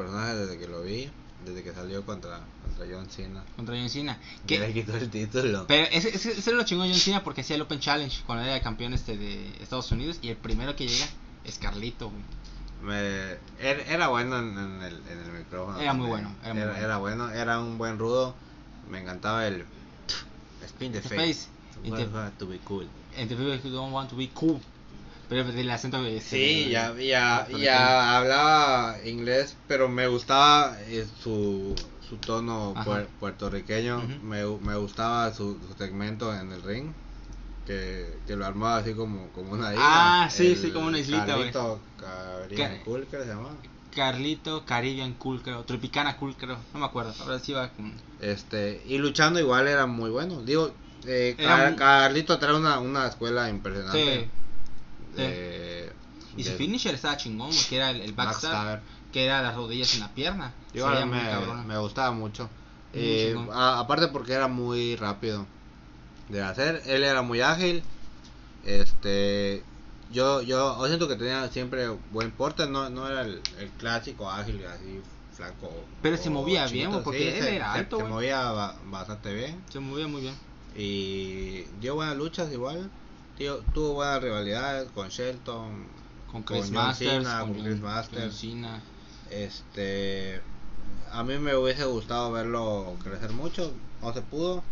Personaje 0.00 0.34
desde 0.36 0.58
que 0.58 0.66
lo 0.68 0.82
vi, 0.82 1.10
desde 1.44 1.62
que 1.62 1.72
salió 1.72 2.04
contra, 2.04 2.40
contra 2.64 2.86
John 2.90 3.08
Cena. 3.08 3.42
Contra 3.56 3.76
John 3.76 3.88
Cena. 3.88 4.18
Que 4.46 4.58
le 4.58 4.72
quitó 4.72 4.96
el 4.96 5.08
título. 5.10 5.64
pero 5.66 5.86
ese, 5.90 6.08
ese, 6.14 6.32
ese 6.32 6.52
lo 6.52 6.64
chingón 6.64 6.86
de 6.88 6.92
John 6.94 7.00
Cena 7.00 7.24
porque 7.24 7.40
hacía 7.42 7.56
el 7.56 7.62
Open 7.62 7.80
Challenge 7.80 8.22
cuando 8.26 8.44
era 8.44 8.56
el 8.56 8.62
campeón 8.62 8.94
este 8.94 9.16
de 9.16 9.48
Estados 9.62 9.90
Unidos. 9.92 10.18
Y 10.22 10.28
el 10.28 10.36
primero 10.36 10.74
que 10.76 10.86
llega 10.88 11.06
es 11.44 11.58
Carlito, 11.58 12.10
güey. 12.10 12.22
Me, 12.82 13.36
era, 13.60 13.82
era 13.86 14.08
bueno 14.08 14.38
en, 14.38 14.56
en 14.56 14.82
el, 14.82 15.02
en 15.10 15.18
el 15.18 15.32
micrófono. 15.32 15.78
Era 15.78 15.92
muy 15.92 16.06
bueno, 16.06 16.34
era 16.42 16.54
muy 16.54 16.62
era, 16.62 16.70
bueno. 16.72 16.84
era 16.84 16.96
bueno, 16.98 17.30
era 17.30 17.60
un 17.60 17.76
buen 17.78 17.98
rudo. 17.98 18.34
Me 18.90 19.00
encantaba 19.00 19.46
el 19.46 19.64
spin 20.64 20.92
the 20.92 21.00
The 21.00 21.08
face. 21.08 21.16
face. 21.34 21.48
Y 21.84 21.90
What 21.90 21.98
te- 21.98 22.04
had 22.16 22.32
to 22.38 22.46
be 22.46 22.58
cool. 22.64 22.86
And 23.18 23.28
the 23.28 23.36
people 23.36 23.56
who 23.58 23.70
don't 23.70 23.92
want 23.92 24.08
to 24.10 24.16
be 24.16 24.28
cool. 24.34 24.60
Pero 25.30 25.48
el 25.48 25.70
acento 25.70 26.04
este, 26.04 26.36
Sí, 26.36 26.70
ya, 26.70 26.92
ya, 26.98 27.46
ya 27.56 28.16
hablaba 28.18 28.96
inglés, 29.04 29.56
pero 29.68 29.88
me 29.88 30.08
gustaba 30.08 30.76
eh, 30.82 31.06
su, 31.22 31.76
su 32.06 32.16
tono 32.16 32.74
puer- 32.74 33.06
puertorriqueño. 33.20 33.98
Ujú. 33.98 34.24
me, 34.24 34.44
me 34.44 34.76
gustaba 34.76 35.32
su, 35.32 35.56
su 35.66 35.72
segmento 35.78 36.34
en 36.34 36.50
el 36.52 36.62
ring. 36.62 36.92
Que, 37.64 38.18
que 38.26 38.34
lo 38.34 38.44
armaba 38.44 38.78
así 38.78 38.92
como, 38.94 39.28
como 39.28 39.52
una 39.52 39.72
isla. 39.72 40.24
Ah, 40.24 40.28
sí, 40.30 40.48
El 40.48 40.56
sí, 40.58 40.70
como 40.72 40.88
una 40.88 40.98
islita. 40.98 41.26
Carlito 41.26 41.80
Caribbean 41.96 42.78
Ca- 42.78 42.84
Cool, 42.84 43.06
¿qué 43.08 43.18
se 43.18 43.26
llama? 43.26 43.56
Carlito, 43.94 44.64
Caribbean 44.64 45.14
Cool, 45.14 45.40
creo. 45.42 45.62
Tropicana 45.62 46.16
Cool, 46.16 46.34
creo. 46.36 46.58
No 46.74 46.80
me 46.80 46.86
acuerdo. 46.86 47.14
Ahora 47.20 47.38
sí 47.38 47.52
va 47.52 47.68
con. 47.68 47.92
Este, 48.20 48.82
y 48.88 48.98
luchando 48.98 49.38
igual 49.38 49.68
era 49.68 49.86
muy 49.86 50.10
bueno. 50.10 50.42
Digo, 50.42 50.74
eh, 51.06 51.36
Car- 51.38 51.68
muy- 51.70 51.78
Carlito 51.78 52.36
trae 52.40 52.56
una, 52.56 52.80
una 52.80 53.06
escuela 53.06 53.48
impresionante. 53.48 54.22
Sí. 54.24 54.30
De- 55.16 55.92
Y 56.36 56.44
su 56.44 56.50
de 56.50 56.56
finisher 56.56 56.94
estaba 56.94 57.16
chingón, 57.16 57.50
que 57.68 57.76
era 57.76 57.90
el, 57.90 58.00
el 58.02 58.12
backstab, 58.12 58.80
que 59.12 59.24
era 59.24 59.42
las 59.42 59.54
rodillas 59.56 59.92
en 59.94 60.00
la 60.00 60.08
pierna. 60.14 60.54
Me, 61.64 61.78
gustaba 61.78 62.12
mucho. 62.12 62.48
Eh, 62.92 63.34
a- 63.52 63.78
aparte 63.80 64.08
porque 64.08 64.32
era 64.32 64.46
muy 64.48 64.96
rápido 64.96 65.46
de 66.28 66.42
hacer. 66.42 66.82
Él 66.86 67.02
era 67.04 67.22
muy 67.22 67.40
ágil. 67.40 67.82
Este, 68.64 69.62
yo, 70.12 70.42
yo, 70.42 70.78
yo 70.78 70.86
siento 70.86 71.08
que 71.08 71.16
tenía 71.16 71.48
siempre 71.48 71.88
buen 72.12 72.30
porte. 72.30 72.66
No, 72.68 72.90
no 72.90 73.06
era 73.08 73.22
el, 73.22 73.40
el 73.58 73.70
clásico 73.70 74.30
ágil 74.30 74.64
así 74.66 75.00
flaco. 75.34 75.72
Pero 76.02 76.16
se 76.16 76.30
movía 76.30 76.66
bien, 76.66 76.90
chiquito. 76.90 76.90
güey, 76.90 77.04
porque 77.04 77.38
él 77.38 77.44
se, 77.44 77.56
era 77.56 77.72
alto, 77.72 77.96
Se 77.98 78.04
movía 78.04 78.42
ba- 78.52 78.76
bastante 78.86 79.34
bien. 79.34 79.62
Se 79.70 79.80
movía 79.80 80.06
muy 80.06 80.20
bien. 80.22 80.34
Y 80.76 81.62
dio 81.80 81.94
buenas 81.96 82.16
luchas 82.16 82.52
igual. 82.52 82.90
Tío, 83.40 83.56
tuvo 83.72 83.94
buenas 83.94 84.22
rivalidades 84.22 84.90
con 84.90 85.08
Shelton. 85.08 85.86
Con 86.30 86.42
Con 86.42 86.58
Chris 86.58 86.64
John 86.66 86.74
Masters, 86.74 87.10
Cena, 87.24 87.40
con, 87.40 87.54
con 87.54 87.62
Chris 87.62 87.80
con 87.80 87.84
Masters. 87.90 88.36
Cena. 88.38 88.82
Este, 89.30 90.42
a 91.10 91.22
mí 91.24 91.38
me 91.38 91.56
hubiese 91.56 91.86
gustado 91.86 92.30
verlo 92.32 92.94
crecer 93.02 93.30
mucho, 93.32 93.72
no 94.02 94.12
se 94.12 94.20
pudo. 94.20 94.62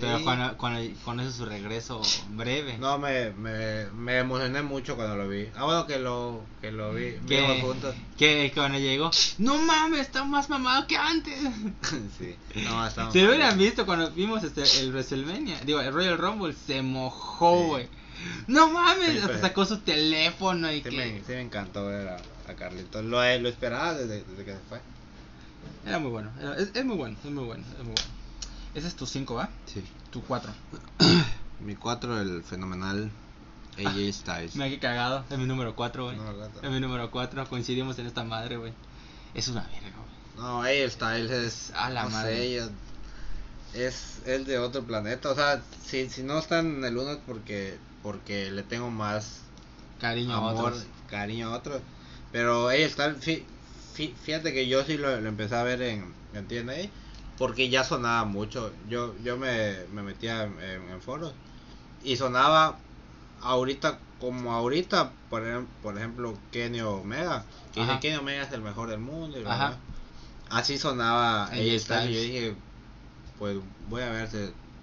Pero 0.00 0.18
Y- 0.18 0.24
con, 0.24 0.54
con, 0.56 0.74
el- 0.74 0.94
con 1.04 1.20
eso 1.20 1.30
su 1.30 1.44
regreso 1.44 2.02
breve. 2.30 2.76
no 2.78 2.98
me, 2.98 3.30
me, 3.30 3.86
me 3.92 4.18
emocioné 4.18 4.62
mucho 4.62 4.96
cuando 4.96 5.14
lo 5.14 5.28
vi. 5.28 5.48
Ah, 5.54 5.64
bueno 5.66 5.86
que 5.86 6.00
lo 6.00 6.40
que 6.60 6.72
lo 6.72 6.92
vi, 6.94 7.12
que, 7.28 7.40
vimos 7.40 7.60
juntos. 7.60 7.94
que 8.16 8.50
cuando 8.52 8.78
llegó, 8.80 9.12
no 9.38 9.58
mames, 9.58 10.00
está 10.00 10.24
más 10.24 10.50
mamado 10.50 10.88
que 10.88 10.96
antes. 10.96 11.38
sí. 12.18 12.34
No, 12.64 12.84
lo 12.96 13.10
hubieran 13.28 13.56
visto 13.56 13.86
cuando 13.86 14.10
vimos 14.10 14.42
este, 14.42 14.64
el 14.80 14.90
WrestleMania, 14.90 15.60
digo, 15.64 15.80
el 15.80 15.92
Royal 15.92 16.18
Rumble, 16.18 16.52
se 16.66 16.82
mojó, 16.82 17.78
Sí. 17.78 17.86
No 18.46 18.70
mames, 18.70 19.10
Sí, 19.12 19.16
hasta 19.18 19.26
pero- 19.28 19.40
sacó 19.40 19.64
su 19.66 19.78
teléfono 19.78 20.70
y 20.72 20.76
Sí 20.82 20.90
que... 20.90 20.96
me, 20.96 21.18
sí 21.20 21.32
me 21.32 21.40
encantó 21.42 21.86
ver 21.86 22.08
a, 22.08 22.16
a 22.50 22.54
Carlitos. 22.54 23.04
Lo, 23.04 23.18
lo 23.38 23.48
esperaba 23.48 23.94
desde, 23.94 24.24
desde 24.24 24.44
que 24.44 24.52
se 24.52 24.58
fue. 24.68 24.80
Era 25.86 25.98
muy 25.98 26.10
bueno, 26.10 26.30
era- 26.40 26.56
es, 26.56 26.70
es 26.74 26.84
muy 26.84 26.96
bueno, 26.96 27.16
es 27.24 27.30
muy 27.30 27.44
bueno, 27.44 27.64
es 27.72 27.84
muy 27.84 27.94
bueno. 27.94 28.10
Ese 28.74 28.88
es 28.88 28.94
tu 28.96 29.06
5, 29.06 29.34
¿va? 29.34 29.48
Sí. 29.66 29.82
Tu 30.10 30.22
4. 30.22 30.52
Mi 31.60 31.74
4, 31.74 32.20
el 32.20 32.42
fenomenal 32.44 33.10
AJ 33.78 34.12
Styles. 34.12 34.56
Me 34.56 34.66
he 34.72 34.78
cagado, 34.78 35.24
es 35.30 35.38
mi 35.38 35.46
número 35.46 35.74
4, 35.74 36.04
güey. 36.04 36.16
No, 36.16 36.30
es 36.62 36.70
mi 36.70 36.80
número 36.80 37.10
4, 37.10 37.48
coincidimos 37.48 37.98
en 37.98 38.06
esta 38.06 38.24
madre, 38.24 38.56
güey. 38.56 38.72
Es 39.34 39.48
una 39.48 39.62
verga, 39.62 39.90
güey. 39.96 40.46
No, 40.46 40.62
AJ 40.62 40.90
Styles 40.92 41.30
es. 41.30 41.72
A 41.74 41.90
la 41.90 42.04
no 42.04 42.10
madre. 42.10 42.36
sé, 42.36 42.54
yo- 42.54 42.68
es, 43.74 44.18
es 44.26 44.46
de 44.46 44.58
otro 44.58 44.82
planeta. 44.84 45.30
O 45.30 45.34
sea, 45.34 45.62
si, 45.84 46.08
si 46.08 46.22
no 46.22 46.38
está 46.38 46.60
en 46.60 46.84
el 46.84 46.96
1 46.96 47.10
es 47.12 47.18
porque, 47.26 47.78
porque 48.02 48.50
le 48.50 48.62
tengo 48.62 48.90
más 48.90 49.42
Cariño 50.00 50.32
a 50.34 50.36
amor, 50.50 50.72
otros. 50.72 50.86
cariño 51.08 51.48
a 51.52 51.56
otros. 51.56 51.82
Pero 52.32 52.70
fí- 52.70 53.44
fí- 53.96 54.14
fíjate 54.14 54.52
que 54.52 54.68
yo 54.68 54.84
sí 54.84 54.96
lo, 54.98 55.20
lo 55.20 55.28
empecé 55.28 55.56
a 55.56 55.62
ver 55.62 55.82
en, 55.82 56.14
en 56.34 56.46
TNA 56.46 56.90
porque 57.38 57.68
ya 57.68 57.84
sonaba 57.84 58.24
mucho. 58.24 58.72
Yo, 58.88 59.14
yo 59.22 59.36
me, 59.36 59.76
me 59.92 60.02
metía 60.02 60.44
en, 60.44 60.60
en- 60.60 60.88
en 60.90 61.00
foros 61.00 61.32
y 62.02 62.16
sonaba 62.16 62.78
ahorita 63.40 63.98
como 64.20 64.52
ahorita, 64.52 65.12
por, 65.30 65.42
ejem- 65.44 65.66
por 65.82 65.96
ejemplo, 65.96 66.36
Kenny 66.50 66.80
Omega. 66.80 67.44
Que 67.72 67.80
dice 67.80 67.92
Ajá. 67.92 68.00
Kenny 68.00 68.16
Omega 68.16 68.42
es 68.42 68.52
el 68.52 68.62
mejor 68.62 68.90
del 68.90 68.98
mundo. 68.98 69.40
y 69.40 69.44
Ajá. 69.44 69.76
Así 70.50 70.78
sonaba 70.78 71.44
AJ 71.46 71.78
Styles. 71.80 72.10
Y 72.10 72.14
yo 72.14 72.20
dije, 72.20 72.54
pues 73.38 73.58
voy 73.88 74.02
a 74.02 74.10
ver 74.10 74.28
si 74.30 74.38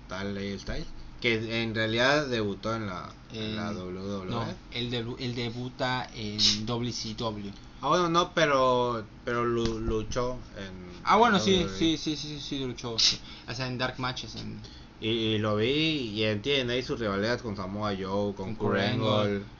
tal 0.07 0.37
AJ 0.37 0.59
Styles. 0.59 0.87
Que 1.25 1.63
en 1.63 1.73
realidad 1.73 2.27
debutó 2.27 2.75
en 2.75 2.85
la, 2.85 3.09
en 3.33 3.55
la 3.55 3.71
En- 3.71 3.77
WWE. 3.77 4.25
No, 4.29 4.45
él, 4.71 4.91
debu- 4.91 5.15
él 5.17 5.33
debuta 5.33 6.07
en 6.13 6.37
WCW. 6.67 7.49
Ah, 7.81 7.87
bueno, 7.89 8.09
no, 8.09 8.31
pero 8.35 9.03
pero 9.23 9.43
lu- 9.43 9.79
luchó 9.79 10.37
en. 10.55 10.85
Ah, 11.03 11.15
bueno, 11.17 11.37
en 11.37 11.43
sí, 11.43 11.55
WWE. 11.63 11.77
sí, 11.79 11.97
sí, 11.97 12.15
sí, 12.15 12.39
sí, 12.39 12.59
luchó. 12.59 12.99
sí. 12.99 13.17
O 13.49 13.53
sea, 13.55 13.65
en 13.65 13.79
Dark 13.79 13.95
Matches, 13.99 14.35
en, 14.35 14.59
Y, 15.01 15.07
y 15.09 15.37
lo 15.39 15.55
vi 15.55 15.65
y 16.13 16.23
en 16.25 16.43
TNA 16.43 16.81
sus 16.83 16.99
rivalidades 16.99 17.41
con 17.41 17.55
Samoa 17.55 17.95
Joe, 17.99 18.35
con, 18.35 18.53
con 18.55 18.77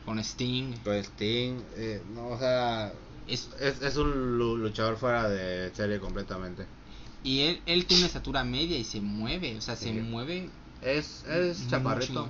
con 0.05 0.20
Sting. 0.20 0.74
con 0.84 0.93
Sting. 1.03 1.59
eh, 1.78 2.03
no, 2.13 2.28
o 2.28 2.38
sea, 2.38 2.93
Es, 3.28 3.49
es, 3.59 3.82
es 3.82 3.97
un 3.97 4.38
lu- 4.38 4.55
luchador 4.57 4.97
fuera 4.97 5.28
de 5.30 5.74
serie 5.74 5.99
completamente. 5.99 6.68
y 7.24 7.39
él, 7.41 7.59
él 7.66 7.88
tiene 7.88 8.01
una 8.03 8.07
estatura 8.07 8.43
media 8.43 8.78
y 8.78 8.84
se 8.84 9.01
mueve, 9.01 9.57
o 9.57 9.61
sea, 9.61 9.76
se 9.76 9.86
Sí. 9.86 9.93
mueve. 9.93 10.49
Es, 10.86 11.24
es 11.26 11.60
muy 11.62 11.70
chaparrito. 11.70 12.30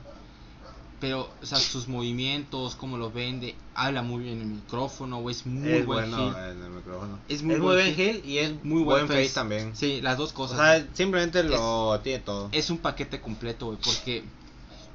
Pero, 1.01 1.29
o 1.41 1.45
sea, 1.45 1.57
sus 1.59 1.89
movimientos, 1.89 2.75
cómo 2.75 2.97
lo 2.97 3.11
vende, 3.11 3.53
habla 3.75 4.01
muy 4.01 4.23
bien 4.23 4.35
en 4.37 4.41
el 4.43 4.47
micrófono, 4.47 5.17
o 5.19 5.29
es 5.29 5.45
muy 5.45 5.69
es 5.69 5.85
buen 5.85 6.09
bueno 6.09 6.33
heel. 6.33 6.51
en 6.57 6.63
el 6.63 6.69
micrófono. 6.71 7.19
Es 7.27 7.43
muy 7.43 7.57
muy 7.57 7.65
buen 7.65 7.85
heel. 7.87 7.95
heel 7.95 8.25
y 8.25 8.37
es 8.37 8.51
Muy 8.63 8.81
buen 8.81 8.85
buen 8.85 9.07
face, 9.07 9.23
face. 9.23 9.33
también. 9.35 9.75
Sí, 9.75 9.99
las 10.01 10.17
dos 10.17 10.31
O 10.31 10.35
cosas. 10.35 10.57
sea, 10.57 10.87
simplemente 10.93 11.43
lo 11.43 11.99
tiene 12.01 12.19
todo. 12.19 12.47
es 12.53 12.69
un 12.69 12.77
paquete 12.77 13.19
completo, 13.19 13.65
güey, 13.67 13.77
porque 13.83 14.23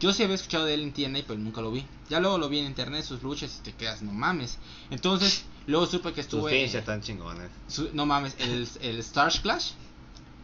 yo 0.01 0.15
sí 0.15 0.23
había 0.23 0.37
escuchado 0.37 0.65
de 0.65 0.73
él 0.75 0.81
en 0.81 0.93
TNA, 0.95 1.21
pero 1.29 1.39
nunca 1.39 1.61
lo 1.61 1.71
vi. 1.71 1.87
Ya 2.09 2.19
luego 2.19 2.39
lo 2.39 2.49
vi 2.49 2.61
en 2.61 2.65
internet, 2.67 3.05
sus 3.05 3.23
luchas, 3.23 3.59
y 3.61 3.63
te 3.63 3.73
quedas, 3.75 4.01
no 4.01 4.11
mames. 4.11 4.57
Entonces, 4.91 5.45
luego 5.67 5.85
supe 5.87 6.15
que 6.15 6.23
Sus 6.23 6.33
estuve... 6.33 6.51
finishes 6.53 6.77
están 6.77 7.03
chingones. 7.03 7.51
su- 7.69 7.91
no 7.93 8.07
mames, 8.07 8.35
el, 8.39 8.67
el 8.81 8.99
Stars 9.01 9.39
Clash, 9.41 9.73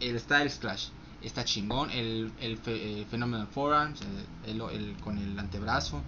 el 0.01 0.21
Styles 0.21 0.57
Clash, 0.57 0.89
está 1.23 1.45
chingón. 1.45 1.91
El, 1.91 2.33
el, 2.41 2.57
fe- 2.59 3.07
Phenomenal 3.11 3.47
Forearms, 3.49 4.01
el, 4.47 4.61
el- 4.61 4.71
el- 4.71 4.97
con 4.99 5.19
el 5.19 5.39
antebrazo, 5.39 6.03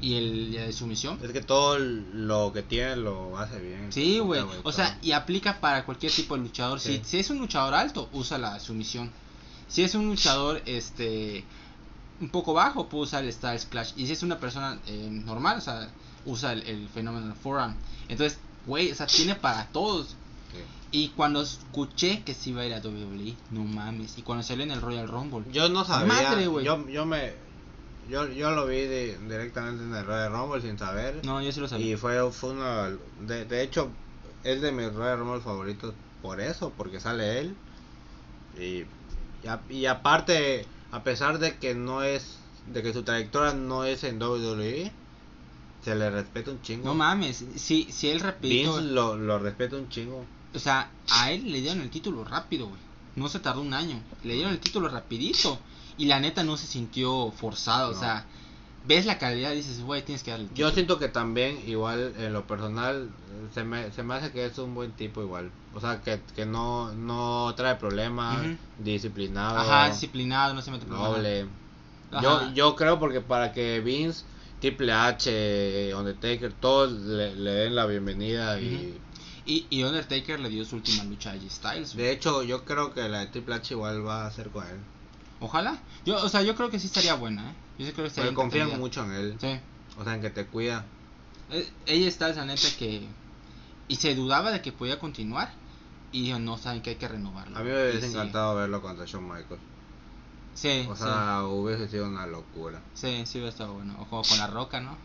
y 0.00 0.14
el 0.16 0.52
de 0.52 0.72
sumisión. 0.72 1.18
Es 1.22 1.30
que 1.32 1.40
todo 1.40 1.78
lo 1.78 2.52
que 2.52 2.62
tiene 2.62 2.96
lo 2.96 3.38
hace 3.38 3.58
bien. 3.60 3.92
Sí, 3.92 4.18
güey. 4.18 4.42
O 4.62 4.72
sea, 4.72 4.98
y 5.02 5.12
aplica 5.12 5.60
para 5.60 5.84
cualquier 5.84 6.12
tipo 6.12 6.36
de 6.36 6.42
luchador. 6.42 6.78
Sí. 6.80 7.00
Si, 7.04 7.10
si 7.10 7.18
es 7.18 7.30
un 7.30 7.38
luchador 7.38 7.74
alto, 7.74 8.08
usa 8.12 8.36
la 8.38 8.58
sumisión. 8.60 9.10
Si 9.68 9.82
es 9.82 9.94
un 9.94 10.06
luchador 10.06 10.60
este 10.66 11.44
un 12.20 12.28
poco 12.28 12.52
bajo, 12.52 12.88
puede 12.88 13.04
usar 13.04 13.24
el 13.24 13.32
Styles 13.32 13.66
Clash. 13.66 13.92
Y 13.96 14.06
si 14.06 14.12
es 14.12 14.22
una 14.22 14.38
persona 14.38 14.78
eh, 14.86 15.08
normal, 15.10 15.58
o 15.58 15.60
sea, 15.60 15.88
usa 16.26 16.52
el, 16.52 16.62
el 16.64 16.88
Phenomenal 16.88 17.34
Forearm. 17.34 17.74
Entonces, 18.08 18.38
güey, 18.66 18.90
o 18.92 18.94
sea, 18.94 19.06
tiene 19.06 19.34
para 19.34 19.66
todos. 19.68 20.16
Y 20.90 21.08
cuando 21.10 21.42
escuché 21.42 22.22
que 22.22 22.34
se 22.34 22.50
iba 22.50 22.62
a 22.62 22.66
ir 22.66 22.74
a 22.74 22.78
WWE, 22.80 23.34
no 23.50 23.64
mames. 23.64 24.16
Y 24.18 24.22
cuando 24.22 24.44
salió 24.44 24.62
en 24.64 24.70
el 24.70 24.80
Royal 24.80 25.08
Rumble, 25.08 25.44
Yo 25.52 25.68
no 25.68 25.84
sabía. 25.84 26.06
Madre, 26.12 26.46
güey. 26.46 26.64
yo, 26.64 26.86
yo 26.88 27.04
me. 27.06 27.32
Yo, 28.08 28.28
yo 28.28 28.50
lo 28.50 28.66
vi 28.66 28.82
de- 28.82 29.18
directamente 29.28 29.82
en 29.82 29.94
el 29.94 30.04
Royal 30.04 30.30
Rumble 30.32 30.60
sin 30.60 30.78
saber. 30.78 31.20
no, 31.24 31.40
yo 31.42 31.50
sí 31.52 31.60
lo 31.60 31.68
sabía. 31.68 31.86
Y 31.94 31.96
fue, 31.96 32.30
fue 32.32 32.50
una. 32.50 32.90
De, 33.20 33.44
de 33.44 33.62
hecho, 33.62 33.88
es 34.44 34.60
de 34.60 34.70
mis 34.72 34.92
Royal 34.92 35.18
Rumble 35.18 35.40
favoritos 35.40 35.94
por 36.22 36.40
eso, 36.40 36.72
porque 36.76 37.00
sale 37.00 37.40
él. 37.40 37.56
Y 38.58 38.84
Y, 39.42 39.46
a- 39.48 39.60
y 39.68 39.86
aparte, 39.86 40.66
a 40.92 41.02
pesar 41.02 41.38
de 41.38 41.56
que 41.58 41.74
no 41.74 42.02
es, 42.02 42.38
de 42.72 42.82
que 42.82 42.92
su 42.92 43.02
trayectoria 43.02 43.52
no 43.52 43.84
es 43.84 44.04
en 44.04 44.18
WWE, 44.22 44.90
se 45.82 45.94
le 45.94 46.08
respeta 46.10 46.50
un 46.50 46.62
chingo. 46.62 46.84
No 46.86 46.94
mames, 46.94 47.44
si, 47.56 47.90
si 47.92 48.08
él 48.10 48.22
Vince 48.40 48.80
lo, 48.82 49.16
lo 49.16 49.38
respeta 49.38 49.76
un 49.76 49.88
chingo. 49.88 50.24
O 50.54 50.58
sea, 50.58 50.90
a 51.10 51.30
él 51.32 51.50
le 51.50 51.60
dieron 51.60 51.80
el 51.80 51.90
título 51.90 52.24
rápido, 52.24 52.66
güey. 52.68 52.80
No 53.16 53.28
se 53.28 53.38
tardó 53.40 53.60
un 53.60 53.74
año, 53.74 54.00
le 54.24 54.34
dieron 54.34 54.52
el 54.52 54.58
título 54.60 54.88
rapidito. 54.88 55.58
Y 55.96 56.06
la 56.06 56.18
neta 56.18 56.42
no 56.42 56.56
se 56.56 56.66
sintió 56.66 57.30
forzado, 57.30 57.92
o 57.92 57.94
sea, 57.94 58.24
ves 58.84 59.06
la 59.06 59.16
calidad 59.18 59.52
y 59.52 59.56
dices, 59.58 59.80
güey, 59.80 60.04
tienes 60.04 60.24
que 60.24 60.32
darle 60.32 60.46
el 60.46 60.50
Yo 60.50 60.54
título. 60.54 60.72
siento 60.74 60.98
que 60.98 61.08
también, 61.08 61.62
igual, 61.68 62.12
en 62.18 62.32
lo 62.32 62.44
personal, 62.48 63.10
se 63.54 63.62
me, 63.62 63.92
se 63.92 64.02
me 64.02 64.14
hace 64.14 64.32
que 64.32 64.44
es 64.44 64.58
un 64.58 64.74
buen 64.74 64.90
tipo 64.90 65.22
igual. 65.22 65.52
O 65.72 65.80
sea, 65.80 66.00
que, 66.02 66.20
que 66.34 66.46
no, 66.46 66.92
no 66.94 67.54
trae 67.56 67.76
problemas, 67.76 68.38
disciplinado, 68.80 69.58
Ajá, 69.58 69.88
disciplinado, 69.90 70.52
no 70.54 70.62
se 70.62 70.72
mete 70.72 70.84
problema. 70.86 71.08
noble. 71.08 71.46
Ajá. 72.10 72.22
Yo, 72.22 72.52
yo 72.52 72.74
creo 72.76 72.98
porque 72.98 73.20
para 73.20 73.52
que 73.52 73.78
Vince, 73.78 74.24
Triple 74.60 74.92
H, 74.92 75.92
Undertaker, 75.96 76.52
todos 76.54 76.90
le, 76.90 77.36
le 77.36 77.50
den 77.52 77.74
la 77.76 77.86
bienvenida 77.86 78.60
y... 78.60 78.98
Y, 79.46 79.66
y 79.70 79.82
Undertaker 79.82 80.40
le 80.40 80.48
dio 80.48 80.64
su 80.64 80.76
última 80.76 81.04
lucha 81.04 81.32
a 81.32 81.36
G 81.36 81.50
Styles. 81.50 81.94
güey. 81.94 82.06
De 82.06 82.12
hecho, 82.12 82.42
yo 82.42 82.64
creo 82.64 82.94
que 82.94 83.08
la 83.08 83.20
de 83.20 83.26
Triple 83.26 83.54
H 83.56 83.74
igual 83.74 84.06
va 84.06 84.26
a 84.26 84.30
ser 84.30 84.48
con 84.50 84.66
él. 84.66 84.78
Ojalá. 85.40 85.78
Yo, 86.06 86.16
o 86.16 86.28
sea, 86.28 86.42
yo 86.42 86.54
creo 86.54 86.70
que 86.70 86.78
sí 86.78 86.86
estaría 86.86 87.14
buena, 87.14 87.50
¿eh? 87.50 87.54
Yo 87.78 87.86
sí 87.86 87.92
creo 87.92 88.04
que 88.04 88.08
estaría 88.08 88.32
confían 88.34 88.78
mucho 88.78 89.04
en 89.04 89.12
él. 89.12 89.36
Sí. 89.40 89.58
O 89.98 90.04
sea, 90.04 90.14
en 90.14 90.22
que 90.22 90.30
te 90.30 90.46
cuida. 90.46 90.84
Eh, 91.50 91.68
Ella 91.86 92.08
está 92.08 92.30
esa 92.30 92.44
neta 92.46 92.68
que. 92.78 93.06
Y 93.86 93.96
se 93.96 94.14
dudaba 94.14 94.50
de 94.50 94.62
que 94.62 94.72
podía 94.72 94.98
continuar. 94.98 95.52
Y 96.12 96.32
no, 96.32 96.56
saben 96.56 96.80
que 96.80 96.90
hay 96.90 96.96
que 96.96 97.08
renovarlo. 97.08 97.58
A 97.58 97.60
mí 97.62 97.70
me 97.70 97.90
hubiese 97.90 98.06
encantado 98.06 98.54
verlo 98.54 98.80
contra 98.80 99.04
Shawn 99.04 99.24
Michaels. 99.24 99.60
Sí, 100.54 100.86
O 100.88 100.94
sea, 100.94 101.42
hubiese 101.44 101.88
sido 101.88 102.06
una 102.06 102.26
locura. 102.26 102.80
sí, 102.94 103.24
sí, 103.26 103.38
hubiera 103.38 103.50
estado 103.50 103.74
bueno. 103.74 103.96
O 104.00 104.04
como 104.06 104.22
con 104.22 104.38
la 104.38 104.46
roca, 104.46 104.80
¿no? 104.80 104.96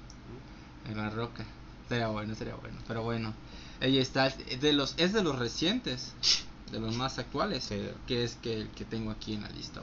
En 0.88 0.96
la 0.98 1.10
roca. 1.10 1.44
Sería 1.90 2.08
bueno, 2.08 2.36
sería 2.36 2.54
bueno. 2.54 2.78
Pero 2.88 3.02
bueno, 3.02 3.34
ella 3.82 4.02
está. 4.02 4.28
Es 4.28 4.62
de 4.62 4.74
los, 4.74 4.94
es 4.98 5.14
de 5.14 5.24
los 5.24 5.38
recientes. 5.38 6.14
De 6.72 6.80
los 6.80 6.96
más 6.96 7.18
actuales. 7.18 7.64
Sí. 7.64 7.82
Que 8.08 8.24
es 8.24 8.36
que 8.36 8.54
el 8.54 8.70
que 8.70 8.86
tengo 8.86 9.12
aquí 9.12 9.34
en 9.34 9.42
la 9.42 9.50
lista. 9.50 9.82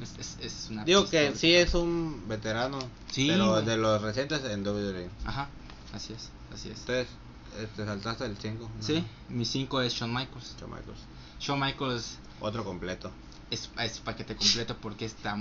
Es, 0.00 0.14
es, 0.18 0.38
es 0.40 0.68
una 0.70 0.84
Digo 0.84 1.08
que 1.08 1.34
sí 1.34 1.54
es 1.54 1.74
un 1.74 2.28
veterano, 2.28 2.78
Sí, 3.10 3.28
pero 3.28 3.62
de 3.62 3.76
los 3.76 4.00
recientes 4.00 4.44
en 4.44 4.64
WWE. 4.64 5.08
Ajá, 5.24 5.48
así 5.92 6.12
es, 6.12 6.30
así 6.54 6.68
es. 6.68 6.78
Ustedes 6.78 7.08
eh, 7.56 7.66
te 7.74 7.84
saltaste 7.84 8.24
el 8.24 8.36
5. 8.36 8.70
Sí, 8.80 9.04
mi 9.28 9.44
5 9.44 9.80
es 9.82 9.94
Shawn 9.94 10.14
Michaels. 10.14 10.54
Shawn 10.56 10.70
Michaels. 10.70 11.00
Shawn 11.40 11.60
Michaels 11.60 12.18
Otro 12.40 12.64
completo. 12.64 13.10
es, 13.50 13.70
es 13.80 13.98
paquete 13.98 14.36
completo 14.36 14.76
porque 14.80 15.04
está, 15.04 15.36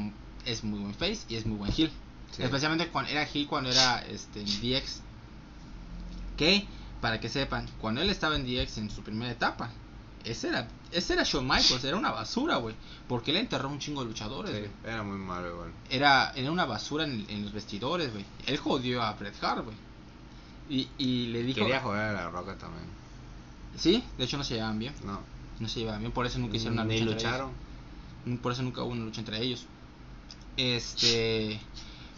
es 0.45 0.63
muy 0.63 0.79
buen 0.79 0.95
face 0.95 1.19
y 1.29 1.35
es 1.35 1.45
muy 1.45 1.57
buen 1.57 1.71
heel. 1.71 1.91
Sí. 2.31 2.41
Especialmente 2.43 2.87
cuando 2.89 3.11
era 3.11 3.23
heel 3.25 3.47
cuando 3.47 3.69
era 3.69 3.99
este, 4.07 4.41
en 4.41 4.47
DX. 4.47 5.01
Que, 6.35 6.67
para 7.01 7.19
que 7.19 7.29
sepan, 7.29 7.65
cuando 7.79 8.01
él 8.01 8.09
estaba 8.09 8.35
en 8.35 8.45
DX 8.45 8.77
en 8.79 8.89
su 8.89 9.01
primera 9.03 9.31
etapa, 9.31 9.69
ese 10.23 10.49
era, 10.49 10.67
ese 10.91 11.13
era 11.13 11.23
Shawn 11.23 11.45
Michaels, 11.47 11.83
era 11.83 11.95
una 11.97 12.11
basura, 12.11 12.57
güey. 12.57 12.75
Porque 13.07 13.31
él 13.31 13.37
enterró 13.37 13.69
un 13.69 13.79
chingo 13.79 14.01
de 14.03 14.07
luchadores, 14.09 14.51
Sí, 14.53 14.59
güey. 14.59 14.71
era 14.83 15.03
muy 15.03 15.17
malo 15.17 15.49
igual. 15.53 15.71
Era, 15.89 16.31
era 16.35 16.51
una 16.51 16.65
basura 16.65 17.05
en, 17.05 17.25
en 17.29 17.43
los 17.43 17.53
vestidores, 17.53 18.11
güey. 18.11 18.25
Él 18.45 18.57
jodió 18.57 19.01
a 19.03 19.13
Bret 19.13 19.41
Hart, 19.41 19.63
güey. 19.63 19.77
Y, 20.69 20.89
y 20.97 21.27
le 21.27 21.43
dijo... 21.43 21.59
Quería 21.61 21.79
jugar 21.79 22.09
a 22.09 22.13
la 22.23 22.29
roca 22.29 22.57
también. 22.57 22.83
Sí, 23.77 24.03
de 24.17 24.23
hecho 24.25 24.37
no 24.37 24.43
se 24.43 24.55
llevaban 24.55 24.79
bien. 24.79 24.93
No. 25.05 25.19
No 25.59 25.67
se 25.69 25.79
llevaban 25.79 26.01
bien, 26.01 26.11
por 26.11 26.25
eso 26.25 26.39
nunca 26.39 26.57
hicieron 26.57 26.73
una 26.77 26.83
Ni 26.83 26.99
lucha 26.99 27.11
entre 27.11 27.15
lucharon. 27.15 27.51
ellos. 28.25 28.39
Por 28.41 28.51
eso 28.51 28.63
nunca 28.63 28.83
hubo 28.83 28.91
una 28.91 29.05
lucha 29.05 29.21
entre 29.21 29.41
ellos. 29.41 29.65
Este. 30.57 31.59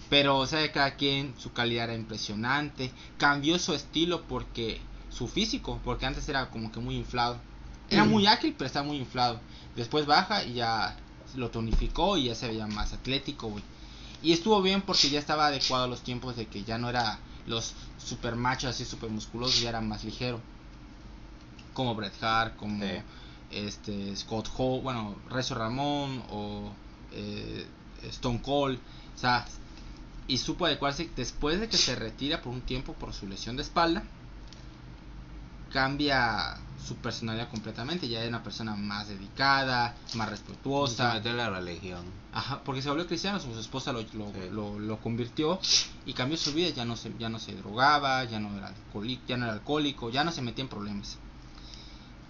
Pero, 0.10 0.38
o 0.38 0.48
sea, 0.48 0.72
cada 0.72 0.96
quien, 0.96 1.34
su 1.38 1.52
calidad 1.54 1.86
era 1.86 1.96
impresionante. 1.96 2.92
Cambió 3.18 3.60
su 3.60 3.74
estilo 3.74 4.24
porque. 4.24 4.82
Su 5.12 5.28
físico, 5.28 5.80
porque 5.84 6.06
antes 6.06 6.30
era 6.30 6.50
como 6.50 6.72
que 6.72 6.80
muy 6.80 6.96
inflado. 6.96 7.38
Era 7.90 8.06
muy 8.06 8.28
ágil, 8.28 8.54
pero 8.56 8.68
estaba 8.68 8.86
muy 8.86 8.98
inflado. 8.98 9.42
Después 9.76 10.06
baja 10.06 10.44
y 10.44 10.54
ya 10.54 10.96
lo 11.36 11.50
tonificó 11.50 12.16
y 12.16 12.26
ya 12.26 12.36
se 12.36 12.48
veía 12.48 12.68
más 12.68 12.94
atlético, 12.94 13.48
güey. 13.50 13.64
Y 14.22 14.34
estuvo 14.34 14.62
bien 14.62 14.82
porque 14.84 15.10
ya 15.10 15.18
estaba 15.20 15.48
adecuado 15.48 15.86
a 15.86 15.88
los 15.88 16.02
tiempos 16.02 16.36
de 16.36 16.46
que 16.46 16.64
ya 16.64 16.78
no 16.78 16.90
era 16.90 17.18
los 17.48 17.74
super 17.98 18.36
machos 18.36 18.70
así 18.70 18.86
super 18.86 19.10
musculosos, 19.10 19.62
ya 19.62 19.70
era 19.70 19.82
más 19.82 20.04
ligero. 20.04 20.40
Como 21.74 21.96
Bret 21.96 22.14
Hart, 22.22 22.56
como 22.56 22.84
Sí. 22.84 22.92
este 23.52 24.16
Scott 24.16 24.48
Hall, 24.58 24.82
bueno, 24.82 25.16
Rezo 25.30 25.56
Ramón 25.56 26.24
o 26.30 26.72
eh, 27.12 27.66
Stone 28.04 28.42
Cold, 28.44 28.78
o 29.16 29.18
sea, 29.18 29.46
y 30.30 30.38
supo 30.38 30.66
adecuarse 30.68 31.10
después 31.16 31.60
de 31.60 31.68
que 31.68 31.78
se 31.78 31.96
retira 31.96 32.42
por 32.42 32.54
un 32.54 32.62
tiempo 32.62 32.94
por 32.94 33.14
su 33.14 33.28
lesión 33.28 33.56
de 33.58 33.64
espalda, 33.64 34.04
cambia 35.74 36.56
su 36.86 36.96
personalidad 36.98 37.50
completamente, 37.50 38.08
ya 38.08 38.22
es 38.24 38.30
una 38.30 38.44
persona 38.44 38.76
más 38.76 39.08
dedicada, 39.08 39.96
más 40.14 40.28
Se 40.28 40.32
respetuosa, 40.32 41.14
metió 41.16 41.32
en 41.32 41.38
la 41.38 41.50
religión. 41.50 42.06
Ajá, 42.32 42.64
porque 42.64 42.82
se 42.84 42.90
volvió 42.90 43.08
cristiano, 43.08 43.40
su, 43.40 43.60
esposa 43.60 43.92
lo, 43.92 44.02
lo, 44.14 44.32
Sí. 44.32 44.50
lo, 44.52 44.80
lo 44.80 45.00
convirtió 45.00 45.60
y 46.06 46.14
cambió 46.14 46.38
su 46.38 46.54
vida, 46.54 46.70
ya 46.70 46.86
no 46.86 46.96
se, 46.96 47.12
ya 47.18 47.30
no 47.30 47.40
se 47.40 47.56
drogaba, 47.56 48.24
ya 48.26 48.40
no 48.40 48.56
era 48.56 48.68
alcohólico, 48.68 49.24
ya 49.28 49.36
no 49.38 49.46
era 49.46 49.54
alcohólico, 49.54 50.12
ya 50.12 50.24
no 50.24 50.32
se 50.32 50.44
metía 50.44 50.64
en 50.64 50.70
problemas. 50.70 51.18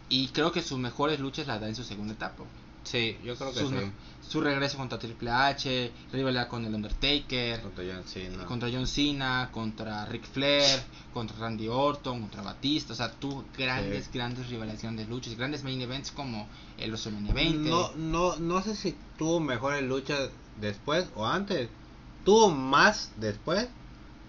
Y 0.08 0.30
creo 0.30 0.54
que 0.54 0.62
sus 0.64 0.80
mejores 0.80 1.20
luchas 1.20 1.48
las 1.48 1.60
da 1.60 1.68
en 1.68 1.76
su 1.76 1.84
segunda 1.84 2.14
etapa. 2.14 2.46
Sí, 2.84 3.18
yo 3.24 3.36
creo 3.36 3.54
que 3.54 3.60
Sus 3.60 3.70
sí. 3.72 3.76
Su 4.30 4.42
regreso 4.42 4.78
contra 4.78 5.00
Triple 5.00 5.32
H, 5.32 5.92
rivalidad 6.14 6.48
con 6.48 6.64
el 6.64 6.76
Undertaker, 6.76 7.62
Contra 7.64 7.84
John 7.84 8.04
Cena. 8.06 8.46
contra 8.46 8.70
John 8.72 8.86
Cena, 8.86 9.50
contra 9.52 10.06
Ric 10.06 10.24
Flair, 10.24 10.84
contra 11.12 11.36
Randy 11.38 11.68
Orton, 11.68 12.22
contra 12.22 12.44
Batista, 12.44 12.94
o 12.94 12.96
sea, 12.96 13.12
tuvo 13.12 13.44
grandes, 13.58 14.06
Sí. 14.06 14.12
grandes 14.14 14.48
rivalidades, 14.48 14.84
grandes 14.84 15.10
luchas, 15.10 15.36
grandes 15.36 15.64
main 15.64 15.82
events 15.82 16.12
como 16.12 16.48
el 16.78 16.92
WrestleMania 16.92 17.34
20. 17.34 17.70
No, 17.72 17.92
no, 17.96 18.36
no 18.36 18.62
sé 18.62 18.76
si 18.76 18.96
tuvo 19.18 19.40
mejores 19.40 19.82
luchas 19.82 20.30
después 20.62 21.08
o 21.16 21.26
antes. 21.26 21.68
Tuvo 22.24 22.52
más 22.52 23.12
después, 23.18 23.68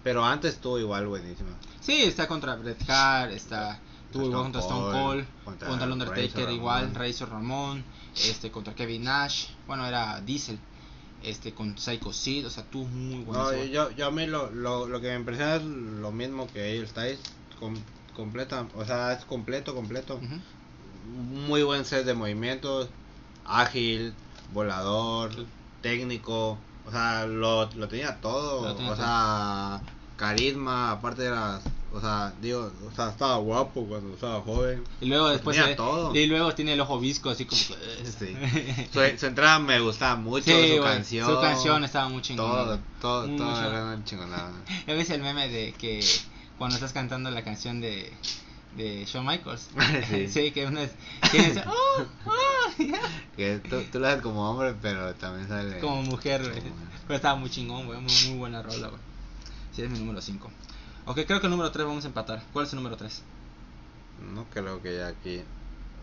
pero 0.03 0.25
antes 0.25 0.57
tuvo 0.57 0.79
igual 0.79 1.05
buenísima. 1.05 1.51
Sí, 1.79 2.01
está 2.01 2.27
contra 2.27 2.55
Bret 2.55 2.89
Hart, 2.89 3.33
está 3.33 3.79
tuvo 4.11 4.25
igual 4.25 4.41
contra 4.43 4.61
Stone 4.61 4.91
Cold, 4.91 5.25
contra 5.45 5.67
contra, 5.69 5.85
el 5.85 5.91
Undertaker 5.93 6.31
Razor 6.45 6.51
igual, 6.53 6.81
Ramón. 6.83 6.95
Razor 6.95 7.29
Ramón, 7.29 7.83
este 8.15 8.51
contra 8.51 8.75
Kevin 8.75 9.03
Nash, 9.03 9.47
bueno 9.67 9.85
era 9.85 10.21
Diesel, 10.21 10.59
este 11.23 11.53
con 11.53 11.77
Psycho 11.77 12.11
Sid, 12.13 12.47
o 12.47 12.49
sea, 12.49 12.63
tuvo 12.63 12.85
muy 12.87 13.23
buenas. 13.23 13.51
No, 13.53 13.63
yo, 13.65 13.91
yo 13.91 14.07
a 14.07 14.11
mí 14.11 14.25
lo, 14.27 14.49
lo, 14.51 14.87
lo 14.87 15.01
que 15.01 15.09
me 15.09 15.15
impresiona 15.15 15.55
es 15.55 15.63
lo 15.63 16.11
mismo 16.11 16.47
que 16.47 16.71
ellos 16.73 16.85
estáis 16.89 17.19
com, 17.59 17.75
completa, 18.15 18.65
o 18.75 18.85
sea, 18.85 19.13
es 19.13 19.23
completo, 19.25 19.73
completo. 19.75 20.19
Muy 21.47 21.63
buen 21.63 21.83
set 21.85 22.05
de 22.05 22.13
movimientos, 22.13 22.89
ágil, 23.45 24.13
volador, 24.53 25.33
Sí. 25.33 25.47
técnico, 25.81 26.57
o 26.85 26.91
sea, 26.91 27.25
lo, 27.25 27.65
lo 27.73 27.87
tenía 27.87 28.19
todo, 28.21 28.67
Lo 28.67 28.75
tenía 28.75 28.91
o 28.91 28.95
todo. 28.95 29.03
sea, 29.05 29.81
carisma, 30.15 30.91
aparte 30.91 31.25
era, 31.25 31.59
o 31.93 31.99
sea, 32.01 32.33
digo, 32.41 32.71
o 32.89 32.95
sea, 32.95 33.09
estaba 33.09 33.37
guapo 33.37 33.85
cuando 33.85 34.13
estaba 34.13 34.41
joven. 34.41 34.83
Y 35.01 35.07
luego 35.07 35.29
después 35.29 35.57
tenía 35.57 35.71
se- 35.71 35.75
todo. 35.75 36.15
y 36.15 36.25
luego 36.27 36.53
tiene 36.55 36.73
el 36.73 36.79
ojo 36.81 36.99
visco 36.99 37.29
así 37.29 37.45
como 37.45 37.61
que- 37.61 38.05
Sí. 38.05 38.35
Su, 38.93 39.19
su 39.19 39.25
entrada 39.25 39.59
me 39.59 39.79
gustaba 39.79 40.15
mucho, 40.15 40.45
Sí, 40.45 40.75
su 40.77 40.83
canción. 40.83 41.27
su 41.29 41.41
canción 41.41 41.83
estaba 41.83 42.07
muy 42.09 42.21
chingona. 42.21 42.63
Todo, 42.63 42.79
todo, 43.01 43.27
Muy 43.27 43.37
todo 43.37 43.59
era 43.69 43.83
una 43.83 44.03
chingonada. 44.05 44.51
Ya 44.87 44.93
ves 44.93 45.09
el 45.09 45.21
meme 45.21 45.49
de 45.49 45.73
que 45.73 45.99
cuando 46.57 46.75
estás 46.75 46.93
cantando 46.93 47.29
la 47.31 47.43
canción 47.43 47.81
de 47.81 48.11
de 48.77 49.03
Shawn 49.05 49.25
Michaels. 49.25 49.67
Sí. 50.29 50.51
que 50.51 50.65
uno 50.65 50.79
es, 50.79 50.91
tienes, 51.29 51.61
oh, 51.67 52.05
oh, 52.25 52.31
Que 53.35 53.59
tú, 53.59 53.81
tú 53.91 53.99
lo 53.99 54.07
haces 54.07 54.21
como 54.21 54.49
hombre, 54.49 54.73
pero 54.81 55.13
también 55.15 55.47
sale. 55.49 55.79
como 55.79 56.01
mujer, 56.03 56.41
como 56.41 56.53
mujer. 56.53 56.71
Pero 57.05 57.15
estaba 57.17 57.35
muy 57.35 57.49
chingón, 57.49 57.85
güey. 57.85 57.99
Muy, 57.99 58.13
muy 58.29 58.37
buena 58.37 58.61
rola, 58.61 58.87
güey. 58.87 59.01
Sí, 59.75 59.81
es 59.81 59.89
mi 59.89 59.99
número 59.99 60.21
5. 60.21 60.49
Ok, 61.05 61.19
creo 61.25 61.39
que 61.39 61.47
el 61.47 61.51
número 61.51 61.71
3 61.71 61.85
vamos 61.85 62.03
a 62.05 62.07
empatar. 62.07 62.43
¿Cuál 62.53 62.65
es 62.65 62.73
el 62.73 62.77
número 62.77 62.95
3? 62.97 63.21
No 64.33 64.45
creo 64.51 64.81
que 64.81 64.97
ya 64.97 65.07
aquí 65.07 65.41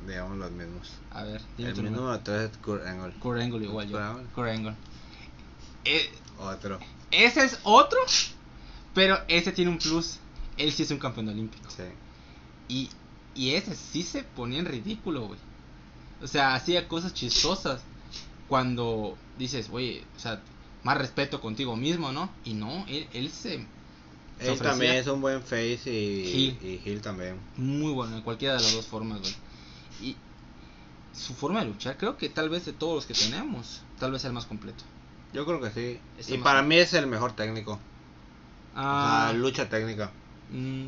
digamos 0.07 0.37
los 0.39 0.51
mismos. 0.51 0.91
A 1.11 1.23
ver, 1.25 1.41
dime 1.57 1.71
El 1.71 1.75
tu 1.77 1.83
número. 1.83 2.03
número 2.03 2.21
3 2.23 2.51
es 2.51 2.57
Kurt 2.59 2.87
Angle. 2.87 3.13
Kurt 3.21 3.41
Angle 3.41 3.65
igual 3.65 3.89
yo. 3.89 3.99
Angle. 3.99 4.25
Kurt 4.35 4.49
Angle. 4.49 4.75
Eh, 5.85 6.11
Otro. 6.39 6.79
ese 7.11 7.45
es 7.45 7.59
otro, 7.63 7.99
pero 8.95 9.19
ese 9.29 9.53
tiene 9.53 9.71
un 9.71 9.79
plus. 9.79 10.19
Él 10.57 10.73
sí 10.73 10.83
es 10.83 10.91
un 10.91 10.99
campeón 10.99 11.29
olímpico. 11.29 11.69
Sí. 11.71 11.85
Y, 12.69 12.91
y 13.35 13.55
ese 13.55 13.75
sí 13.75 14.03
se 14.03 14.25
ponía 14.25 14.59
en 14.59 14.67
ridículo, 14.67 15.29
güey. 15.29 15.39
O 16.21 16.27
sea, 16.27 16.55
hacía 16.55 16.89
cosas 16.89 17.15
chistosas. 17.15 17.81
Cuando 18.49 19.17
dices, 19.39 19.69
oye, 19.71 20.05
o 20.17 20.19
sea, 20.19 20.41
más 20.83 20.97
respeto 20.99 21.41
contigo 21.41 21.77
mismo, 21.77 22.13
¿no? 22.13 22.31
Y 22.45 22.55
no, 22.55 22.85
él, 22.89 23.07
él 23.13 23.31
se... 23.31 23.65
Él 24.41 24.51
ofrecía 24.51 24.71
también 24.71 24.95
es 24.97 25.07
un 25.09 25.21
buen 25.21 25.43
face 25.43 25.91
y 25.91 26.57
Heel. 26.61 26.67
y 26.69 26.81
Hill 26.85 27.01
también. 27.01 27.39
Muy 27.57 27.93
bueno, 27.93 28.17
en 28.17 28.23
cualquiera 28.23 28.55
de 28.57 28.61
las 28.63 28.73
dos 28.73 28.87
formas, 28.87 29.21
güey. 29.21 29.35
Y 30.03 30.17
su 31.13 31.35
forma 31.35 31.61
de 31.61 31.67
luchar, 31.67 31.97
creo 31.97 32.17
que 32.17 32.29
tal 32.29 32.49
vez 32.49 32.65
de 32.67 32.73
todos 32.73 32.95
los 32.95 33.07
que 33.07 33.15
tenemos, 33.15 33.83
tal 33.99 34.13
vez 34.13 34.25
el 34.25 34.33
más 34.33 34.47
completo. 34.47 34.85
Yo 35.33 35.45
creo 35.45 35.61
que 35.61 35.71
sí. 35.71 36.01
Y 36.33 36.39
para 36.39 36.61
bien. 36.61 36.69
mí 36.69 36.77
es 36.79 36.95
el 36.95 37.07
mejor 37.07 37.33
técnico. 37.33 37.79
Ah, 38.75 39.27
O 39.29 39.31
sea, 39.31 39.39
lucha 39.39 39.69
técnica. 39.69 40.11
mm, 40.53 40.87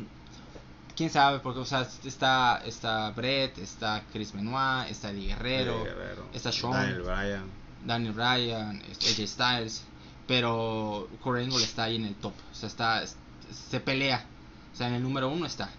quién 0.95 1.09
sabe, 1.09 1.39
porque 1.39 1.59
o 1.59 1.65
sea, 1.65 1.87
está 2.05 2.61
está 2.65 3.11
Brett, 3.11 3.57
está 3.57 4.03
Chris 4.13 4.31
Benoit, 4.31 4.89
está 4.89 5.11
Eddie 5.11 5.27
Guerrero, 5.27 5.83
Guerrero, 5.83 6.25
está 6.33 6.51
Shawn. 6.51 6.73
Daniel 6.73 7.01
Bryan. 7.01 7.43
Daniel 7.85 8.13
Bryan, 8.13 8.81
este, 8.89 9.07
AJ 9.23 9.27
Styles, 9.27 9.83
pero 10.27 11.09
Kurt 11.21 11.39
Angle 11.41 11.63
está 11.63 11.83
ahí 11.83 11.95
en 11.97 12.05
el 12.05 12.15
top, 12.15 12.33
o 12.51 12.55
sea, 12.55 12.67
está 12.69 13.03
se 13.53 13.79
pelea, 13.79 14.25
o 14.73 14.77
sea, 14.77 14.87
en 14.87 14.95
el 14.95 15.03
número 15.03 15.29
uno 15.29 15.45
está. 15.45 15.69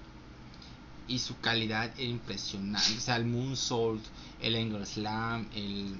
Y 1.08 1.18
su 1.18 1.38
calidad 1.40 1.86
era 1.96 2.02
impresionante, 2.08 2.96
o 2.96 3.00
sea, 3.00 3.16
el 3.16 3.24
moonsault, 3.26 4.04
el 4.40 4.54
angle 4.56 4.86
slam, 4.86 5.46
el 5.54 5.96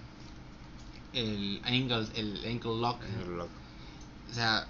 el 1.12 1.60
angle 1.64 2.06
el 2.14 2.40
ankle 2.46 2.80
lock, 2.80 3.02
el 3.04 3.36
loco. 3.36 3.50
o 4.30 4.34
sea, 4.34 4.66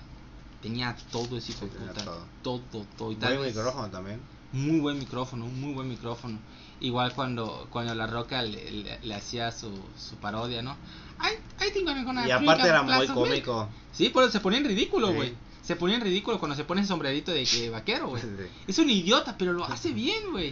tenía 0.61 0.97
todo 1.13 1.37
ese 1.37 1.53
hijo 1.53 1.67
de 1.67 1.71
puta, 1.73 2.05
todo. 2.05 2.27
todo, 2.43 2.87
todo, 2.97 3.13
y 3.13 3.17
tal 3.17 3.37
Buen 3.37 3.47
vez- 3.47 3.55
micrófono 3.57 3.91
también. 3.91 4.21
muy 4.53 4.81
buen 4.81 4.99
micrófono, 4.99 5.45
un 5.47 5.61
muy 5.61 5.73
buen 5.73 5.89
micrófono. 5.89 6.39
Igual 6.81 7.15
cuando, 7.15 7.69
cuando 7.71 7.95
La 7.95 8.07
Roca 8.09 8.43
le, 8.43 8.71
le- 8.73 8.99
le 9.03 9.15
hacía 9.15 9.53
su, 9.53 9.71
su 9.97 10.17
parodia, 10.17 10.63
¿no? 10.63 10.77
I, 11.21 11.65
I 11.65 11.71
think 11.73 11.89
I'm 11.89 12.05
gonna 12.05 12.27
Y 12.27 12.31
aparte 12.33 12.67
era 12.69 12.83
muy 12.83 12.93
of 12.95 13.01
milk". 13.03 13.15
cómico. 13.15 13.69
Sí, 13.93 14.11
pero 14.13 14.29
se 14.31 14.41
ponía 14.41 14.59
en 14.59 14.65
ridículo, 14.65 15.09
Sí. 15.13 15.15
Se 15.63 15.77
ponía 15.77 15.97
en 15.97 16.03
ridículo 16.03 16.39
cuando 16.39 16.57
se 16.57 16.65
pone 16.65 16.81
ese 16.81 16.89
sombrerito 16.89 17.31
de 17.33 17.45
que 17.45 17.71
vaquero, 17.71 18.09
güey. 18.09 18.23
Sí. 18.23 18.29
Es 18.67 18.79
un 18.79 18.91
idiota, 18.91 19.37
pero 19.39 19.53
lo 19.53 19.65
hace 19.65 19.93
bien, 19.93 20.31
güey. 20.33 20.51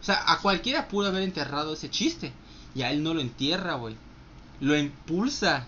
O 0.00 0.04
sea, 0.04 0.24
a 0.30 0.40
cualquiera 0.40 0.88
pudo 0.88 1.08
haber 1.08 1.22
enterrado 1.22 1.74
ese 1.74 1.88
chiste. 1.88 2.32
Y 2.74 2.82
a 2.82 2.90
él 2.90 3.02
no 3.02 3.14
lo 3.14 3.20
entierra, 3.20 3.74
güey. 3.74 3.94
Lo 4.60 4.76
impulsa. 4.76 5.66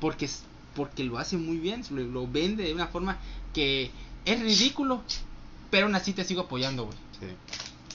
Porque, 0.00 0.28
porque 0.74 1.04
lo 1.04 1.18
hace 1.18 1.36
muy 1.36 1.58
bien. 1.58 1.84
Lo, 1.90 2.02
lo 2.02 2.26
vende 2.26 2.64
de 2.64 2.72
una 2.74 2.86
forma 2.86 3.18
que 3.52 3.90
es 4.24 4.40
ridículo. 4.40 5.02
Pero 5.70 5.86
aún 5.86 5.94
así 5.94 6.12
te 6.14 6.24
sigo 6.24 6.40
apoyando, 6.42 6.86
güey. 6.86 6.96
Sí. 7.20 7.26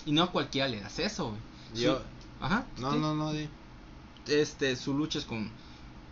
Y 0.06 0.12
no 0.12 0.24
a 0.24 0.32
cualquiera 0.32 0.68
le 0.68 0.80
das 0.80 1.00
eso, 1.00 1.30
güey. 1.30 1.42
Su- 1.74 1.82
Yo, 1.82 2.02
Ajá. 2.40 2.66
no, 2.78 2.94
sí. 2.94 3.00
no, 3.00 3.16
no, 3.16 3.34
di. 3.34 3.50
Este, 4.28 4.76
su 4.76 4.94
lucha 4.94 5.20
es 5.20 5.26
con, 5.26 5.50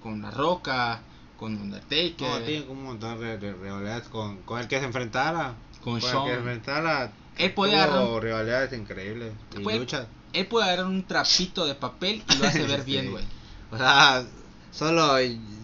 con 0.01 0.21
La 0.21 0.31
Roca, 0.31 1.01
con 1.37 1.55
Undertaker, 1.55 2.21
No, 2.29 2.39
tiene 2.39 2.65
un 2.67 2.83
montón 2.83 3.19
de, 3.19 3.37
de 3.37 3.53
rivalidades 3.53 4.07
con, 4.07 4.37
con 4.43 4.59
el 4.59 4.67
que 4.67 4.79
se 4.79 4.85
enfrentara. 4.85 5.55
con 5.83 5.95
el 5.95 6.01
que 6.01 6.07
se 6.07 6.13
Shawn. 6.13 6.29
enfrentara. 6.31 7.11
Él 7.37 7.53
tuvo 7.53 7.65
agarrar, 7.65 8.23
rivalidades 8.23 8.73
increíbles. 8.73 9.33
Y 9.57 9.63
Puede- 9.63 9.79
luchas. 9.79 10.07
él 10.33 10.47
puede 10.47 10.65
agarrar 10.65 10.85
un 10.85 11.03
trapito 11.03 11.65
de 11.65 11.75
papel 11.75 12.23
y 12.29 12.35
lo 12.37 12.47
hace 12.47 12.63
ver 12.63 12.79
Sí. 12.85 12.91
bien, 12.91 13.11
güey. 13.11 13.23
O 13.71 13.77
sea, 13.77 14.23
solo 14.71 15.17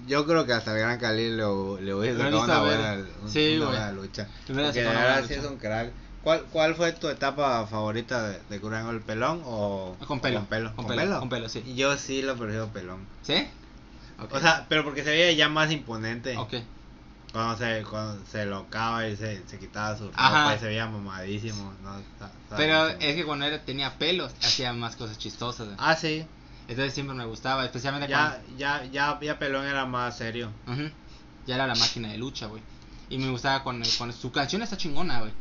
yo 0.08 0.26
creo 0.26 0.46
que 0.46 0.54
hasta 0.54 0.74
el 0.74 0.80
Gran 0.80 1.00
Cali 1.00 1.30
le, 1.30 1.38
le 1.38 1.94
hubiese 1.94 2.18
sacado 2.18 2.44
una 2.44 2.60
buena, 2.60 3.06
un- 3.22 3.30
Sí, 3.30 3.56
una 3.58 3.68
buena 3.68 3.92
lucha. 3.94 4.28
Porque 4.48 4.62
de 4.82 4.84
verdad 4.84 5.24
sí 5.28 5.34
es 5.36 5.46
un 5.46 5.58
crack. 5.58 5.92
¿Cuál, 6.24 6.44
¿Cuál 6.52 6.76
fue 6.76 6.92
tu 6.92 7.08
etapa 7.08 7.66
favorita 7.66 8.28
de, 8.28 8.40
de 8.50 8.56
el 8.92 9.02
pelón 9.02 9.42
o 9.44 9.96
Con 10.06 10.20
pelo, 10.20 10.40
Con 10.40 10.46
pelo. 10.48 10.68
con 10.68 10.76
¿Con 10.76 10.88
pelo, 10.88 11.02
pelo? 11.02 11.20
con 11.20 11.30
pelo, 11.30 11.50
sí. 11.50 11.64
Yo 11.76 11.98
sí 11.98 12.22
lo 12.22 12.36
prefiero 12.36 12.68
pelón. 12.68 13.08
¿Sí? 13.24 13.48
O 14.30 14.40
sea, 14.40 14.66
pero 14.70 14.84
porque 14.84 15.04
se 15.04 15.10
veía 15.10 15.32
ya 15.34 15.50
más 15.50 15.72
imponente. 15.72 16.38
Ok. 16.38 16.54
Cuando 17.32 17.58
se, 17.58 17.84
cuando 17.90 18.26
se 18.26 18.46
locaba 18.46 19.08
y 19.08 19.16
se, 19.16 19.42
se 19.48 19.58
quitaba 19.58 19.98
su 19.98 20.12
Ajá. 20.16 20.44
ropa 20.44 20.56
y 20.56 20.60
se 20.60 20.66
veía 20.68 20.86
mamadísimo. 20.88 21.74
¿no? 21.82 22.02
Pero 22.58 22.88
es 22.90 23.16
que 23.16 23.24
cuando 23.26 23.46
era, 23.46 23.64
tenía 23.64 23.98
pelos, 23.98 24.34
hacía 24.44 24.74
más 24.74 24.96
cosas 24.98 25.18
chistosas. 25.18 25.70
Ah, 25.78 25.96
sí. 25.96 26.26
Entonces 26.68 26.94
siempre 26.94 27.16
me 27.16 27.26
gustaba, 27.26 27.64
especialmente 27.66 28.10
Ya, 28.10 28.42
ya, 28.58 28.84
ya, 28.92 29.18
ya 29.22 29.40
pelón 29.40 29.66
era 29.66 29.86
más 29.86 30.18
serio. 30.18 30.52
cuando... 30.66 30.86
Ujú. 30.86 30.94
Ya 31.48 31.56
era 31.56 31.68
la 31.68 31.76
máquina 31.76 32.10
de 32.10 32.18
lucha, 32.18 32.48
güey. 32.48 32.62
Y 33.10 33.18
me 33.18 33.30
gustaba 33.32 33.64
cuando, 33.64 33.88
cuando 33.98 34.16
su 34.16 34.32
canción 34.32 34.62
está 34.62 34.78
chingona, 34.78 35.22
güey. 35.22 35.32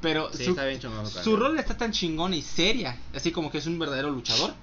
Pero 0.00 0.32
Sí, 0.32 0.44
su, 0.44 0.50
está 0.50 0.64
bien 0.64 0.80
chingón 0.80 1.06
su 1.06 1.36
rol 1.36 1.58
está 1.58 1.76
tan 1.76 1.92
chingona 1.92 2.36
y 2.36 2.42
seria, 2.42 2.96
así 3.14 3.30
como 3.32 3.50
que 3.50 3.58
es 3.58 3.66
un 3.66 3.78
verdadero 3.78 4.10
luchador. 4.10 4.54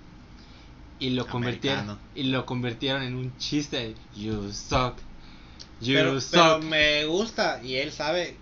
Y 1.00 1.12
lo 1.12 1.28
convirtieron 1.28 1.98
y 2.16 2.24
lo 2.24 2.46
convirtieron 2.46 3.04
en 3.04 3.16
un 3.16 3.38
chiste 3.38 3.96
you 4.16 4.52
suck. 4.52 4.98
You 5.82 5.94
pero, 5.96 6.20
suck. 6.20 6.32
pero 6.32 6.60
me 6.60 7.06
gusta 7.06 7.62
y 7.64 7.76
él 7.76 7.92
sabe 7.94 8.36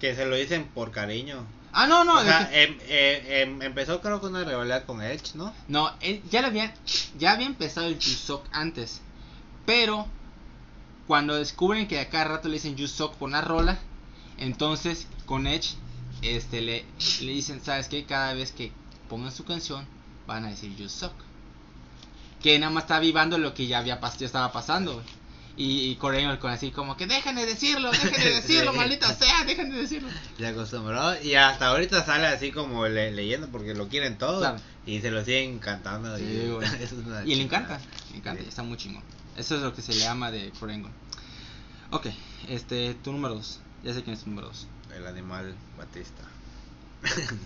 que 0.00 0.14
se 0.16 0.26
lo 0.26 0.34
dicen 0.36 0.64
por 0.74 0.90
cariño. 0.90 1.46
Ah, 1.72 1.86
no, 1.86 2.04
no, 2.04 2.16
o 2.18 2.22
sea, 2.22 2.40
es 2.42 2.48
que- 2.48 2.62
em- 2.64 2.78
eh, 2.88 3.42
em- 3.42 3.62
empezó 3.62 4.00
creo 4.00 4.20
con 4.20 4.34
una 4.34 4.42
rivalidad 4.44 4.84
con 4.86 5.00
Edge, 5.02 5.34
¿no? 5.36 5.54
no, 5.68 5.92
él 6.00 6.20
ya 6.28 6.40
le 6.40 6.48
había 6.48 6.74
ya 7.16 7.32
había 7.32 7.46
empezado 7.46 7.86
el 7.86 7.96
you 7.98 8.10
suck 8.12 8.44
antes. 8.50 9.02
Pero 9.66 10.08
cuando 11.06 11.36
descubren 11.36 11.86
que 11.86 12.00
a 12.00 12.08
cada 12.08 12.24
rato 12.24 12.48
le 12.48 12.54
dicen 12.54 12.74
you 12.76 12.88
suck 12.88 13.14
por 13.14 13.28
una 13.28 13.40
rola, 13.40 13.78
entonces 14.36 15.06
con 15.26 15.46
Edge 15.46 15.74
este 16.22 16.60
le, 16.60 16.84
le 17.20 17.32
dicen, 17.32 17.60
¿sabes 17.62 17.88
qué? 17.88 18.04
Cada 18.04 18.34
vez 18.34 18.50
que 18.50 18.72
pongan 19.08 19.30
su 19.30 19.44
canción 19.44 19.86
van 20.26 20.44
a 20.44 20.48
decir 20.50 20.74
you 20.76 20.88
suck. 20.88 21.12
Que 22.42 22.58
nada 22.58 22.72
más 22.72 22.84
está 22.84 22.96
avivando 22.96 23.38
lo 23.38 23.52
que 23.54 23.66
ya 23.66 23.78
había 23.78 24.00
pas- 24.00 24.16
ya 24.18 24.26
estaba 24.26 24.50
pasando. 24.52 24.94
güey. 24.94 25.04
Y, 25.56 25.90
y 25.90 25.96
Corey 25.96 26.24
con 26.38 26.50
así 26.50 26.70
como 26.70 26.96
que 26.96 27.06
dejen 27.06 27.34
de 27.36 27.44
decirlo, 27.44 27.90
dejen 27.90 28.12
de 28.12 28.30
decirlo, 28.36 28.72
Sí. 28.72 28.78
maldita 28.78 29.12
sea, 29.14 29.44
dejen 29.44 29.70
de 29.70 29.78
decirlo. 29.82 30.08
Se 30.38 30.46
acostumbró 30.46 31.20
y 31.22 31.34
hasta 31.34 31.66
ahorita 31.68 32.02
sale 32.04 32.28
así 32.28 32.50
como 32.50 32.86
le- 32.88 33.12
leyendo 33.12 33.48
porque 33.48 33.74
lo 33.74 33.88
quieren 33.88 34.16
todo 34.16 34.38
Claro. 34.40 34.58
y 34.86 35.00
se 35.00 35.10
lo 35.10 35.22
siguen 35.24 35.58
cantando. 35.58 36.16
Sí, 36.16 36.22
y, 36.24 36.82
es 36.82 36.92
Y 37.26 37.34
le 37.34 37.42
encanta, 37.42 37.78
le 38.12 38.18
encanta, 38.18 38.42
Sí. 38.42 38.48
está 38.48 38.62
muy 38.62 38.78
chingón. 38.78 39.02
Eso 39.36 39.56
es 39.56 39.62
lo 39.62 39.74
que 39.74 39.82
se 39.82 39.92
le 39.94 40.06
ama 40.06 40.30
de 40.30 40.50
Angle. 40.62 40.90
Ok, 41.90 42.06
este, 42.48 42.94
tu 42.94 43.12
número 43.12 43.34
2. 43.34 43.60
Ya 43.84 43.92
sé 43.92 44.02
quién 44.02 44.14
es 44.16 44.22
tu 44.24 44.30
número 44.30 44.48
2. 44.48 44.66
El 44.96 45.06
animal 45.06 45.54
Batista. 45.76 46.22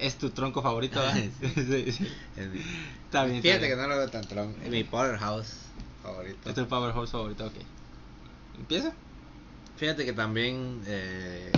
Es 0.00 0.16
tu 0.18 0.30
tronco 0.30 0.62
favorito, 0.62 1.00
¿verdad? 1.00 1.14
Sí. 1.54 1.92
Sí, 1.92 2.06
mi- 2.36 2.60
Está 3.04 3.24
bien. 3.24 3.42
Fíjate 3.42 3.66
está 3.66 3.68
que 3.68 3.76
no 3.76 3.88
lo 3.88 3.96
veo 3.96 4.08
tan 4.08 4.26
tron. 4.26 4.54
Es 4.62 4.70
mi 4.70 4.84
powerhouse 4.84 5.48
favorito. 6.02 6.48
Es 6.48 6.54
tu 6.54 6.66
powerhouse 6.66 7.10
favorito, 7.10 7.46
ok. 7.46 7.54
¿Empieza? 8.58 8.92
Fíjate 9.76 10.04
que 10.04 10.12
también 10.12 10.82
eh, 10.86 11.52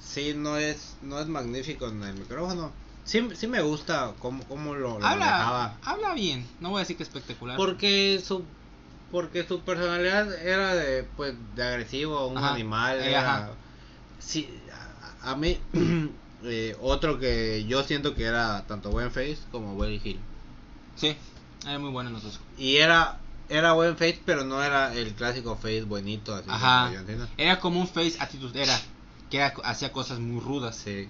sí 0.00 0.34
no 0.34 0.56
es 0.58 0.96
no 1.02 1.20
es 1.20 1.26
magnífico 1.28 1.88
en 1.88 2.02
el 2.02 2.14
micrófono. 2.14 2.72
Sí, 3.04 3.26
sí 3.34 3.46
me 3.46 3.60
gusta 3.62 4.14
cómo, 4.18 4.42
cómo 4.48 4.74
lo, 4.74 4.98
lo 4.98 5.06
Habla, 5.06 5.24
manejaba. 5.26 5.78
habla 5.84 6.14
bien. 6.14 6.44
No 6.60 6.70
voy 6.70 6.78
a 6.78 6.80
decir 6.80 6.96
que 6.96 7.04
espectacular. 7.04 7.56
Porque 7.56 8.20
su 8.24 8.44
porque 9.12 9.44
su 9.44 9.60
personalidad 9.60 10.32
era 10.44 10.74
de 10.74 11.04
pues 11.16 11.34
de 11.54 11.62
agresivo, 11.62 12.26
un 12.26 12.38
Ajá, 12.38 12.52
animal. 12.54 12.98
eh, 13.00 13.10
era- 13.10 13.36
ajá. 13.36 13.48
sí, 14.18 14.48
a, 15.22 15.30
a 15.30 15.36
mí 15.36 15.56
eh, 16.46 16.76
otro 16.80 17.18
que 17.18 17.64
yo 17.66 17.82
siento 17.82 18.14
que 18.14 18.24
era 18.24 18.64
tanto 18.66 18.90
buen 18.90 19.10
face 19.10 19.38
como 19.50 19.74
buen 19.74 20.00
heel. 20.02 20.18
Sí, 20.96 21.16
es 21.68 21.80
muy 21.80 21.90
bueno 21.90 22.08
en 22.08 22.14
los 22.14 22.22
dos. 22.22 22.40
Y 22.56 22.76
era 22.76 23.18
era 23.48 23.72
buen 23.72 23.96
face, 23.96 24.20
pero 24.24 24.44
no 24.44 24.62
era 24.62 24.94
el 24.94 25.14
clásico 25.14 25.56
face 25.56 25.82
bonito 25.82 26.34
así 26.34 26.48
Ajá. 26.48 26.92
como. 27.06 27.26
Era 27.36 27.60
como 27.60 27.80
un 27.80 27.88
face 27.88 28.16
atitudera. 28.18 28.78
Que 29.30 29.38
era, 29.38 29.54
hacía 29.64 29.92
cosas 29.92 30.18
muy 30.18 30.40
rudas. 30.40 30.76
Sí, 30.76 31.08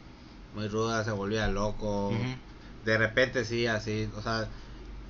muy 0.55 0.69
ruda, 0.69 1.05
se 1.05 1.11
volvía 1.11 1.49
loco. 1.49 2.13
De 2.85 2.99
repente 2.99 3.45
sí, 3.45 3.67
así, 3.67 4.09
o 4.17 4.23
sea, 4.23 4.49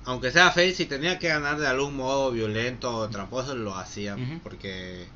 aunque 0.05 0.31
sea 0.31 0.49
face, 0.49 0.73
si 0.73 0.85
tenía 0.85 1.19
que 1.19 1.27
ganar 1.27 1.59
de 1.59 1.67
algún 1.67 1.95
modo 1.95 2.31
violento 2.31 2.95
o 2.95 3.09
tramposo, 3.09 3.55
lo 3.55 3.75
hacía, 3.75 4.17
porque 4.41 5.07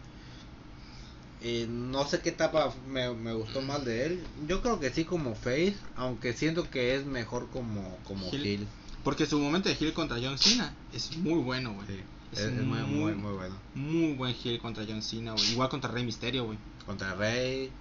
eh, 1.41 1.65
no 1.69 2.05
sé 2.07 2.19
qué 2.21 2.29
etapa 2.29 2.73
me, 2.87 3.09
me 3.13 3.33
gustó 3.33 3.61
más 3.61 3.83
de 3.85 4.05
él. 4.05 4.23
Yo 4.47 4.61
creo 4.61 4.79
que 4.79 4.89
sí 4.91 5.05
como 5.05 5.35
face, 5.35 5.75
aunque 5.95 6.33
siento 6.33 6.69
que 6.69 6.95
es 6.95 7.05
mejor 7.05 7.49
como, 7.49 7.97
como 8.05 8.29
heel. 8.31 8.67
Porque 9.03 9.25
su 9.25 9.39
momento 9.39 9.67
de 9.69 9.75
heel 9.75 9.93
contra 9.93 10.17
John 10.21 10.37
Cena 10.37 10.75
es 10.93 11.17
muy 11.17 11.39
bueno, 11.41 11.73
güey. 11.73 11.87
Sí, 11.87 11.99
Es 12.33 12.51
muy, 12.51 12.79
muy- 12.83 13.13
muy, 13.13 13.33
bueno. 13.33 13.55
Muy 13.75 14.13
buen 14.13 14.35
heel 14.43 14.59
contra 14.59 14.85
John 14.87 15.01
Cena, 15.01 15.31
güey. 15.33 15.51
Igual 15.51 15.69
contra 15.69 15.89
Rey 15.91 16.05
Misterio, 16.05 16.45
güey. 16.45 16.57
Contra 16.85 17.15
Rey, 17.15 17.71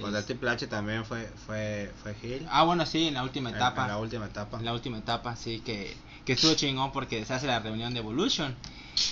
contra 0.00 0.20
Es- 0.20 0.26
Triple 0.26 0.50
H 0.50 0.66
también 0.66 1.04
fue, 1.06 1.26
fue, 1.46 1.90
fue 2.02 2.14
heel. 2.22 2.46
Ah, 2.50 2.64
bueno, 2.64 2.84
sí, 2.86 3.08
en 3.08 3.14
la 3.14 3.22
última 3.22 3.50
etapa. 3.50 3.82
En 3.84 3.88
la 3.88 3.98
última 3.98 4.26
etapa. 4.26 4.58
En 4.58 4.64
la 4.66 4.74
última 4.74 4.98
etapa, 4.98 5.34
sí, 5.34 5.60
que, 5.64 5.96
que 6.26 6.34
estuvo 6.34 6.54
chingón 6.54 6.92
porque 6.92 7.24
se 7.24 7.32
hace 7.32 7.46
la 7.46 7.58
reunión 7.60 7.94
de 7.94 8.00
Evolution. 8.00 8.54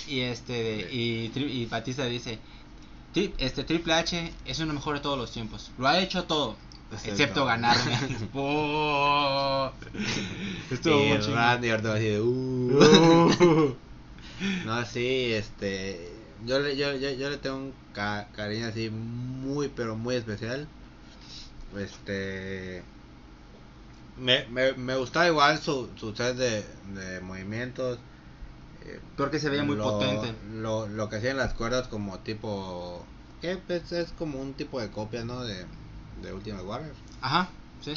Y 0.07 0.19
este 0.19 0.53
de- 0.53 0.93
y, 0.93 1.31
y 1.39 1.65
Batista 1.65 2.05
dice, 2.05 2.39
"Tri- 3.13 3.33
este 3.37 3.63
Triple 3.63 3.93
H 3.93 4.33
es 4.45 4.59
uno 4.59 4.73
mejor 4.73 4.95
de 4.95 5.01
todos 5.01 5.17
los 5.17 5.31
tiempos. 5.31 5.71
Lo 5.77 5.87
ha 5.87 5.99
hecho 5.99 6.23
todo. 6.25 6.55
Excepto- 6.91 7.09
Excepto 7.11 7.45
ganarme. 7.45 7.97
Oh. 8.33 9.71
Estuvo 10.71 11.01
y 11.03 11.07
muy 11.09 11.19
chingón. 11.19 11.35
Randy 11.35 11.69
Orton 11.71 11.95
así 11.95 12.05
de, 12.05 12.21
"Uh". 12.21 13.75
No, 14.65 14.85
sí, 14.85 15.33
este. 15.33 16.13
Yo 16.45 16.59
le, 16.59 16.77
yo, 16.77 16.95
yo, 16.95 17.09
yo 17.11 17.29
le 17.31 17.37
tengo 17.37 17.57
un 17.57 17.73
ca- 17.93 18.27
cariño 18.35 18.67
así 18.67 18.89
muy, 18.91 19.67
pero 19.69 19.95
muy 19.95 20.15
especial. 20.15 20.67
Este. 21.77 22.83
Me, 24.17 24.45
me, 24.47 24.73
me 24.73 24.95
gustaba 24.95 25.27
igual 25.27 25.59
su, 25.61 25.89
su 25.99 26.15
set 26.15 26.35
de, 26.37 26.63
de 26.93 27.19
movimientos. 27.21 27.99
Eh, 28.81 28.99
Porque 29.15 29.39
se 29.39 29.49
veía 29.49 29.63
muy 29.63 29.75
lo, 29.75 29.83
potente. 29.83 30.33
Lo, 30.51 30.87
lo 30.87 31.09
que 31.09 31.17
hacían 31.17 31.37
las 31.37 31.53
cuerdas 31.53 31.87
como 31.87 32.19
tipo... 32.19 33.05
Que 33.41 33.57
pues 33.57 33.91
es 33.91 34.11
como 34.11 34.39
un 34.41 34.53
tipo 34.55 34.79
de 34.81 34.89
copia, 34.89 35.23
¿no? 35.23 35.43
De, 35.43 35.65
de 36.21 36.33
Ultimate 36.33 36.63
Warrior. 36.65 36.95
Ajá, 37.21 37.49
sí. 37.81 37.93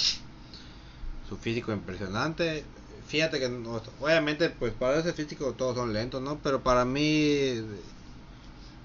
Su 1.29 1.37
físico 1.37 1.73
impresionante. 1.73 2.65
Fíjate 3.07 3.41
que 3.41 3.49
no- 3.49 3.83
obviamente 4.01 4.51
pues 4.51 4.73
para 4.73 4.99
ese 4.99 5.13
físico 5.13 5.53
todos 5.55 5.77
son 5.77 5.93
lentos, 5.93 6.21
¿no? 6.23 6.39
Pero 6.39 6.63
para 6.63 6.85
mí 6.85 7.55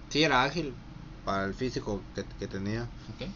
sí 0.10 0.24
era 0.24 0.44
ágil 0.44 0.74
para 1.26 1.46
el 1.46 1.54
físico 1.54 2.02
que, 2.16 2.24
que 2.40 2.48
tenía. 2.48 2.84
Ok. 3.14 3.28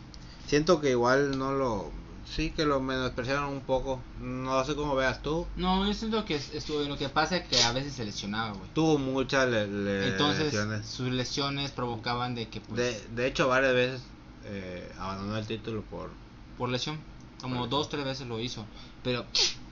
Siento 0.47 0.79
que 0.81 0.91
igual 0.91 1.37
no 1.37 1.53
lo... 1.53 1.91
Sí 2.35 2.51
que 2.51 2.65
lo 2.65 2.79
menospreciaron 2.79 3.45
un 3.45 3.61
poco. 3.61 4.01
No 4.21 4.63
sé 4.63 4.75
cómo 4.75 4.95
veas 4.95 5.21
tú. 5.21 5.47
No, 5.55 5.85
yo 5.85 5.93
siento 5.93 6.23
que 6.25 6.35
es- 6.35 6.53
estuvo 6.53 6.81
lo 6.81 6.97
que 6.97 7.09
pasa 7.09 7.37
es 7.37 7.47
que 7.47 7.61
a 7.63 7.71
veces 7.71 7.93
se 7.93 8.05
lesionaba, 8.05 8.51
güey. 8.53 8.69
Tuvo 8.73 8.97
muchas 8.99 9.47
le- 9.49 9.67
le- 9.67 10.07
Entonces, 10.09 10.45
lesiones. 10.45 10.85
sus 10.85 11.09
lesiones 11.11 11.71
provocaban 11.71 12.35
de 12.35 12.47
que, 12.47 12.61
pues, 12.61 12.77
De, 12.79 13.07
de 13.15 13.27
hecho, 13.27 13.47
varias 13.47 13.73
veces 13.73 14.01
eh, 14.45 14.91
abandonó 14.97 15.37
el 15.37 15.45
título 15.47 15.81
por... 15.83 16.11
por 16.57 16.69
lesión, 16.69 16.99
como 17.41 17.59
Por 17.61 17.69
dos, 17.69 17.85
lesión. 17.87 17.89
tres 18.03 18.05
veces 18.05 18.27
lo 18.27 18.39
hizo. 18.39 18.65
Pero 19.03 19.25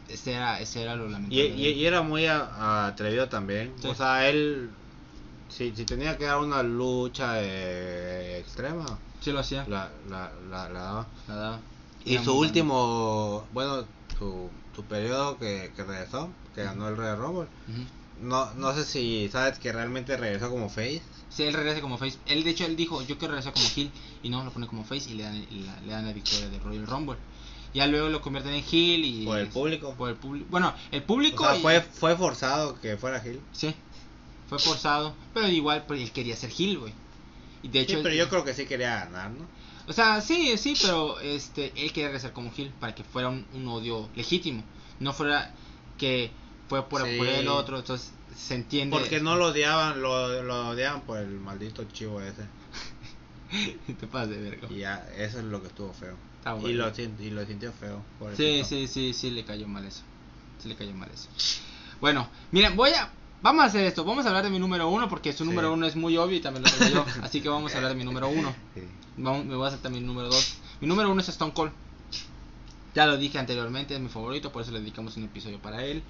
ese 0.09 0.33
era, 0.33 0.59
ese 0.59 0.81
era 0.81 0.95
lo 0.95 1.07
Y, 1.07 1.11
lamentable. 1.11 1.45
y- 1.55 1.67
y 1.73 1.85
era 1.85 2.01
muy 2.01 2.25
a- 2.25 2.87
atrevido 2.87 3.29
también. 3.29 3.73
Sí. 3.81 3.87
O 3.87 3.95
sea, 3.95 4.27
él... 4.29 4.71
Si, 5.49 5.73
si 5.75 5.85
tenía 5.85 6.17
que 6.17 6.25
dar 6.25 6.39
una 6.39 6.61
lucha 6.63 7.35
eh, 7.41 8.39
extrema, 8.39 8.85
Sí 9.21 9.31
lo 9.31 9.39
hacía, 9.39 9.65
la, 9.67 9.89
la, 10.09 10.31
la, 10.49 10.69
la 10.69 10.79
daba. 10.81 11.07
la 11.27 11.35
daba. 11.35 11.59
Y 12.07 12.23
su 12.23 12.33
último, 12.37 13.45
bueno, 13.53 13.85
su, 14.17 14.49
su 14.75 14.83
periodo 14.83 15.37
que, 15.37 15.71
que 15.75 15.83
regresó, 15.83 16.29
que 16.55 16.63
ganó 16.63 16.87
el 16.87 16.97
Royal 16.97 17.17
Rumble. 17.17 17.47
No, 18.21 18.51
no 18.55 18.73
sé 18.73 18.83
si 18.83 19.29
sabes 19.31 19.59
que 19.59 19.71
realmente 19.71 20.17
regresó 20.17 20.49
como 20.49 20.69
face. 20.69 21.01
Sí, 21.29 21.43
él 21.43 21.53
regresa 21.53 21.81
como 21.81 21.97
face. 21.97 22.17
Él, 22.25 22.43
de 22.43 22.49
hecho, 22.49 22.65
él 22.65 22.75
dijo, 22.75 23.01
yo 23.03 23.17
quiero 23.17 23.33
regresar 23.35 23.53
como 23.53 23.67
heel. 23.75 23.91
Y 24.23 24.29
no, 24.29 24.43
lo 24.43 24.51
pone 24.51 24.65
como 24.65 24.83
face 24.83 25.11
y 25.11 25.13
le 25.13 25.23
dan, 25.23 25.45
la, 25.65 25.81
le 25.81 25.91
dan 25.91 26.05
la 26.05 26.13
victoria 26.13 26.49
del 26.49 26.61
Royal 26.61 26.87
Rumble. 26.87 27.17
Ya 27.73 27.85
luego 27.85 28.09
lo 28.09 28.21
convierten 28.21 28.53
en 28.53 28.63
heel 28.63 29.05
y... 29.05 29.25
Por 29.25 29.37
el 29.37 29.49
público. 29.49 29.93
Por 29.93 30.09
el 30.09 30.15
público. 30.15 30.47
Bueno, 30.49 30.73
el 30.91 31.03
O 31.03 31.05
público... 31.05 31.43
sea, 31.43 31.57
y- 31.57 31.61
fue, 31.61 31.81
fue 31.81 32.15
forzado 32.15 32.79
que 32.79 32.97
fuera 32.97 33.21
Hill. 33.23 33.39
Sí, 33.51 33.75
fue 34.49 34.57
forzado. 34.57 35.13
Pero 35.33 35.47
igual, 35.49 35.83
pues, 35.85 36.01
él 36.01 36.11
quería 36.11 36.35
ser 36.35 36.49
heel, 36.57 36.79
güey. 36.79 36.93
Y 37.61 37.67
de 37.67 37.81
hecho... 37.81 37.97
Sí, 37.97 37.99
pero 38.01 38.15
yo 38.15 38.29
creo 38.29 38.43
que 38.43 38.53
sí 38.55 38.65
quería 38.65 38.95
ganar, 39.05 39.29
¿no? 39.31 39.45
O 39.87 39.93
sea, 39.93 40.19
sí, 40.21 40.57
sí, 40.57 40.73
pero 40.81 41.19
este, 41.21 41.67
él 41.75 41.93
quería 41.93 42.07
regresar 42.07 42.33
como 42.33 42.51
heel 42.55 42.71
para 42.79 42.93
que 42.93 43.03
fuera 43.03 43.29
un, 43.29 43.45
un 43.53 43.67
odio 43.67 44.09
legítimo. 44.15 44.63
No 44.99 45.13
fuera 45.13 45.53
que 45.97 46.31
fue 46.67 46.83
por, 46.89 47.05
Sí. 47.07 47.17
por 47.17 47.27
el 47.27 47.47
otro, 47.47 47.77
entonces 47.79 48.11
se 48.35 48.55
entiende. 48.55 48.97
Porque 48.97 49.21
no 49.21 49.35
lo 49.35 49.47
odiaban, 49.47 50.01
lo, 50.01 50.43
lo 50.43 50.69
odiaban 50.69 51.01
por 51.01 51.17
el 51.19 51.29
maldito 51.39 51.83
chivo 51.85 52.21
ese. 52.21 52.43
Te 53.99 54.07
pasas 54.07 54.29
de 54.29 54.37
verga. 54.41 54.67
Y 54.69 54.79
ya, 54.79 55.07
eso 55.17 55.39
es 55.39 55.45
lo 55.45 55.61
que 55.61 55.67
estuvo 55.67 55.93
feo. 55.93 56.15
Está 56.39 56.57
Y, 56.67 56.73
lo, 56.73 56.93
sin- 56.93 57.15
y 57.19 57.29
lo 57.29 57.45
sintió 57.45 57.71
feo. 57.71 58.03
Sí, 58.35 58.63
sí, 58.65 58.87
sí, 58.87 59.13
sí, 59.13 59.31
le 59.31 59.45
cayó 59.45 59.67
mal 59.67 59.85
eso. 59.85 60.01
Sí 60.59 60.67
le 60.67 60.75
cayó 60.75 60.93
mal 60.93 61.09
eso. 61.13 61.29
Bueno, 62.01 62.29
miren, 62.51 62.75
voy 62.75 62.91
a... 62.91 63.11
Vamos 63.41 63.63
a 63.63 63.67
hacer 63.67 63.85
esto, 63.85 64.03
vamos 64.03 64.25
a 64.25 64.29
hablar 64.29 64.43
de 64.43 64.49
mi 64.49 64.57
número 64.59 64.89
uno 64.89 65.07
porque 65.07 65.31
su 65.31 65.43
Sí. 65.43 65.49
número 65.49 65.71
uno 65.71 65.85
es 65.85 65.95
muy 65.95 66.17
obvio 66.17 66.37
y 66.37 66.41
también 66.41 66.63
lo 66.63 66.69
tengo 66.71 66.91
yo. 66.91 67.05
Así 67.23 67.39
que 67.39 67.49
vamos 67.49 67.71
a 67.73 67.77
hablar 67.77 67.91
de 67.91 67.97
mi 67.97 68.03
número 68.03 68.27
uno. 68.27 68.53
Sí. 68.75 68.81
Me 69.17 69.55
voy 69.55 69.63
a 69.65 69.67
hacer 69.67 69.79
también 69.79 70.03
mi 70.03 70.07
número 70.07 70.29
2. 70.29 70.55
Mi 70.81 70.87
número 70.87 71.11
1 71.11 71.21
es 71.21 71.29
Stone 71.29 71.53
Cold. 71.53 71.71
Ya 72.93 73.05
lo 73.05 73.17
dije 73.17 73.37
anteriormente, 73.37 73.93
es 73.95 73.99
mi 74.01 74.09
favorito, 74.09 74.51
por 74.51 74.61
eso 74.61 74.71
le 74.71 74.79
dedicamos 74.79 75.17
un 75.17 75.23
episodio 75.25 75.61
para 75.61 75.83
él. 75.83 76.03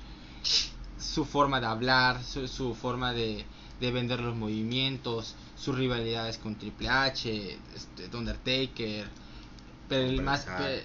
Su 1.00 1.26
forma 1.26 1.60
de 1.60 1.68
hablar, 1.68 2.24
su, 2.24 2.48
su 2.48 2.74
forma 2.76 3.14
de, 3.14 3.46
de 3.80 3.92
vender 3.92 4.20
los 4.22 4.36
movimientos, 4.36 5.36
sus 5.58 5.76
rivalidades 5.76 6.38
con 6.38 6.56
Triple 6.56 6.90
H, 6.90 7.58
este, 7.76 8.16
Undertaker, 8.16 9.08
pero 9.90 10.06
el 10.08 10.22
más 10.22 10.48
Hart. 10.48 10.84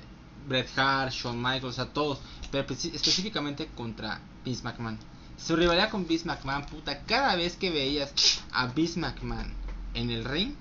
Bret 0.49 0.69
Hart, 0.77 1.13
Shawn 1.13 1.41
Michaels, 1.41 1.79
a 1.79 1.93
todos, 1.93 2.19
pero 2.51 2.67
especi- 2.67 2.93
específicamente 2.95 3.67
contra 3.77 4.21
Vince 4.45 4.65
McMahon. 4.65 4.99
Su 5.37 5.55
rivalidad 5.57 5.89
con 5.91 6.07
Vince 6.07 6.27
McMahon, 6.27 6.67
puta, 6.67 7.03
cada 7.05 7.37
vez 7.37 7.57
que 7.57 7.71
veías 7.71 8.13
a 8.53 8.67
Vince 8.67 8.99
McMahon 8.99 9.53
en 9.95 10.11
el 10.11 10.25
ring, 10.25 10.55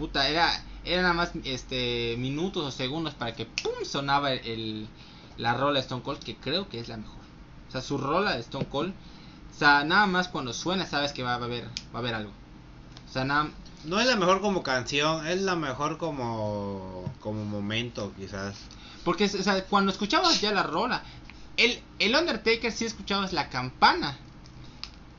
puta, 0.00 0.28
era, 0.28 0.50
era 0.84 1.02
nada 1.02 1.14
más 1.14 1.30
este 1.44 2.16
minutos 2.18 2.64
o 2.66 2.70
segundos 2.70 3.14
para 3.14 3.34
que 3.34 3.44
pum 3.46 3.72
sonaba 3.84 4.32
el, 4.32 4.40
el- 4.46 4.88
la 5.36 5.54
rola 5.54 5.74
de 5.74 5.80
Stone 5.80 6.02
Cold, 6.02 6.18
que 6.20 6.36
creo 6.36 6.68
que 6.68 6.80
es 6.80 6.88
la 6.88 6.96
mejor. 6.96 7.20
O 7.68 7.70
sea, 7.70 7.80
su 7.82 7.96
rola 7.98 8.32
de 8.34 8.40
Stone 8.40 8.66
Cold, 8.66 8.92
o 9.54 9.58
sea, 9.58 9.84
nada 9.84 10.06
más 10.06 10.28
cuando 10.28 10.52
suena 10.52 10.86
sabes 10.86 11.12
que 11.12 11.22
va 11.22 11.32
a 11.34 11.36
haber, 11.44 11.64
va 11.94 11.96
a 11.96 11.98
haber 11.98 12.14
algo. 12.14 12.32
O 13.08 13.12
sea, 13.12 13.24
nada, 13.24 13.50
No 13.84 14.00
es 14.00 14.06
la 14.06 14.16
mejor 14.16 14.40
como 14.40 14.62
canción, 14.62 15.26
es 15.26 15.40
la 15.42 15.54
mejor 15.56 15.98
como, 15.98 17.04
como 17.20 17.44
momento, 17.44 18.12
quizás. 18.16 18.56
porque 19.04 19.24
o 19.24 19.28
sea, 19.42 19.64
cuando 19.66 19.92
escuchabas 19.92 20.40
ya 20.40 20.52
la 20.52 20.62
rola, 20.62 21.02
el, 21.56 21.80
el 21.98 22.14
Undertaker 22.14 22.72
sí 22.72 22.84
escuchabas 22.86 23.32
la 23.32 23.48
campana, 23.50 24.18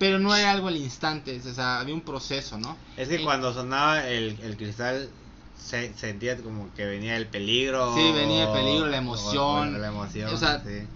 pero 0.02 0.20
no 0.20 0.36
era 0.36 0.52
algo 0.52 0.68
al 0.68 0.78
instante, 0.78 1.39
o 1.39 1.54
sea, 1.54 1.80
había 1.80 1.93
un 1.93 2.02
proceso, 2.02 2.58
¿no? 2.58 2.76
Es 2.97 3.08
que 3.08 3.16
Eh, 3.16 3.24
cuando 3.24 3.54
sonaba 3.54 4.08
el, 4.08 4.38
el 4.41 4.58
cristal, 4.58 5.10
se 5.56 5.93
sentía 5.93 6.36
como 6.41 6.74
que 6.74 6.86
venía 6.86 7.16
el 7.18 7.28
peligro. 7.28 7.93
Sí, 7.93 8.12
venía 8.12 8.43
el 8.45 8.49
peligro, 8.49 8.88
la 8.88 8.97
o- 8.97 9.02
emoción. 9.06 9.76
o 9.76 9.80
la 9.80 9.88
emoción, 9.88 10.34
O 10.34 10.38
sea, 10.38 10.62
sí. 10.64 10.88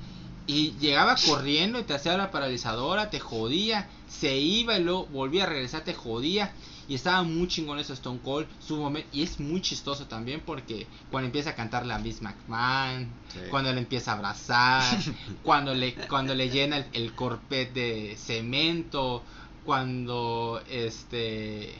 Y 0.47 0.71
llegaba 0.79 1.15
corriendo 1.15 1.79
y 1.79 1.83
te 1.83 1.93
hacía 1.95 2.17
la 2.17 2.29
paralizadora, 2.31 3.09
te 3.09 3.19
jodía, 3.19 3.89
se 4.07 4.37
iba 4.37 4.77
y 4.77 4.83
luego 4.83 5.05
volvía 5.07 5.43
a 5.43 5.47
regresar, 5.47 5.83
te 5.83 5.93
jodía. 5.93 6.53
Y 6.87 6.95
estaba 6.95 7.23
muy 7.23 7.47
chingón 7.47 7.79
eso 7.79 7.93
Stone 7.93 8.19
Cold, 8.23 8.47
su 8.59 8.77
momento, 8.77 9.09
y 9.11 9.23
es 9.23 9.39
muy 9.39 9.59
chistoso 9.61 10.05
también 10.05 10.41
porque 10.45 10.85
cuando 11.09 11.25
empieza 11.25 11.49
a 11.51 11.55
cantar 11.55 11.85
la 11.85 11.97
Miss 11.99 12.21
McMahon, 12.21 13.07
Sí. 13.33 13.39
cuando 13.49 13.73
le 13.73 13.79
empieza 13.79 14.11
a 14.11 14.15
abrazar, 14.15 14.97
cuando 15.43 15.73
le 15.73 15.95
cuando 16.07 16.35
le 16.35 16.49
llena 16.49 16.77
el, 16.77 16.85
el 16.93 17.13
corpet 17.15 17.73
de 17.73 18.15
cemento, 18.17 19.23
cuando 19.65 20.61
este 20.69 21.73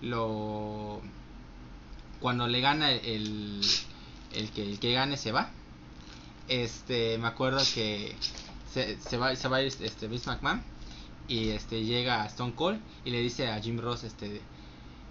lo 0.00 1.00
cuando 2.20 2.46
le 2.46 2.60
gana 2.60 2.90
el 2.92 3.60
el 4.32 4.50
que 4.50 4.62
el 4.62 4.78
que 4.78 4.92
gane 4.92 5.16
se 5.16 5.32
va 5.32 5.50
este 6.48 7.18
me 7.18 7.26
acuerdo 7.28 7.60
que 7.74 8.14
se, 8.72 8.98
se 9.00 9.16
va 9.16 9.34
se 9.36 9.48
va 9.48 9.60
este 9.60 10.06
Vince 10.08 10.30
McMahon 10.30 10.62
y 11.28 11.50
este 11.50 11.84
llega 11.84 12.22
a 12.22 12.26
Stone 12.26 12.52
Cold 12.54 12.80
y 13.04 13.10
le 13.10 13.20
dice 13.20 13.48
a 13.50 13.60
Jim 13.60 13.78
Ross 13.78 14.04
este 14.04 14.40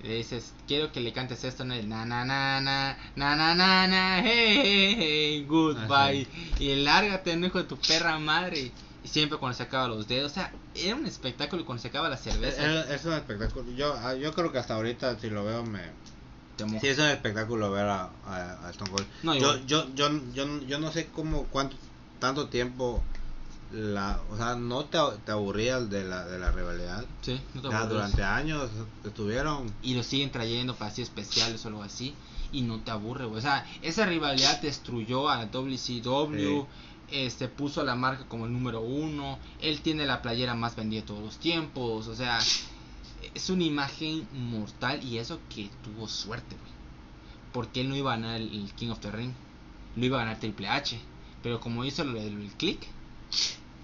le 0.03 0.15
dices, 0.15 0.53
quiero 0.67 0.91
que 0.91 0.99
le 0.99 1.13
cantes 1.13 1.43
esto, 1.43 1.63
no, 1.63 1.75
na 1.75 2.05
na 2.05 2.25
na 2.25 2.59
na, 2.59 2.97
na 3.15 3.35
na 3.35 3.55
na 3.55 3.87
na, 3.87 4.21
hey, 4.23 4.61
hey, 4.63 4.95
hey 4.97 5.45
goodbye. 5.47 6.27
Y 6.59 6.75
lárgate, 6.75 7.35
no 7.35 7.47
hijo 7.47 7.59
de 7.59 7.65
tu 7.65 7.77
perra 7.77 8.17
madre. 8.19 8.71
Y 9.03 9.07
siempre 9.07 9.37
cuando 9.37 9.57
se 9.57 9.63
acaba 9.63 9.87
los 9.87 10.07
dedos, 10.07 10.31
o 10.31 10.35
sea, 10.35 10.53
era 10.75 10.95
un 10.95 11.05
espectáculo 11.05 11.65
cuando 11.65 11.81
se 11.81 11.87
acaba 11.87 12.09
la 12.09 12.17
cerveza. 12.17 12.93
Es, 12.93 13.05
un 13.05 13.13
espectáculo, 13.13 13.71
yo, 13.71 13.93
ah, 13.93 14.15
yo 14.15 14.33
creo 14.33 14.51
que 14.51 14.59
hasta 14.59 14.75
ahorita 14.75 15.19
si 15.19 15.29
lo 15.29 15.43
veo 15.43 15.63
me... 15.63 15.81
Sí, 16.79 16.87
es 16.87 16.99
un 16.99 17.05
espectáculo 17.05 17.71
ver 17.71 17.87
a, 17.87 18.11
a, 18.23 18.67
a 18.67 18.69
Stone 18.69 18.91
Cold. 18.91 19.07
Yo, 19.39 19.65
yo, 19.65 19.87
yo, 19.95 20.11
yo, 20.33 20.61
yo 20.61 20.79
no 20.79 20.91
sé 20.91 21.07
cómo, 21.07 21.45
cuánto, 21.45 21.75
tanto 22.19 22.49
tiempo 22.49 23.03
la, 23.73 24.19
o 24.29 24.37
sea, 24.37 24.55
no 24.55 24.85
te, 24.85 24.97
te 25.25 25.31
aburrías 25.31 25.89
de 25.89 26.03
la, 26.03 26.25
de 26.25 26.39
la 26.39 26.51
rivalidad. 26.51 27.05
sí 27.21 27.39
no 27.53 27.61
te 27.61 27.87
durante 27.87 28.23
años 28.23 28.69
estuvieron. 29.05 29.71
y 29.81 29.93
lo 29.93 30.03
siguen 30.03 30.31
trayendo 30.31 30.75
para 30.75 30.91
así 30.91 31.01
especiales 31.01 31.63
o 31.63 31.69
algo 31.69 31.83
así 31.83 32.13
y 32.51 32.61
no 32.61 32.79
te 32.79 32.91
aburre, 32.91 33.25
güey. 33.25 33.39
O 33.39 33.41
sea, 33.41 33.65
esa 33.81 34.05
rivalidad 34.05 34.61
destruyó 34.61 35.29
a 35.29 35.45
WCW, 35.45 36.65
este 37.09 37.47
puso 37.47 37.81
a 37.81 37.83
la 37.83 37.95
marca 37.95 38.25
como 38.27 38.45
el 38.45 38.53
número 38.53 38.81
uno, 38.81 39.39
él 39.61 39.81
tiene 39.81 40.05
la 40.05 40.21
playera 40.21 40.55
más 40.55 40.75
vendida 40.75 41.01
de 41.01 41.07
todos 41.07 41.21
los 41.21 41.37
tiempos, 41.37 42.07
o 42.07 42.15
sea, 42.15 42.39
es 43.33 43.49
una 43.49 43.63
imagen 43.63 44.27
mortal 44.33 45.03
y 45.03 45.17
eso 45.17 45.39
que 45.53 45.69
tuvo 45.83 46.07
suerte, 46.07 46.55
güey. 46.55 46.71
Porque 47.53 47.81
él 47.81 47.89
no 47.89 47.95
iba 47.95 48.13
a 48.13 48.17
ganar 48.17 48.35
el, 48.37 48.53
el 48.53 48.73
King 48.73 48.89
of 48.89 48.99
the 48.99 49.11
Ring, 49.11 49.33
lo 49.95 50.05
iba 50.05 50.17
a 50.21 50.23
ganar 50.23 50.39
Triple 50.39 50.67
H, 50.67 50.99
pero 51.43 51.59
como 51.59 51.83
hizo 51.83 52.03
lo 52.03 52.19
del 52.19 52.51
click, 52.57 52.87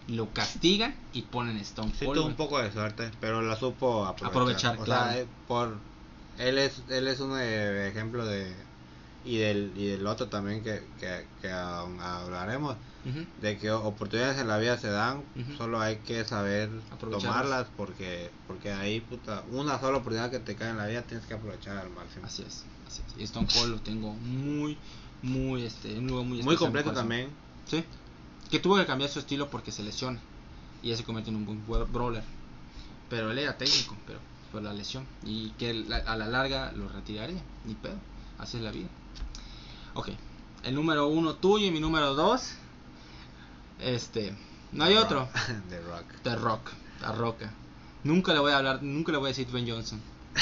lo 0.08 0.30
castigan 0.34 0.96
y 1.14 1.24
ponen 1.24 1.58
Stone 1.58 1.92
Sí, 1.98 2.06
Cold. 2.06 2.18
tuvo 2.20 2.28
un 2.28 2.36
poco 2.36 2.60
de 2.62 2.72
suerte, 2.72 3.12
pero 3.20 3.42
la 3.42 3.56
supo 3.56 4.06
aprovechar. 4.06 4.30
Aprovechar, 4.30 4.80
o 4.80 4.84
claro. 4.84 5.12
sea, 5.12 5.22
eh, 5.22 5.28
por 5.48 5.78
él 6.38 6.58
es 6.58 6.82
él 6.90 7.08
es 7.08 7.20
un 7.20 7.38
eh, 7.38 7.88
ejemplo 7.90 8.26
de 8.26 8.54
y 9.26 9.38
del 9.38 9.74
y 9.76 9.88
del 9.88 10.06
otro 10.08 10.28
también 10.28 10.64
que 10.64 10.82
que, 11.00 11.26
que 11.42 11.50
hablaremos 11.52 12.76
de 13.42 13.58
que 13.58 13.72
oportunidades 13.72 14.38
en 14.38 14.50
la 14.50 14.58
vida 14.58 14.78
se 14.78 14.90
dan, 14.90 15.24
solo 15.58 15.80
hay 15.80 15.96
que 15.98 16.26
saber 16.26 16.70
tomarlas 17.00 17.68
porque 17.78 18.30
porque 18.48 18.72
ahí 18.74 19.00
puta, 19.00 19.44
una 19.50 19.80
sola 19.80 19.98
oportunidad 20.00 20.30
que 20.30 20.40
te 20.40 20.56
cae 20.56 20.72
en 20.72 20.78
la 20.78 20.88
vida 20.88 21.04
tienes 21.04 21.26
que 21.26 21.34
aprovechar 21.34 21.78
al 21.78 21.90
máximo. 21.90 22.26
Así 22.26 22.44
es, 22.44 22.66
así 22.86 23.02
es. 23.08 23.22
Y 23.22 23.24
Stone 23.24 23.48
Cold 23.54 23.72
lo 23.72 23.80
tengo 23.80 24.12
muy, 24.14 24.78
muy, 25.22 25.64
este, 25.64 25.98
un 25.98 26.08
lugar 26.08 26.26
muy 26.26 26.44
Muy 26.44 26.58
completo 26.58 26.92
también. 26.92 27.30
Sí, 27.66 27.84
Que 28.52 28.60
tuvo 28.60 28.78
que 28.78 28.86
cambiar 28.86 29.10
su 29.10 29.20
estilo 29.20 29.50
porque 29.50 29.72
se 29.72 29.84
lesiona. 29.84 30.20
Y 30.84 30.90
ya 30.90 30.98
se 30.98 31.04
convierte 31.04 31.30
en 31.32 31.38
un 31.38 31.46
buen 31.66 31.92
brawler. 31.92 32.24
Pero 33.10 33.32
él 33.32 33.40
era 33.40 33.58
técnico, 33.58 33.96
pero 34.06 34.20
por 34.52 34.62
la 34.62 34.74
lesión. 34.74 35.06
Y 35.26 35.50
que 35.52 35.74
la- 35.74 35.98
a 35.98 36.16
la 36.16 36.28
larga 36.28 36.72
lo 36.74 36.88
retiraría. 36.90 37.42
Ni 37.66 37.74
pedo. 37.74 37.96
Así 38.38 38.58
es 38.58 38.64
la 38.64 38.72
vida. 38.72 38.88
Ok. 39.94 40.10
El 40.64 40.76
número 40.76 41.08
uno 41.08 41.36
tuyo 41.36 41.66
y 41.68 41.72
mi 41.72 41.80
número 41.80 42.14
dos. 42.16 42.54
Este. 43.80 44.36
No 44.72 44.84
hay 44.84 44.94
The 44.96 45.00
otro. 45.00 45.20
Rock. 45.20 45.30
The 45.70 45.80
Rock. 45.82 46.06
The 46.24 46.36
Rock. 46.36 46.70
La 47.02 47.12
Roca. 47.12 47.54
Nunca 48.04 48.34
le 48.34 48.40
voy 48.40 48.52
a 48.52 48.58
hablar, 48.58 48.82
nunca 48.84 49.12
le 49.12 49.18
voy 49.18 49.28
a 49.28 49.30
decir 49.30 49.48
Dwayne 49.48 49.72
Johnson. 49.72 50.00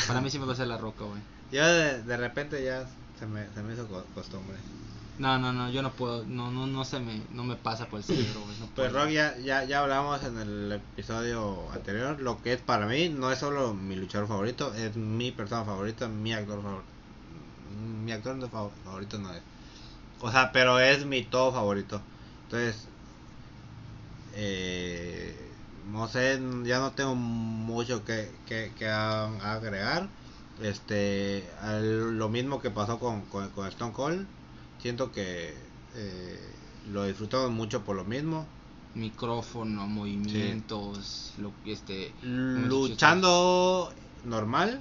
Para 0.07 0.21
mí 0.21 0.29
siempre 0.29 0.47
va 0.47 0.53
a 0.53 0.57
ser 0.57 0.67
La 0.67 0.77
Roca, 0.77 1.03
güey. 1.05 1.21
Yo 1.51 1.65
de, 1.65 2.03
de 2.03 2.17
repente 2.17 2.63
ya 2.63 2.87
se 3.19 3.25
me, 3.25 3.47
se 3.53 3.61
me 3.63 3.73
hizo 3.73 3.87
co- 3.87 4.05
costumbre. 4.13 4.57
No, 5.17 5.39
no, 5.39 5.53
no, 5.53 5.69
yo 5.69 5.81
no 5.81 5.91
puedo, 5.91 6.25
no, 6.25 6.51
no, 6.51 6.67
no 6.67 6.83
se 6.83 6.99
me, 6.99 7.21
no 7.31 7.43
me 7.45 7.55
pasa 7.55 7.87
por 7.87 7.99
el 7.99 8.03
cerebro, 8.03 8.41
güey. 8.45 8.59
No 8.59 8.67
Pues. 8.75 8.91
Rock 8.91 9.09
ya, 9.09 9.37
ya, 9.37 9.63
ya 9.63 9.79
hablamos 9.79 10.21
en 10.23 10.37
el 10.37 10.71
episodio 10.73 11.71
anterior, 11.71 12.19
lo 12.19 12.41
que 12.41 12.53
es 12.53 12.61
para 12.61 12.85
mí 12.85 13.07
no 13.09 13.31
es 13.31 13.39
solo 13.39 13.73
mi 13.73 13.95
luchador 13.95 14.27
favorito, 14.27 14.73
es 14.73 14.97
mi 14.97 15.31
persona 15.31 15.63
favorita, 15.63 16.07
mi 16.09 16.33
actor 16.33 16.61
favorito. 16.61 16.83
Mi 18.05 18.11
actor 18.11 18.35
no 18.35 18.49
favorito 18.49 19.17
no 19.19 19.33
es. 19.33 19.41
O 20.21 20.31
sea, 20.31 20.51
pero 20.51 20.79
es 20.79 21.05
mi 21.05 21.23
todo 21.23 21.51
favorito. 21.53 22.01
Entonces, 22.45 22.87
eh, 24.33 25.51
no 25.91 26.07
sé, 26.07 26.39
ya 26.63 26.79
no 26.79 26.91
tengo 26.91 27.15
mucho 27.15 28.03
que, 28.05 28.29
que, 28.47 28.71
que 28.77 28.87
a- 28.89 29.53
agregar. 29.53 30.07
Este, 30.61 31.43
al- 31.61 32.17
lo 32.17 32.29
mismo 32.29 32.61
que 32.61 32.69
pasó 32.71 32.97
con, 32.99 33.21
con, 33.25 33.49
con 33.49 33.67
Stone 33.67 33.91
Cold, 33.93 34.25
siento 34.85 35.11
que 35.11 35.51
eh, 35.95 36.39
lo 36.91 37.05
disfrutamos 37.05 37.49
mucho 37.49 37.81
por 37.83 37.95
lo 37.95 38.03
mismo. 38.03 38.45
Micrófono, 38.93 39.87
movimientos, 39.87 41.31
lo, 41.39 41.51
este, 41.65 42.13
Luchando 42.21 43.91
normal. 44.25 44.79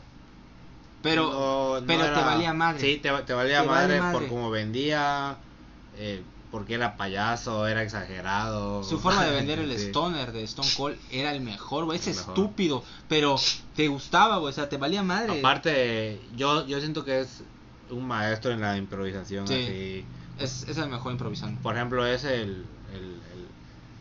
pero, 1.03 1.31
no- 1.31 1.81
no 1.81 1.87
pero 1.87 2.05
te 2.13 2.21
valía 2.21 2.53
madre. 2.53 2.81
Sí, 2.81 2.99
te, 3.03 3.11
te 3.23 3.33
valía 3.33 3.63
Te 3.63 3.67
vale 3.67 3.99
madre, 3.99 4.19
por 4.19 4.29
cómo 4.29 4.51
vendía, 4.51 5.39
eh, 5.97 6.23
porque 6.51 6.75
era 6.75 6.99
payaso, 6.99 7.67
era 7.67 7.83
exagerado. 7.83 8.85
Su 8.85 8.99
forma 8.99 9.25
de 9.25 9.31
vender 9.33 9.59
el 9.59 9.71
Sí. 9.79 9.87
stoner 9.87 10.33
de 10.33 10.45
Stone 10.45 10.69
Cold 10.77 10.99
era 11.11 11.33
el 11.33 11.41
mejor, 11.41 11.87
güey. 11.87 11.99
Es 11.99 12.07
El 12.09 12.15
mejor. 12.17 12.35
estúpido, 12.35 12.85
pero 13.09 13.37
te 13.75 13.89
gustaba, 13.89 14.37
güey. 14.37 14.51
O 14.51 14.55
sea, 14.55 14.69
te 14.69 14.77
valía 14.77 15.03
madre. 15.03 15.39
Aparte, 15.39 16.21
yo, 16.37 16.67
yo 16.67 16.79
siento 16.81 17.07
que 17.07 17.21
es 17.21 17.43
un 17.91 18.07
maestro 18.07 18.51
en 18.53 18.61
la 18.61 18.77
improvisación. 18.77 19.47
Sí. 19.49 19.55
Así. 19.55 20.05
Es, 20.39 20.63
es 20.69 20.79
el 20.79 20.89
mejor 20.89 21.13
improvisando. 21.13 21.61
Por 21.63 21.77
ejemplo, 21.77 22.05
es 22.07 22.25
el, 22.25 22.65
el, 22.93 23.05
el, 23.05 23.47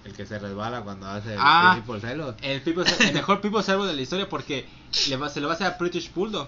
el 0.05 0.13
que 0.13 0.25
se 0.25 0.39
resbala 0.39 0.81
cuando 0.81 1.07
hace 1.07 1.33
el 1.33 1.39
Ah. 1.39 1.81
celo. 2.01 2.35
El, 2.41 2.61
people, 2.61 2.83
el 2.99 3.13
mejor 3.13 3.39
people 3.41 3.61
servo 3.63 3.85
de 3.85 3.93
la 3.93 4.01
historia 4.01 4.27
porque 4.27 4.65
le 5.09 5.17
va, 5.17 5.29
se 5.29 5.39
lo 5.41 5.47
va 5.47 5.53
a 5.53 5.55
hacer 5.55 5.67
a 5.67 5.77
British 5.77 6.11
Bulldog. 6.13 6.47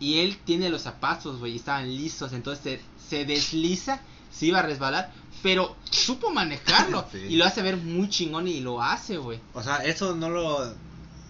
Y 0.00 0.18
él 0.18 0.36
tiene 0.44 0.68
los 0.70 0.82
zapatos, 0.82 1.38
güey, 1.38 1.52
y 1.52 1.56
estaban 1.56 1.88
lisos. 1.88 2.32
Entonces 2.32 2.80
se, 3.08 3.16
se 3.18 3.24
desliza, 3.24 4.00
se 4.30 4.46
iba 4.46 4.58
a 4.58 4.62
resbalar. 4.62 5.12
Pero 5.42 5.76
supo 5.90 6.30
manejarlo. 6.30 7.04
Sí. 7.12 7.18
Y 7.28 7.36
lo 7.36 7.44
hace 7.44 7.62
ver 7.62 7.76
muy 7.76 8.08
chingón 8.08 8.48
y 8.48 8.60
lo 8.60 8.82
hace, 8.82 9.16
güey. 9.18 9.38
O 9.52 9.62
sea, 9.62 9.76
eso 9.84 10.16
no 10.16 10.28
lo, 10.30 10.74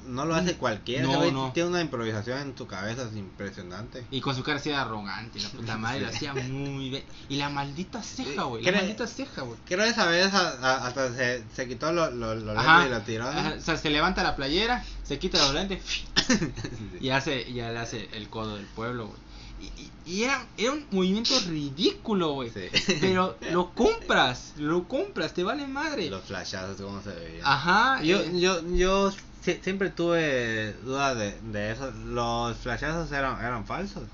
no 0.06 0.24
lo 0.24 0.34
hace 0.34 0.54
cualquiera. 0.56 1.04
No. 1.04 1.52
Tiene 1.52 1.68
una 1.70 1.80
improvisación 1.80 2.38
en 2.40 2.54
tu 2.54 2.66
cabeza 2.66 3.02
es 3.10 3.16
impresionante. 3.16 4.04
Y 4.10 4.20
con 4.20 4.34
su 4.34 4.42
cara 4.42 4.58
así 4.58 4.70
arrogante. 4.70 5.40
La 5.40 5.48
puta 5.48 5.76
madre 5.78 6.00
lo 6.00 6.08
hacía 6.08 6.34
muy 6.34 6.90
bien. 6.90 7.04
Y 7.28 7.36
la 7.36 7.48
maldita 7.50 8.02
ceja, 8.02 8.44
güey. 8.44 8.62
La 8.62 8.70
¿Qué 8.70 8.72
le- 8.76 8.82
maldita 8.82 9.06
ceja, 9.06 9.42
güey. 9.42 9.58
Creo 9.66 9.84
esa 9.84 10.06
vez 10.06 10.32
hasta 10.34 11.14
se, 11.14 11.44
se 11.54 11.68
quitó 11.68 11.92
los 11.92 12.12
lo, 12.14 12.34
lo 12.34 12.54
lentes 12.54 12.86
y 12.86 12.90
lo 12.90 13.00
tiró. 13.02 13.28
O 13.28 13.60
sea, 13.60 13.76
se 13.76 13.90
levanta 13.90 14.22
la 14.22 14.36
playera, 14.36 14.84
se 15.02 15.18
quita 15.18 15.38
los 15.38 15.54
lentes 15.54 15.82
y 17.00 17.10
hace, 17.10 17.52
ya 17.52 17.70
le 17.70 17.78
hace 17.78 18.08
el 18.12 18.28
codo 18.28 18.56
del 18.56 18.66
pueblo, 18.66 19.06
güey. 19.08 19.18
Y, 19.60 19.66
y- 19.82 19.90
y 20.06 20.22
era, 20.24 20.44
era 20.58 20.72
un 20.72 20.84
movimiento 20.90 21.32
ridículo, 21.48 22.32
güey. 22.32 22.50
Sí. 22.50 22.66
Pero 23.00 23.38
lo 23.52 23.70
compras, 23.74 24.52
lo 24.58 24.86
compras, 24.86 25.32
te 25.32 25.42
vale 25.42 25.66
madre. 25.66 26.10
Los 26.10 26.24
flashazos, 26.24 26.78
cómo 26.78 27.00
se 27.02 27.08
veían. 27.10 27.40
Ajá. 27.46 28.02
Yo, 28.02 28.20
eh, 28.20 28.32
yo, 28.38 28.60
yo 28.74 29.10
si- 29.44 29.60
siempre 29.62 29.90
tuve 29.90 30.72
duda 30.84 31.14
de, 31.14 31.38
de 31.40 31.70
eso. 31.72 31.90
Los 31.90 32.56
flashazos 32.58 33.10
eran, 33.12 33.38
eran 33.44 33.64
falsos. 33.66 34.04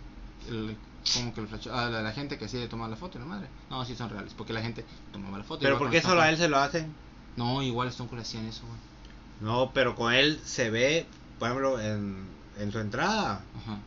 el- 0.48 0.76
como 1.14 1.32
que 1.32 1.40
el 1.40 1.48
flash- 1.48 1.70
ah, 1.72 1.88
la, 1.90 2.02
la 2.02 2.12
gente 2.12 2.36
que 2.36 2.46
sí 2.48 2.58
le 2.58 2.68
toma 2.68 2.86
la 2.88 2.96
foto, 2.96 3.18
la 3.18 3.24
madre. 3.24 3.48
No, 3.70 3.84
sí 3.86 3.96
son 3.96 4.10
reales, 4.10 4.34
porque 4.36 4.52
la 4.52 4.60
gente 4.60 4.84
tomaba 5.12 5.38
la 5.38 5.44
foto. 5.44 5.60
Pero 5.62 5.78
¿por 5.78 5.90
qué 5.90 6.02
solo 6.02 6.20
a 6.20 6.28
él 6.28 6.36
se 6.36 6.48
lo 6.48 6.58
hacen? 6.58 6.92
No, 7.36 7.62
igual 7.62 7.88
Stone 7.88 8.10
Cold 8.10 8.20
hacían 8.22 8.44
eso, 8.46 8.62
güey. 8.66 8.78
No, 9.40 9.70
pero 9.72 9.94
con 9.96 10.12
él 10.12 10.38
se 10.44 10.68
ve, 10.68 11.06
por 11.38 11.48
ejemplo, 11.48 11.80
en, 11.80 12.26
en 12.58 12.70
su 12.72 12.78
entrada. 12.78 13.40
Ajá. 13.62 13.78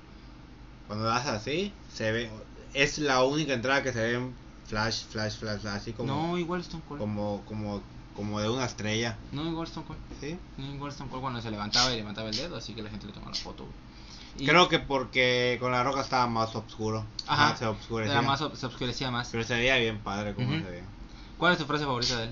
Cuando 0.87 1.05
das 1.05 1.27
así, 1.27 1.71
se 1.93 2.11
ve. 2.11 2.31
Es 2.73 2.97
la 2.97 3.23
única 3.23 3.53
entrada 3.53 3.83
que 3.83 3.93
se 3.93 3.99
ve 3.99 4.13
en 4.15 4.33
flash, 4.65 5.03
flash, 5.05 5.37
flash, 5.37 5.59
flash, 5.59 5.75
así 5.75 5.93
como, 5.93 6.11
No, 6.11 6.37
igual 6.39 6.61
Stone 6.61 6.83
Cold. 6.87 6.99
como, 6.99 7.43
como, 7.45 7.83
como 8.15 8.39
de 8.39 8.49
una 8.49 8.65
estrella. 8.65 9.17
No, 9.31 9.43
igual 9.49 9.67
Stone 9.67 9.85
Cold. 9.87 9.99
¿sí? 10.19 10.37
No, 10.57 10.73
igual 10.73 10.91
Stone 10.91 11.09
Cold 11.09 11.21
cuando 11.21 11.41
se 11.41 11.51
levantaba 11.51 11.91
y 11.93 11.97
levantaba 11.97 12.29
el 12.29 12.35
dedo, 12.35 12.55
así 12.57 12.73
que 12.73 12.81
la 12.83 12.89
gente 12.89 13.07
le 13.07 13.13
tomaba 13.13 13.31
la 13.31 13.37
foto. 13.37 13.67
Y 14.37 14.45
Creo 14.47 14.67
que 14.67 14.79
porque 14.79 15.57
con 15.59 15.71
la 15.71 15.83
roca 15.83 16.01
estaba 16.01 16.25
más 16.27 16.55
oscuro. 16.55 17.05
Ajá. 17.27 17.49
Más 17.49 17.59
se 17.59 17.65
oscurecía. 17.67 18.13
era 18.13 18.21
más, 18.23 18.41
ob- 18.41 18.55
se 18.55 18.65
oscurecía 18.65 19.11
más. 19.11 19.29
Pero 19.31 19.43
se 19.43 19.53
veía 19.55 19.77
bien 19.77 19.99
padre 19.99 20.33
como 20.33 20.51
se 20.53 20.61
veía. 20.61 20.85
¿Cuál 21.37 21.53
es 21.53 21.59
tu 21.59 21.65
frase 21.65 21.85
favorita 21.85 22.17
de 22.17 22.23
él? 22.25 22.31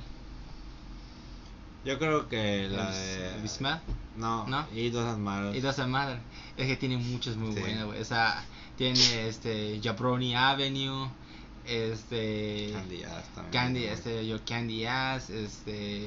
Yo 1.84 1.98
creo 1.98 2.28
que 2.30 2.68
la 2.70 2.90
¿El- 2.90 3.34
de. 3.36 3.42
Bismarck? 3.42 3.82
No, 4.18 4.46
¿No? 4.48 4.66
y 4.74 4.90
dos 4.90 5.18
malas. 5.18 5.56
It 5.56 5.64
doesn't 5.64 5.88
matter. 5.90 6.20
Es 6.58 6.68
que 6.68 6.76
tiene 6.76 6.98
muchas 6.98 7.36
muy 7.38 7.54
Sí. 7.54 7.60
buenas, 7.60 7.86
güey. 7.86 8.02
O 8.02 8.06
sea, 8.06 8.44
tiene 8.78 9.28
este 9.28 9.80
Jabroni 9.84 10.36
Avenue, 10.36 11.08
este 11.66 12.72
Candy 12.74 13.03
Ass 13.03 13.26
también. 13.36 13.51
Candy, 13.51 13.84
este 13.86 14.28
Your 14.28 14.41
Candy 14.41 14.86
Ass, 14.86 15.30
este 15.30 16.05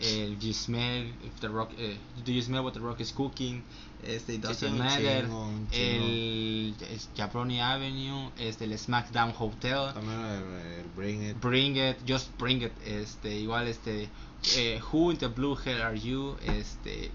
el 0.00 0.38
You 0.38 0.52
Smell 0.52 1.06
if 1.24 1.40
the 1.40 1.48
Rock, 1.48 1.70
eh, 1.78 1.96
Do 2.24 2.32
You 2.32 2.42
Smell 2.42 2.62
what 2.62 2.74
the 2.74 2.80
Rock 2.80 3.00
is 3.00 3.12
cooking, 3.12 3.62
este 4.04 4.34
It 4.34 4.42
Doesn't 4.42 4.76
Matter, 4.76 5.24
chingo, 5.24 5.46
un 5.46 5.68
chingo. 5.70 6.04
el 6.04 6.74
es 6.92 7.08
Jabroni 7.16 7.60
Avenue, 7.60 8.30
este 8.38 8.64
el 8.64 8.78
SmackDown 8.78 9.32
Hotel, 9.38 9.94
También 9.94 10.20
el, 10.20 10.80
el 10.80 10.86
Bring 10.94 11.22
It. 11.30 11.40
Bring 11.40 11.76
It, 11.76 11.96
Just 12.06 12.28
Bring 12.38 12.62
It, 12.62 12.72
este, 12.84 13.34
igual 13.34 13.68
este, 13.68 14.08
eh, 14.56 14.80
Who 14.92 15.12
in 15.12 15.18
the 15.18 15.28
Blue 15.28 15.56
Hell 15.56 15.80
Are 15.80 15.98
You, 15.98 16.36
este, 16.44 17.10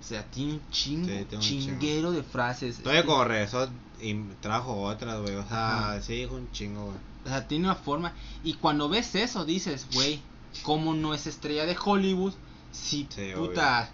o 0.00 0.02
sea, 0.02 0.24
tiene 0.24 0.54
un 0.54 0.62
chingo, 0.70 1.06
Sí, 1.06 1.12
tiene 1.28 1.36
un 1.36 1.40
chinguero 1.40 2.10
de 2.12 2.22
frases. 2.22 2.78
Todavía 2.78 3.00
este, 3.00 3.10
como 3.12 3.24
regresó 3.24 3.70
y 4.00 4.14
trajo 4.40 4.80
otras, 4.82 5.20
güey. 5.20 5.34
O 5.36 5.46
sea, 5.46 5.90
Ajá. 5.92 6.02
sí, 6.02 6.14
dijo 6.14 6.34
un 6.36 6.50
chingo, 6.52 6.86
güey. 6.86 6.96
O 7.26 7.28
sea, 7.28 7.46
tiene 7.46 7.66
una 7.66 7.74
forma, 7.74 8.14
y 8.42 8.54
cuando 8.54 8.88
ves 8.88 9.14
eso 9.14 9.44
dices, 9.44 9.86
güey, 9.92 10.22
¿cómo 10.62 10.94
no 10.94 11.12
es 11.14 11.26
estrella 11.26 11.66
de 11.66 11.76
Hollywood 11.82 12.32
si 12.72 13.06
Sí, 13.10 13.32
puta 13.36 13.90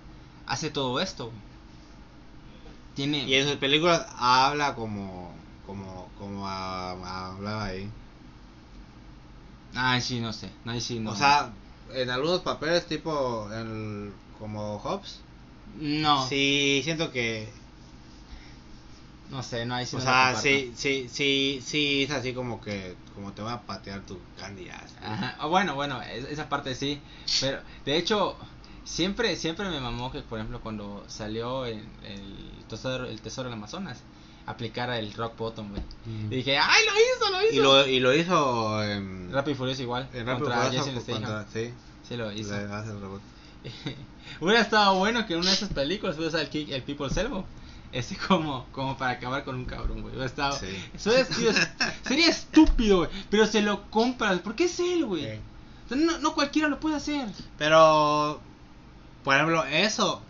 hace 0.46 0.70
todo 0.70 1.00
esto? 1.00 1.32
Tiene... 2.94 3.24
Y 3.24 3.34
en 3.34 3.48
sus 3.48 3.56
películas 3.56 4.06
habla 4.16 4.74
como. 4.74 5.34
Como, 5.66 6.08
como 6.16 6.46
a- 6.46 6.92
a- 6.92 7.32
hablaba 7.32 7.64
ahí. 7.66 7.90
Ay, 9.74 10.00
sí, 10.00 10.20
no 10.20 10.32
sé, 10.32 10.50
ay, 10.64 10.80
sí, 10.80 11.00
no. 11.00 11.10
O 11.10 11.16
sea, 11.16 11.52
en 11.92 12.08
algunos 12.10 12.40
papeles, 12.42 12.86
tipo. 12.86 13.50
El, 13.52 14.12
como 14.38 14.78
Hobbs. 14.78 15.20
No, 15.78 16.28
Sí, 16.28 16.80
siento 16.84 17.10
que. 17.12 17.48
no 19.30 19.42
sé, 19.42 19.66
no, 19.66 19.74
ahí 19.74 19.86
sí 19.86 19.96
O 19.96 19.98
no 19.98 20.04
sea, 20.04 20.36
sí, 20.36 20.72
sí, 20.76 21.08
sí, 21.10 21.60
sí, 21.64 22.04
es 22.04 22.10
así 22.10 22.32
como 22.32 22.60
que. 22.60 22.94
Como 23.14 23.32
te 23.32 23.40
va 23.42 23.54
a 23.54 23.62
patear 23.62 24.02
tu 24.02 24.18
candy 24.38 24.68
ass. 24.68 24.94
Ajá, 25.02 25.36
ah, 25.38 25.46
bueno, 25.46 25.74
bueno, 25.74 26.00
es- 26.02 26.26
esa 26.26 26.48
parte 26.50 26.74
sí, 26.74 27.00
pero 27.40 27.58
de 27.86 27.96
hecho 27.96 28.36
siempre 28.84 29.34
siempre 29.36 29.68
me 29.70 29.80
mamó 29.80 30.12
que 30.12 30.20
por 30.20 30.38
ejemplo 30.38 30.60
cuando 30.60 31.02
salió 31.08 31.64
el, 31.66 31.78
el 32.04 32.64
tesoro 32.68 33.06
el 33.06 33.20
tesoro 33.20 33.48
del 33.48 33.58
Amazonas 33.58 33.98
aplicara 34.44 34.98
el 34.98 35.12
rock 35.14 35.36
bottom, 35.38 35.70
güey. 35.70 35.82
Mm. 36.04 36.32
Y 36.32 36.36
dije, 36.36 36.58
"Ay, 36.58 36.82
lo 36.84 36.92
hizo, 36.92 37.32
lo 37.32 37.42
hizo." 37.42 37.54
Y 37.54 37.58
lo, 37.62 37.86
y 37.88 38.00
lo 38.00 38.14
hizo 38.14 38.84
en. 38.84 39.32
Rápido 39.32 39.54
y 39.54 39.56
Furioso 39.58 39.82
igual 39.82 40.08
en 40.12 40.24
contra 40.26 40.70
Jason 40.70 41.00
Statham. 41.00 41.46
Sí, 41.52 41.72
Sí 42.06 42.16
lo 42.16 42.30
hizo. 42.30 42.50
le 42.56 42.72
hace 42.72 42.90
el 42.90 43.00
robot. 43.00 43.20
Hubiera 44.40 44.60
estado 44.60 44.94
bueno 44.96 45.26
que 45.26 45.34
en 45.34 45.40
una 45.40 45.50
de 45.50 45.56
esas 45.56 45.72
películas 45.72 46.16
fuera 46.16 46.40
el, 46.40 46.72
el 46.72 46.82
People 46.82 47.10
Servo. 47.10 47.44
Este 47.92 48.16
como, 48.28 48.66
como 48.72 48.96
para 48.98 49.12
acabar 49.12 49.44
con 49.44 49.54
un 49.56 49.64
cabrón, 49.64 50.02
güey. 50.02 50.20
Estado. 50.24 50.58
Sí. 50.58 50.66
Eso 50.94 51.10
sería 52.02 52.28
estúpido, 52.28 52.98
güey. 52.98 53.10
Pero 53.30 53.46
se 53.46 53.62
lo 53.62 53.90
compras. 53.90 54.40
Porque 54.40 54.64
es 54.64 54.78
él, 54.80 55.06
güey. 55.06 55.40
Sí. 55.88 55.94
No, 55.96 56.18
no 56.18 56.34
cualquiera 56.34 56.68
lo 56.68 56.80
puede 56.80 56.96
hacer. 56.96 57.28
Pero, 57.58 58.40
por 59.24 59.34
ejemplo, 59.34 59.64
eso, 59.64 60.20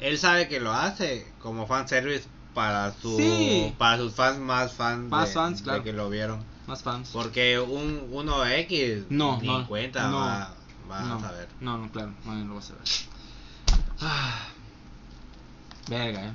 él 0.00 0.18
sabe 0.18 0.48
que 0.48 0.60
lo 0.60 0.72
hace 0.72 1.32
como 1.40 1.66
fanservice 1.66 2.24
para 2.54 2.92
su 2.92 3.16
Sí. 3.16 3.74
para 3.78 3.98
sus 3.98 4.14
fans 4.14 4.38
más 4.38 4.72
fans, 4.72 5.08
Más 5.10 5.28
de, 5.28 5.34
fans, 5.34 5.58
de 5.58 5.64
claro. 5.64 5.82
que 5.84 5.92
lo 5.92 6.10
vieron. 6.10 6.42
Más 6.66 6.82
fans. 6.82 7.10
Porque 7.12 7.60
un 7.60 8.10
1X 8.10 9.06
No, 9.10 9.38
ni 9.40 9.46
no, 9.46 9.60
en 9.60 9.66
cuenta 9.66 10.08
no. 10.08 10.16
va, 10.18 10.50
no, 10.88 11.24
a 11.24 11.32
ver. 11.32 11.48
No, 11.60 11.78
no, 11.78 11.90
claro, 11.92 12.12
no, 12.24 12.34
lo 12.44 12.54
vas 12.56 12.70
a 12.70 12.74
ver. 12.74 12.82
Ah, 14.00 14.48
verga, 15.88 16.26
eh. 16.28 16.32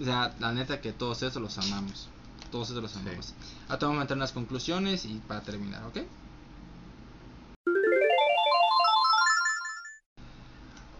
O 0.00 0.04
sea, 0.04 0.34
la 0.38 0.52
neta 0.52 0.80
que 0.80 0.92
todos 0.92 1.22
esos 1.22 1.42
los 1.42 1.58
amamos. 1.58 2.08
Todos 2.52 2.70
esos 2.70 2.82
los 2.82 2.92
Sí. 2.92 2.98
amamos. 3.00 3.34
Ahora 3.68 3.78
vamos 3.88 3.96
a 3.98 4.00
meter 4.04 4.16
unas 4.16 4.32
conclusiones 4.32 5.04
y 5.04 5.14
para 5.26 5.40
terminar, 5.42 5.84
¿ok? 5.84 5.98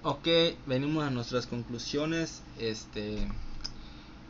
Ok, 0.03 0.27
venimos 0.67 1.05
a 1.05 1.11
nuestras 1.11 1.47
conclusiones. 1.47 2.43
Este. 2.59 3.29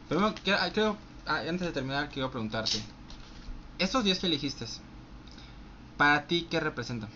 Primero, 0.09 0.35
ah, 0.59 0.71
creo, 0.73 0.97
ah, 1.27 1.41
antes 1.49 1.61
de 1.61 1.73
terminar, 1.73 2.09
quiero 2.11 2.31
preguntarte: 2.31 2.83
Estos 3.79 4.03
10 4.05 4.19
que 4.19 4.27
elegiste, 4.27 4.67
¿para 5.97 6.27
ti 6.27 6.47
qué 6.51 6.59
representan? 6.61 7.11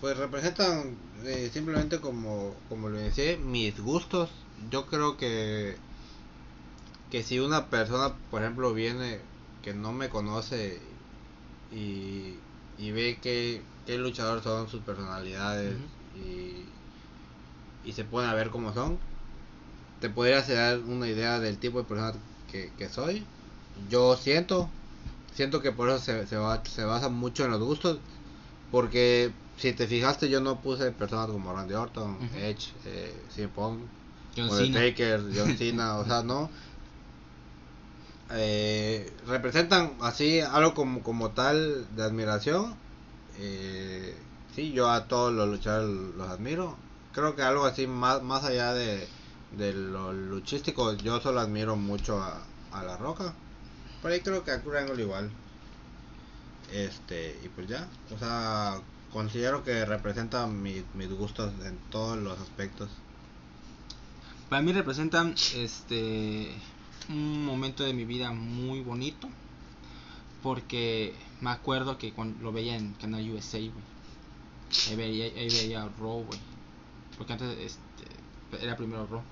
Pues 0.00 0.16
representan 0.16 0.96
eh, 1.24 1.50
simplemente 1.52 2.00
como, 2.00 2.54
como 2.68 2.88
lo 2.88 2.98
decía, 2.98 3.36
mis 3.38 3.78
gustos. 3.80 4.30
Yo 4.70 4.86
creo 4.86 5.16
que 5.16 5.76
que 7.10 7.22
si 7.22 7.38
una 7.38 7.66
persona, 7.70 8.14
por 8.30 8.42
ejemplo, 8.42 8.72
viene 8.74 9.18
que 9.62 9.74
no 9.74 9.92
me 9.92 10.08
conoce 10.10 10.80
y, 11.70 12.34
y 12.78 12.90
ve 12.92 13.18
que 13.22 13.62
qué 13.86 13.98
luchadores 13.98 14.44
son 14.44 14.68
sus 14.68 14.82
personalidades 14.82 15.76
y, 16.14 16.66
y 17.84 17.92
se 17.92 18.04
pone 18.04 18.28
a 18.28 18.34
ver 18.34 18.50
cómo 18.50 18.72
son, 18.72 18.98
te 20.00 20.08
podría 20.10 20.42
dar 20.42 20.78
una 20.80 21.08
idea 21.08 21.40
del 21.40 21.58
tipo 21.58 21.78
de 21.78 21.84
persona 21.84 22.14
que, 22.50 22.72
que 22.78 22.88
soy. 22.88 23.26
Yo 23.90 24.16
siento, 24.16 24.70
siento 25.34 25.62
que 25.62 25.72
por 25.72 25.88
eso 25.90 26.00
se, 26.00 26.26
se, 26.26 26.36
va- 26.36 26.62
se 26.64 26.84
basa 26.84 27.08
mucho 27.08 27.44
en 27.44 27.52
los 27.52 27.60
gustos, 27.62 28.00
porque 28.70 29.32
si 29.58 29.72
te 29.72 29.86
fijaste 29.86 30.28
yo 30.28 30.40
no 30.40 30.60
puse 30.60 30.90
personas 30.92 31.28
como 31.28 31.52
Randy 31.52 31.74
Orton. 31.74 32.18
Edge, 32.36 32.72
eh, 32.84 33.14
CM 33.34 33.48
Punk, 33.48 33.80
John 34.36 34.50
Cena. 34.50 34.78
Taker, 34.78 35.22
John 35.34 35.56
Cena, 35.56 35.96
o 35.96 36.04
sea, 36.04 36.22
no. 36.22 36.50
Eh, 38.30 39.10
representan 39.26 39.94
así 40.00 40.40
algo 40.40 40.74
como, 40.74 41.02
como 41.02 41.30
tal 41.30 41.86
de 41.96 42.02
admiración. 42.02 42.74
Eh, 43.38 44.16
sí, 44.54 44.72
yo 44.72 44.90
a 44.90 45.06
todos 45.06 45.32
los 45.32 45.48
luchadores 45.48 45.88
los 46.16 46.28
admiro. 46.28 46.76
Creo 47.12 47.34
que 47.34 47.42
algo 47.42 47.64
así 47.64 47.86
más, 47.86 48.22
más 48.22 48.44
allá 48.44 48.74
de, 48.74 49.08
de 49.56 49.72
lo 49.72 50.12
luchístico, 50.12 50.94
yo 50.94 51.20
solo 51.20 51.40
admiro 51.40 51.74
mucho 51.76 52.22
a, 52.22 52.42
a 52.72 52.82
La 52.82 52.96
Roca. 52.96 53.34
Por 54.02 54.12
ahí 54.12 54.20
creo 54.20 54.44
que 54.44 54.52
a 54.52 54.62
Kurt 54.62 54.98
igual. 54.98 55.30
Este, 56.72 57.40
y 57.42 57.48
pues 57.48 57.66
ya, 57.66 57.88
o 58.14 58.18
sea, 58.18 58.78
considero 59.12 59.64
que 59.64 59.84
representa 59.84 60.46
mi- 60.46 60.84
mis 60.94 61.10
gustos 61.10 61.52
en 61.64 61.78
todos 61.90 62.18
los 62.18 62.38
aspectos. 62.40 62.88
Para 64.48 64.62
mí 64.62 64.72
representan 64.72 65.34
este 65.54 66.50
un 67.08 67.44
momento 67.44 67.84
de 67.84 67.92
mi 67.94 68.04
vida 68.04 68.32
muy 68.32 68.80
bonito 68.80 69.28
porque 70.42 71.14
me 71.40 71.50
acuerdo 71.50 71.98
que 71.98 72.12
cuando 72.12 72.42
lo 72.42 72.52
veía 72.52 72.76
en 72.76 72.92
Canal 72.94 73.28
USA. 73.30 73.58
Ahí 73.58 74.96
veía, 74.96 75.24
ahí 75.26 75.48
veía 75.48 75.88
Raw. 75.98 76.24
Porque 77.16 77.32
antes 77.32 77.58
este, 77.58 78.64
era 78.64 78.76
primero 78.76 79.06
Raw. 79.06 79.22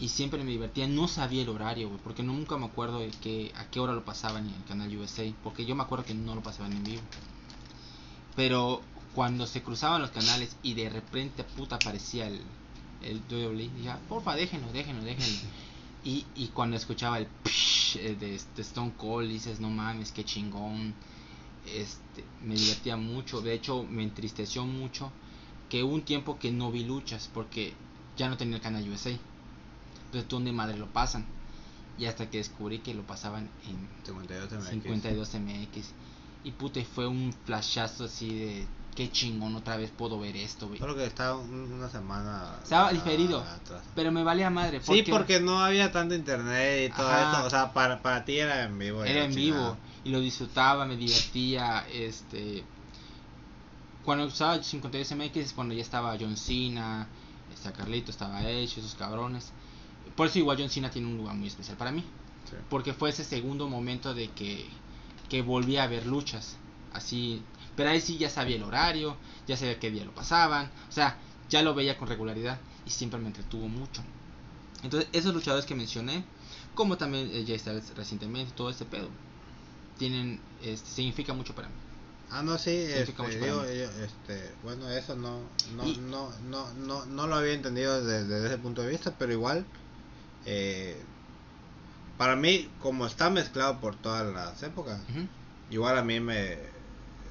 Y 0.00 0.08
siempre 0.08 0.42
me 0.42 0.50
divertía, 0.50 0.88
no 0.88 1.06
sabía 1.06 1.42
el 1.42 1.48
horario, 1.48 1.88
güey, 1.88 2.00
porque 2.02 2.22
nunca 2.24 2.56
me 2.56 2.66
acuerdo 2.66 2.98
de 2.98 3.10
que, 3.10 3.52
a 3.54 3.66
qué 3.66 3.78
hora 3.78 3.92
lo 3.92 4.04
pasaban 4.04 4.46
en 4.48 4.62
canal 4.62 4.96
USA, 4.96 5.22
porque 5.44 5.64
yo 5.64 5.76
me 5.76 5.82
acuerdo 5.84 6.04
que 6.04 6.14
no 6.14 6.34
lo 6.34 6.40
pasaban 6.42 6.72
en 6.72 6.82
vivo. 6.82 7.02
Pero 8.36 8.80
cuando 9.14 9.46
se 9.46 9.62
cruzaban 9.62 10.00
los 10.02 10.10
canales 10.10 10.56
y 10.62 10.74
de 10.74 10.88
repente 10.88 11.44
puta 11.44 11.76
aparecía 11.76 12.26
el, 12.28 12.40
el 13.02 13.20
WWE, 13.30 13.68
dije, 13.76 13.90
"Ah, 13.90 13.98
porfa, 14.08 14.34
déjenlo, 14.34 14.72
déjenlo, 14.72 15.02
déjenlo. 15.04 15.38
Y, 16.04 16.26
y 16.34 16.48
cuando 16.48 16.76
escuchaba 16.76 17.18
el 17.18 17.28
psh, 17.44 17.96
eh, 17.98 18.16
de, 18.18 18.30
de 18.56 18.62
Stone 18.62 18.92
Cold, 18.96 19.28
dices, 19.30 19.60
no 19.60 19.70
mames, 19.70 20.10
qué 20.10 20.24
chingón. 20.24 20.94
Este, 21.72 22.24
me 22.44 22.56
divertía 22.56 22.96
mucho, 22.96 23.40
de 23.40 23.54
hecho 23.54 23.84
me 23.84 24.02
entristeció 24.02 24.66
mucho 24.66 25.12
que 25.70 25.84
hubo 25.84 25.94
un 25.94 26.02
tiempo 26.02 26.40
que 26.40 26.50
no 26.50 26.72
vi 26.72 26.82
luchas 26.84 27.30
porque 27.32 27.72
ya 28.16 28.28
no 28.28 28.36
tenía 28.36 28.56
el 28.56 28.62
canal 28.62 28.88
USA. 28.90 29.10
Entonces, 30.06 30.28
¿dónde 30.28 30.50
madre 30.50 30.76
lo 30.76 30.86
pasan? 30.92 31.24
Y 31.98 32.06
hasta 32.06 32.28
que 32.28 32.38
descubrí 32.38 32.80
que 32.80 32.94
lo 32.94 33.06
pasaban 33.06 33.48
en 33.68 33.88
52 34.04 34.52
MX. 34.52 34.70
52 34.70 35.34
MX. 35.34 35.92
Y 36.44 36.50
puta, 36.52 36.80
fue 36.94 37.06
un 37.06 37.32
flashazo 37.44 38.04
así 38.04 38.28
de 38.34 38.66
qué 38.96 39.10
chingón, 39.10 39.54
otra 39.54 39.76
vez 39.76 39.90
puedo 39.90 40.18
ver 40.18 40.36
esto, 40.36 40.66
güey. 40.68 40.78
Solo 40.78 40.94
que 40.96 41.04
estaba 41.06 41.36
un- 41.36 41.72
una 41.72 41.88
semana. 41.88 42.56
Estaba 42.62 42.88
a- 42.88 42.92
diferido. 42.92 43.40
atrás. 43.40 43.82
Pero 43.94 44.10
me 44.12 44.22
valía 44.24 44.50
madre. 44.50 44.80
Sí, 44.82 45.02
porque 45.08 45.40
no 45.40 45.60
había 45.64 45.90
tanto 45.92 46.14
internet 46.14 46.90
y 46.92 46.96
todo 46.96 47.08
Ajá. 47.08 47.38
eso. 47.38 47.46
O 47.46 47.50
sea, 47.50 47.72
para, 47.72 48.02
para 48.02 48.24
ti 48.24 48.38
era 48.38 48.64
en 48.64 48.78
vivo. 48.78 49.04
era 49.04 49.24
en 49.24 49.32
chingada. 49.32 49.60
vivo 49.70 49.76
y 50.04 50.10
lo 50.10 50.20
disfrutaba, 50.20 50.84
me 50.84 50.96
divertía, 50.96 51.86
este 51.92 52.64
cuando 54.04 54.24
usaba 54.26 54.60
52 54.62 55.12
MX 55.12 55.36
es 55.36 55.52
cuando 55.52 55.74
ya 55.74 55.82
estaba 55.82 56.16
John 56.18 56.36
Cena, 56.36 57.06
estaba 57.54 57.76
Carlito, 57.76 58.10
estaba 58.10 58.42
Edge, 58.42 58.80
esos 58.80 58.94
cabrones. 58.96 59.52
Por 60.16 60.26
eso 60.26 60.38
igual 60.40 60.56
John 60.58 60.68
Cena 60.70 60.90
tiene 60.90 61.06
un 61.08 61.16
lugar 61.18 61.36
muy 61.36 61.46
especial 61.46 61.76
para 61.76 61.92
mí, 61.92 62.00
Sí. 62.50 62.56
porque 62.68 62.92
fue 62.94 63.10
ese 63.10 63.22
segundo 63.24 63.68
momento 63.68 64.12
de 64.12 64.28
que 64.30 64.66
que 65.32 65.40
volví 65.40 65.78
a 65.78 65.86
ver 65.86 66.04
luchas, 66.04 66.58
así, 66.92 67.42
pero 67.74 67.88
ahí 67.88 68.02
sí 68.02 68.18
ya 68.18 68.28
sabía 68.28 68.56
el 68.56 68.62
horario, 68.64 69.16
ya 69.46 69.56
sabía 69.56 69.80
qué 69.80 69.90
día 69.90 70.04
lo 70.04 70.12
pasaban, 70.12 70.66
o 70.90 70.92
sea, 70.92 71.18
ya 71.48 71.62
lo 71.62 71.74
veía 71.74 71.96
con 71.96 72.06
regularidad 72.06 72.60
y 72.84 72.90
siempre 72.90 73.18
me 73.18 73.28
entretuvo 73.28 73.66
mucho. 73.66 74.04
Entonces, 74.82 75.08
esos 75.14 75.32
luchadores 75.32 75.64
que 75.64 75.74
mencioné, 75.74 76.22
como 76.74 76.98
también 76.98 77.30
eh, 77.32 77.44
Jay 77.46 77.58
Styles 77.58 77.94
recientemente, 77.96 78.52
todo 78.52 78.68
este 78.68 78.84
pedo, 78.84 79.08
tienen, 79.96 80.38
este, 80.60 80.90
significa 80.90 81.32
mucho 81.32 81.54
para 81.54 81.68
mí. 81.68 81.74
Ah, 82.28 82.42
no, 82.42 82.58
sí, 82.58 82.70
este, 82.70 83.38
digo, 83.38 83.64
yo, 83.64 84.04
este, 84.04 84.54
bueno, 84.62 84.90
eso 84.90 85.16
no, 85.16 85.48
no, 85.76 85.86
Y- 85.88 85.96
no, 85.96 86.30
no, 86.42 86.74
no, 86.74 87.06
no 87.06 87.26
lo 87.26 87.36
había 87.36 87.54
entendido 87.54 88.04
desde, 88.04 88.26
desde 88.26 88.46
ese 88.48 88.58
punto 88.58 88.82
de 88.82 88.90
vista, 88.90 89.14
pero 89.18 89.32
igual, 89.32 89.66
eh, 90.44 91.02
para 92.16 92.36
mí, 92.36 92.68
como 92.78 93.06
está 93.06 93.30
mezclado 93.30 93.80
por 93.80 93.96
todas 93.96 94.32
las 94.32 94.62
épocas, 94.62 95.00
igual 95.70 95.98
a 95.98 96.02
mí 96.04 96.20
me, 96.20 96.52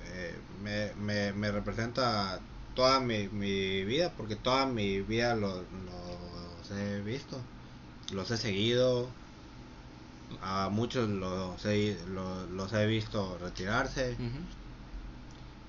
eh, 0.05 0.41
me, 0.61 0.93
me, 0.95 1.33
me 1.33 1.51
representa 1.51 2.41
toda 2.75 2.99
mi, 2.99 3.27
mi 3.29 3.83
vida, 3.85 4.11
porque 4.17 4.35
toda 4.35 4.65
mi 4.65 5.01
vida 5.01 5.35
lo- 5.35 5.63
los 5.85 6.71
he 6.71 7.01
visto, 7.01 7.43
los 8.13 8.31
he 8.31 8.37
seguido, 8.37 9.09
a 10.41 10.69
muchos 10.69 11.09
los 11.09 11.63
he, 11.65 11.97
los, 12.07 12.49
los 12.49 12.73
he 12.73 12.85
visto 12.87 13.37
retirarse. 13.37 14.13
Ujú. 14.13 14.39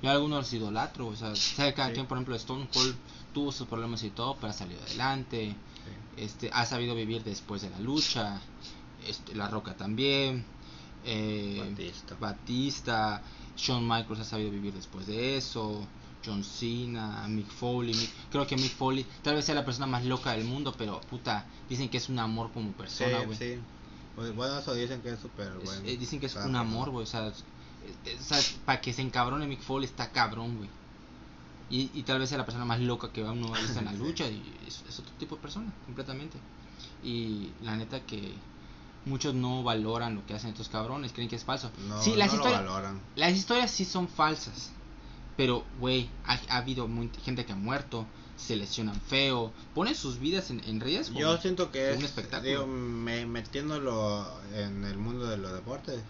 Yo 0.03 0.11
algunos 0.11 0.41
los 0.41 0.53
idolatro, 0.53 1.07
o 1.07 1.15
sea, 1.17 1.33
cada 1.75 1.89
Sí. 1.89 1.95
quien, 1.95 2.07
por 2.07 2.17
ejemplo, 2.19 2.35
Stone 2.35 2.69
Cold 2.73 2.97
tuvo 3.33 3.53
sus 3.53 3.69
problemas 3.69 4.03
y 4.03 4.11
todo, 4.11 4.35
pero 4.37 4.49
ha 4.51 4.53
salido 4.53 4.83
adelante, 4.83 5.55
este, 6.17 6.51
ha 6.53 6.67
sabido 6.67 6.95
vivir 6.97 7.23
después 7.23 7.63
de 7.63 7.71
la 7.71 7.79
lucha, 7.79 8.41
este, 9.07 9.35
La 9.35 9.49
Roca 9.49 9.75
también, 9.77 10.45
eh, 11.05 11.57
Batista. 11.69 12.17
Batista, 12.21 13.23
Shawn 13.57 13.83
Michaels 13.87 14.21
ha 14.21 14.25
sabido 14.25 14.51
vivir 14.51 14.73
después 14.75 15.07
de 15.07 15.37
eso, 15.37 15.87
John 16.25 16.45
Cena, 16.45 17.27
Mick 17.29 17.49
Foley, 17.49 17.93
Mick- 17.95 18.11
creo 18.31 18.47
que 18.47 18.57
Mick 18.57 18.73
Foley 18.73 19.05
tal 19.23 19.35
vez 19.35 19.45
sea 19.45 19.55
la 19.55 19.65
persona 19.65 19.87
más 19.87 20.05
loca 20.05 20.33
del 20.33 20.45
mundo, 20.45 20.75
pero 20.77 21.01
puta, 21.03 21.47
dicen 21.69 21.89
que 21.89 21.97
es 21.99 22.09
un 22.09 22.19
amor 22.19 22.51
como 22.53 22.69
Sí, 22.69 22.75
persona, 22.79 23.25
güey. 23.25 23.37
sí. 23.39 23.59
Pues 24.15 24.35
bueno, 24.35 24.59
eso 24.59 24.75
dicen 24.75 25.01
que 25.03 25.11
es 25.11 25.19
súper 25.21 25.53
bueno. 25.65 25.83
eh, 25.87 25.97
dicen 25.97 26.21
que 26.21 26.27
es 26.27 26.37
un 26.37 26.55
amor, 26.55 26.91
güey. 26.91 27.03
O 27.05 27.07
sea, 27.07 27.33
para 28.65 28.81
que 28.81 28.93
se 28.93 29.03
encabrone 29.03 29.47
Mick 29.47 29.61
Foley 29.63 29.87
está 29.87 30.11
cabrón, 30.11 30.57
güey. 30.59 30.69
Y, 31.71 31.91
y 31.95 32.03
tal 32.03 32.19
vez 32.19 32.29
sea 32.29 32.37
la 32.39 32.45
persona 32.45 32.67
más 32.67 32.81
loca 32.81 33.11
que 33.11 33.23
uno 33.25 33.55
ha 33.55 33.59
visto 33.59 33.79
en 33.79 33.87
la 33.87 33.93
Sí. 33.93 33.97
lucha. 33.99 34.27
Y 34.29 34.43
es, 34.69 34.85
es 34.89 34.99
otro 35.01 35.13
tipo 35.19 35.37
de 35.37 35.43
persona, 35.43 35.73
completamente. 35.87 36.37
Y 37.03 37.49
la 37.63 37.75
neta 37.77 38.01
que 38.01 38.35
muchos 39.05 39.35
no 39.35 39.63
valoran 39.63 40.15
lo 40.15 40.27
que 40.27 40.35
hacen 40.35 40.51
estos 40.51 40.69
cabrones, 40.69 41.13
creen 41.13 41.29
que 41.29 41.37
es 41.37 41.45
falso. 41.45 41.71
No, 41.89 42.01
sí, 42.03 42.15
las, 42.17 42.29
no 42.29 42.35
lo 42.35 42.39
historias, 42.45 42.65
valoran. 42.65 43.01
las 43.17 43.33
historias 43.33 43.71
sí 43.71 43.85
son 43.85 44.09
falsas. 44.09 44.73
Pero, 45.37 45.65
güey, 45.81 46.11
ha, 46.27 46.39
ha 46.49 46.57
habido 46.59 46.89
muy- 46.89 47.11
gente 47.25 47.45
que 47.47 47.53
ha 47.53 47.57
muerto, 47.57 48.07
se 48.37 48.55
lesionan 48.57 49.01
feo, 49.01 49.53
ponen 49.75 49.95
sus 49.95 50.19
vidas 50.19 50.51
en, 50.51 50.63
en 50.65 50.81
riesgo. 50.81 51.19
Yo 51.19 51.37
siento 51.39 51.71
que 51.71 51.91
Es 51.93 51.99
un 51.99 52.05
espectáculo. 52.05 52.51
digo, 52.51 52.67
me, 52.67 53.25
metiéndolo 53.27 54.27
en 54.55 54.85
el 54.85 54.99
mundo 54.99 55.27
de 55.27 55.37
los 55.39 55.53
deportes, 55.53 56.01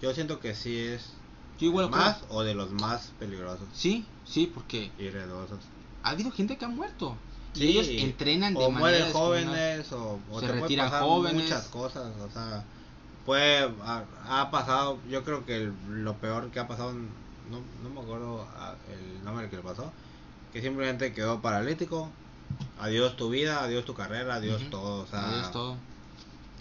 yo 0.00 0.12
siento 0.14 0.38
que 0.40 0.54
sí 0.54 0.76
es 0.78 1.10
Yo 1.58 1.66
igual 1.66 1.88
creo- 1.90 1.98
más 2.00 2.18
o 2.28 2.42
de 2.42 2.54
los 2.54 2.70
más 2.72 3.12
peligrosos 3.18 3.66
Sí, 3.74 4.04
sí, 4.24 4.50
porque 4.52 4.90
y 4.98 5.10
riesgosos. 5.10 5.58
ha 6.02 6.10
habido 6.10 6.30
gente 6.30 6.56
que 6.56 6.64
ha 6.64 6.68
muerto. 6.68 7.16
Sí, 7.54 7.68
ellos 7.68 7.86
entrenan 7.88 8.54
de 8.54 8.64
o 8.64 8.70
mueren 8.70 9.12
jóvenes 9.12 9.92
o, 9.92 10.18
o 10.30 10.40
Se 10.40 10.46
te 10.46 10.52
retiran 10.52 10.86
pasar 10.90 11.02
jóvenes. 11.02 11.42
muchas 11.42 11.68
cosas 11.68 12.10
o 12.18 12.30
sea 12.30 12.64
puede 13.26 13.70
ha, 13.84 14.04
ha 14.26 14.50
pasado 14.50 14.98
yo 15.10 15.22
creo 15.22 15.44
que 15.44 15.56
el- 15.56 16.04
lo 16.04 16.14
peor 16.14 16.50
que 16.50 16.60
ha 16.60 16.66
pasado 16.66 16.92
no, 16.92 17.60
no 17.82 17.90
me 17.90 18.00
acuerdo 18.00 18.48
el 18.90 19.24
nombre 19.24 19.48
que 19.50 19.56
le 19.56 19.62
pasó, 19.62 19.92
que 20.52 20.62
simplemente 20.62 21.12
quedó 21.12 21.40
paralítico. 21.40 22.10
Adiós 22.78 23.16
tu 23.16 23.28
vida, 23.30 23.62
adiós 23.62 23.84
tu 23.84 23.94
carrera, 23.94 24.36
adiós 24.36 24.60
Ujú. 24.62 24.70
todo. 24.70 25.02
O 25.02 25.06
sea, 25.06 25.28
Adiós 25.28 25.52
todo. 25.52 25.76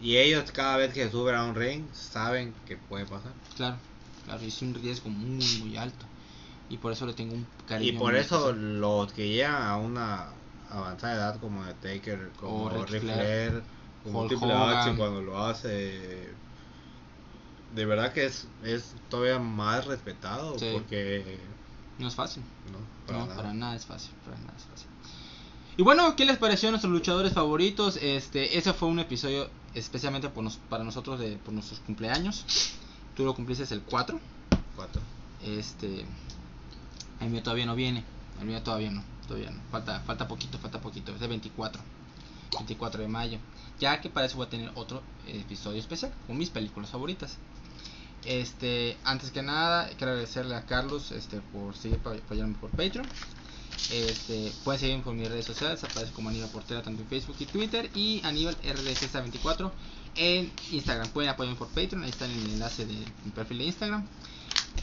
Y 0.01 0.17
ellos 0.17 0.51
cada 0.51 0.77
vez 0.77 0.93
que 0.93 1.09
suben 1.09 1.35
a 1.35 1.43
un 1.45 1.55
ring 1.55 1.83
saben 1.93 2.53
que 2.65 2.75
puede 2.77 3.05
pasar. 3.05 3.31
Claro, 3.55 3.77
claro, 4.25 4.41
es 4.41 4.61
un 4.61 4.73
riesgo 4.73 5.09
muy, 5.09 5.45
muy 5.59 5.77
alto. 5.77 6.05
Y 6.69 6.77
por 6.77 6.91
eso 6.91 7.05
le 7.05 7.13
tengo 7.13 7.35
un 7.35 7.45
cariño. 7.67 7.91
Y 7.91 7.97
por 7.97 8.15
eso 8.15 8.49
especial. 8.49 8.81
los 8.81 9.13
que 9.13 9.29
llegan 9.29 9.61
a 9.61 9.77
una 9.77 10.29
avanzada 10.71 11.13
edad 11.15 11.39
como 11.39 11.63
de 11.65 11.73
Taker, 11.75 12.31
como 12.39 12.63
O 12.65 12.69
Ric 12.69 12.89
Ric 12.89 13.01
Flair, 13.01 13.49
Flair, 13.51 13.63
como 14.03 14.27
Triple. 14.27 14.53
H 14.53 14.95
cuando 14.95 15.21
lo 15.21 15.43
hace, 15.43 16.29
de 17.75 17.85
verdad 17.85 18.11
que 18.13 18.25
es, 18.25 18.47
es 18.63 18.93
todavía 19.09 19.39
más 19.39 19.85
respetado 19.85 20.57
Sí. 20.59 20.69
porque 20.73 21.39
No 21.99 22.07
es 22.07 22.15
fácil. 22.15 22.43
no, 22.71 22.79
para 23.07 23.19
no, 23.19 23.25
nada. 23.25 23.35
para 23.37 23.53
nada 23.53 23.75
es 23.75 23.85
fácil, 23.85 24.11
para 24.25 24.37
nada 24.39 24.53
es 24.57 24.63
fácil. 24.63 24.87
Y 25.77 25.83
bueno, 25.83 26.15
¿qué 26.15 26.25
les 26.25 26.37
pareció 26.37 26.67
a 26.69 26.71
nuestros 26.71 26.91
luchadores 26.91 27.33
favoritos? 27.33 27.97
Este, 28.01 28.57
ese 28.57 28.73
fue 28.73 28.89
un 28.89 28.99
episodio 28.99 29.49
especialmente 29.73 30.27
por 30.29 30.43
nos- 30.43 30.57
para 30.57 30.83
nosotros 30.83 31.17
de 31.19 31.37
por 31.37 31.53
nuestros 31.53 31.79
cumpleaños. 31.79 32.45
Tú 33.15 33.23
lo 33.23 33.33
cumpliste 33.33 33.73
el 33.73 33.81
4. 33.81 34.19
Cuatro. 34.75 35.01
Este, 35.43 36.05
el 37.21 37.29
mío 37.29 37.41
todavía 37.41 37.65
no 37.65 37.75
viene. 37.75 38.03
El 38.41 38.47
mío 38.47 38.61
todavía 38.61 38.91
no, 38.91 39.01
Falta, 39.71 39.99
falta 40.01 40.27
poquito, 40.27 40.57
falta 40.57 40.79
poquito. 40.79 41.15
Es 41.15 41.21
el 41.21 41.29
24. 41.29 41.81
24 42.57 43.01
de 43.01 43.07
mayo. 43.07 43.39
Ya 43.79 44.01
que 44.01 44.09
para 44.09 44.25
eso 44.25 44.37
voy 44.37 44.47
a 44.47 44.49
tener 44.49 44.71
otro 44.75 45.01
episodio 45.27 45.79
especial 45.79 46.13
con 46.27 46.37
mis 46.37 46.49
películas 46.49 46.89
favoritas. 46.89 47.37
Este, 48.25 48.97
antes 49.03 49.31
que 49.31 49.41
nada, 49.41 49.87
quiero 49.97 50.11
agradecerle 50.11 50.55
a 50.55 50.65
Carlos 50.65 51.11
este, 51.11 51.41
por 51.41 51.75
seguir 51.75 51.99
apoyarme 52.05 52.55
por 52.55 52.69
Patreon. 52.71 53.07
Este, 53.91 54.51
pueden 54.63 54.79
seguirme 54.79 55.03
por 55.03 55.13
mis 55.15 55.27
redes 55.27 55.45
sociales, 55.45 55.83
aparece 55.83 56.11
como 56.13 56.29
Aníbal 56.29 56.49
Portera 56.49 56.83
tanto 56.83 57.01
en 57.01 57.07
Facebook 57.07 57.35
y 57.39 57.45
Twitter 57.45 57.89
y 57.95 58.21
Aníbal 58.23 58.55
RDZ24 58.61 59.71
en 60.15 60.51
Instagram. 60.71 61.09
Pueden 61.09 61.31
apoyarme 61.31 61.57
por 61.57 61.69
Patreon, 61.69 62.03
ahí 62.03 62.09
está 62.09 62.25
en 62.25 62.31
el 62.31 62.51
enlace 62.51 62.85
de 62.85 62.93
mi 62.93 63.31
perfil 63.33 63.59
de 63.59 63.63
Instagram. 63.65 64.05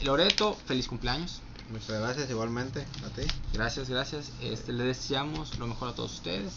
Loreto, 0.03 0.57
feliz 0.65 0.87
cumpleaños. 0.87 1.41
Muchas 1.69 1.99
gracias 1.99 2.29
igualmente 2.29 2.81
a 3.05 3.09
ti. 3.09 3.27
Gracias, 3.53 3.89
gracias. 3.89 4.31
Este, 4.41 4.73
le 4.73 4.85
deseamos 4.85 5.57
lo 5.59 5.67
mejor 5.67 5.89
a 5.89 5.93
todos 5.93 6.13
ustedes 6.13 6.53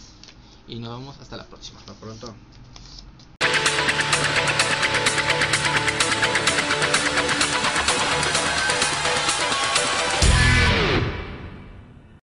y 0.66 0.78
nos 0.78 0.98
vemos 0.98 1.18
hasta 1.20 1.36
la 1.36 1.44
próxima. 1.44 1.80
Hasta 1.80 1.92
pronto. 1.94 2.34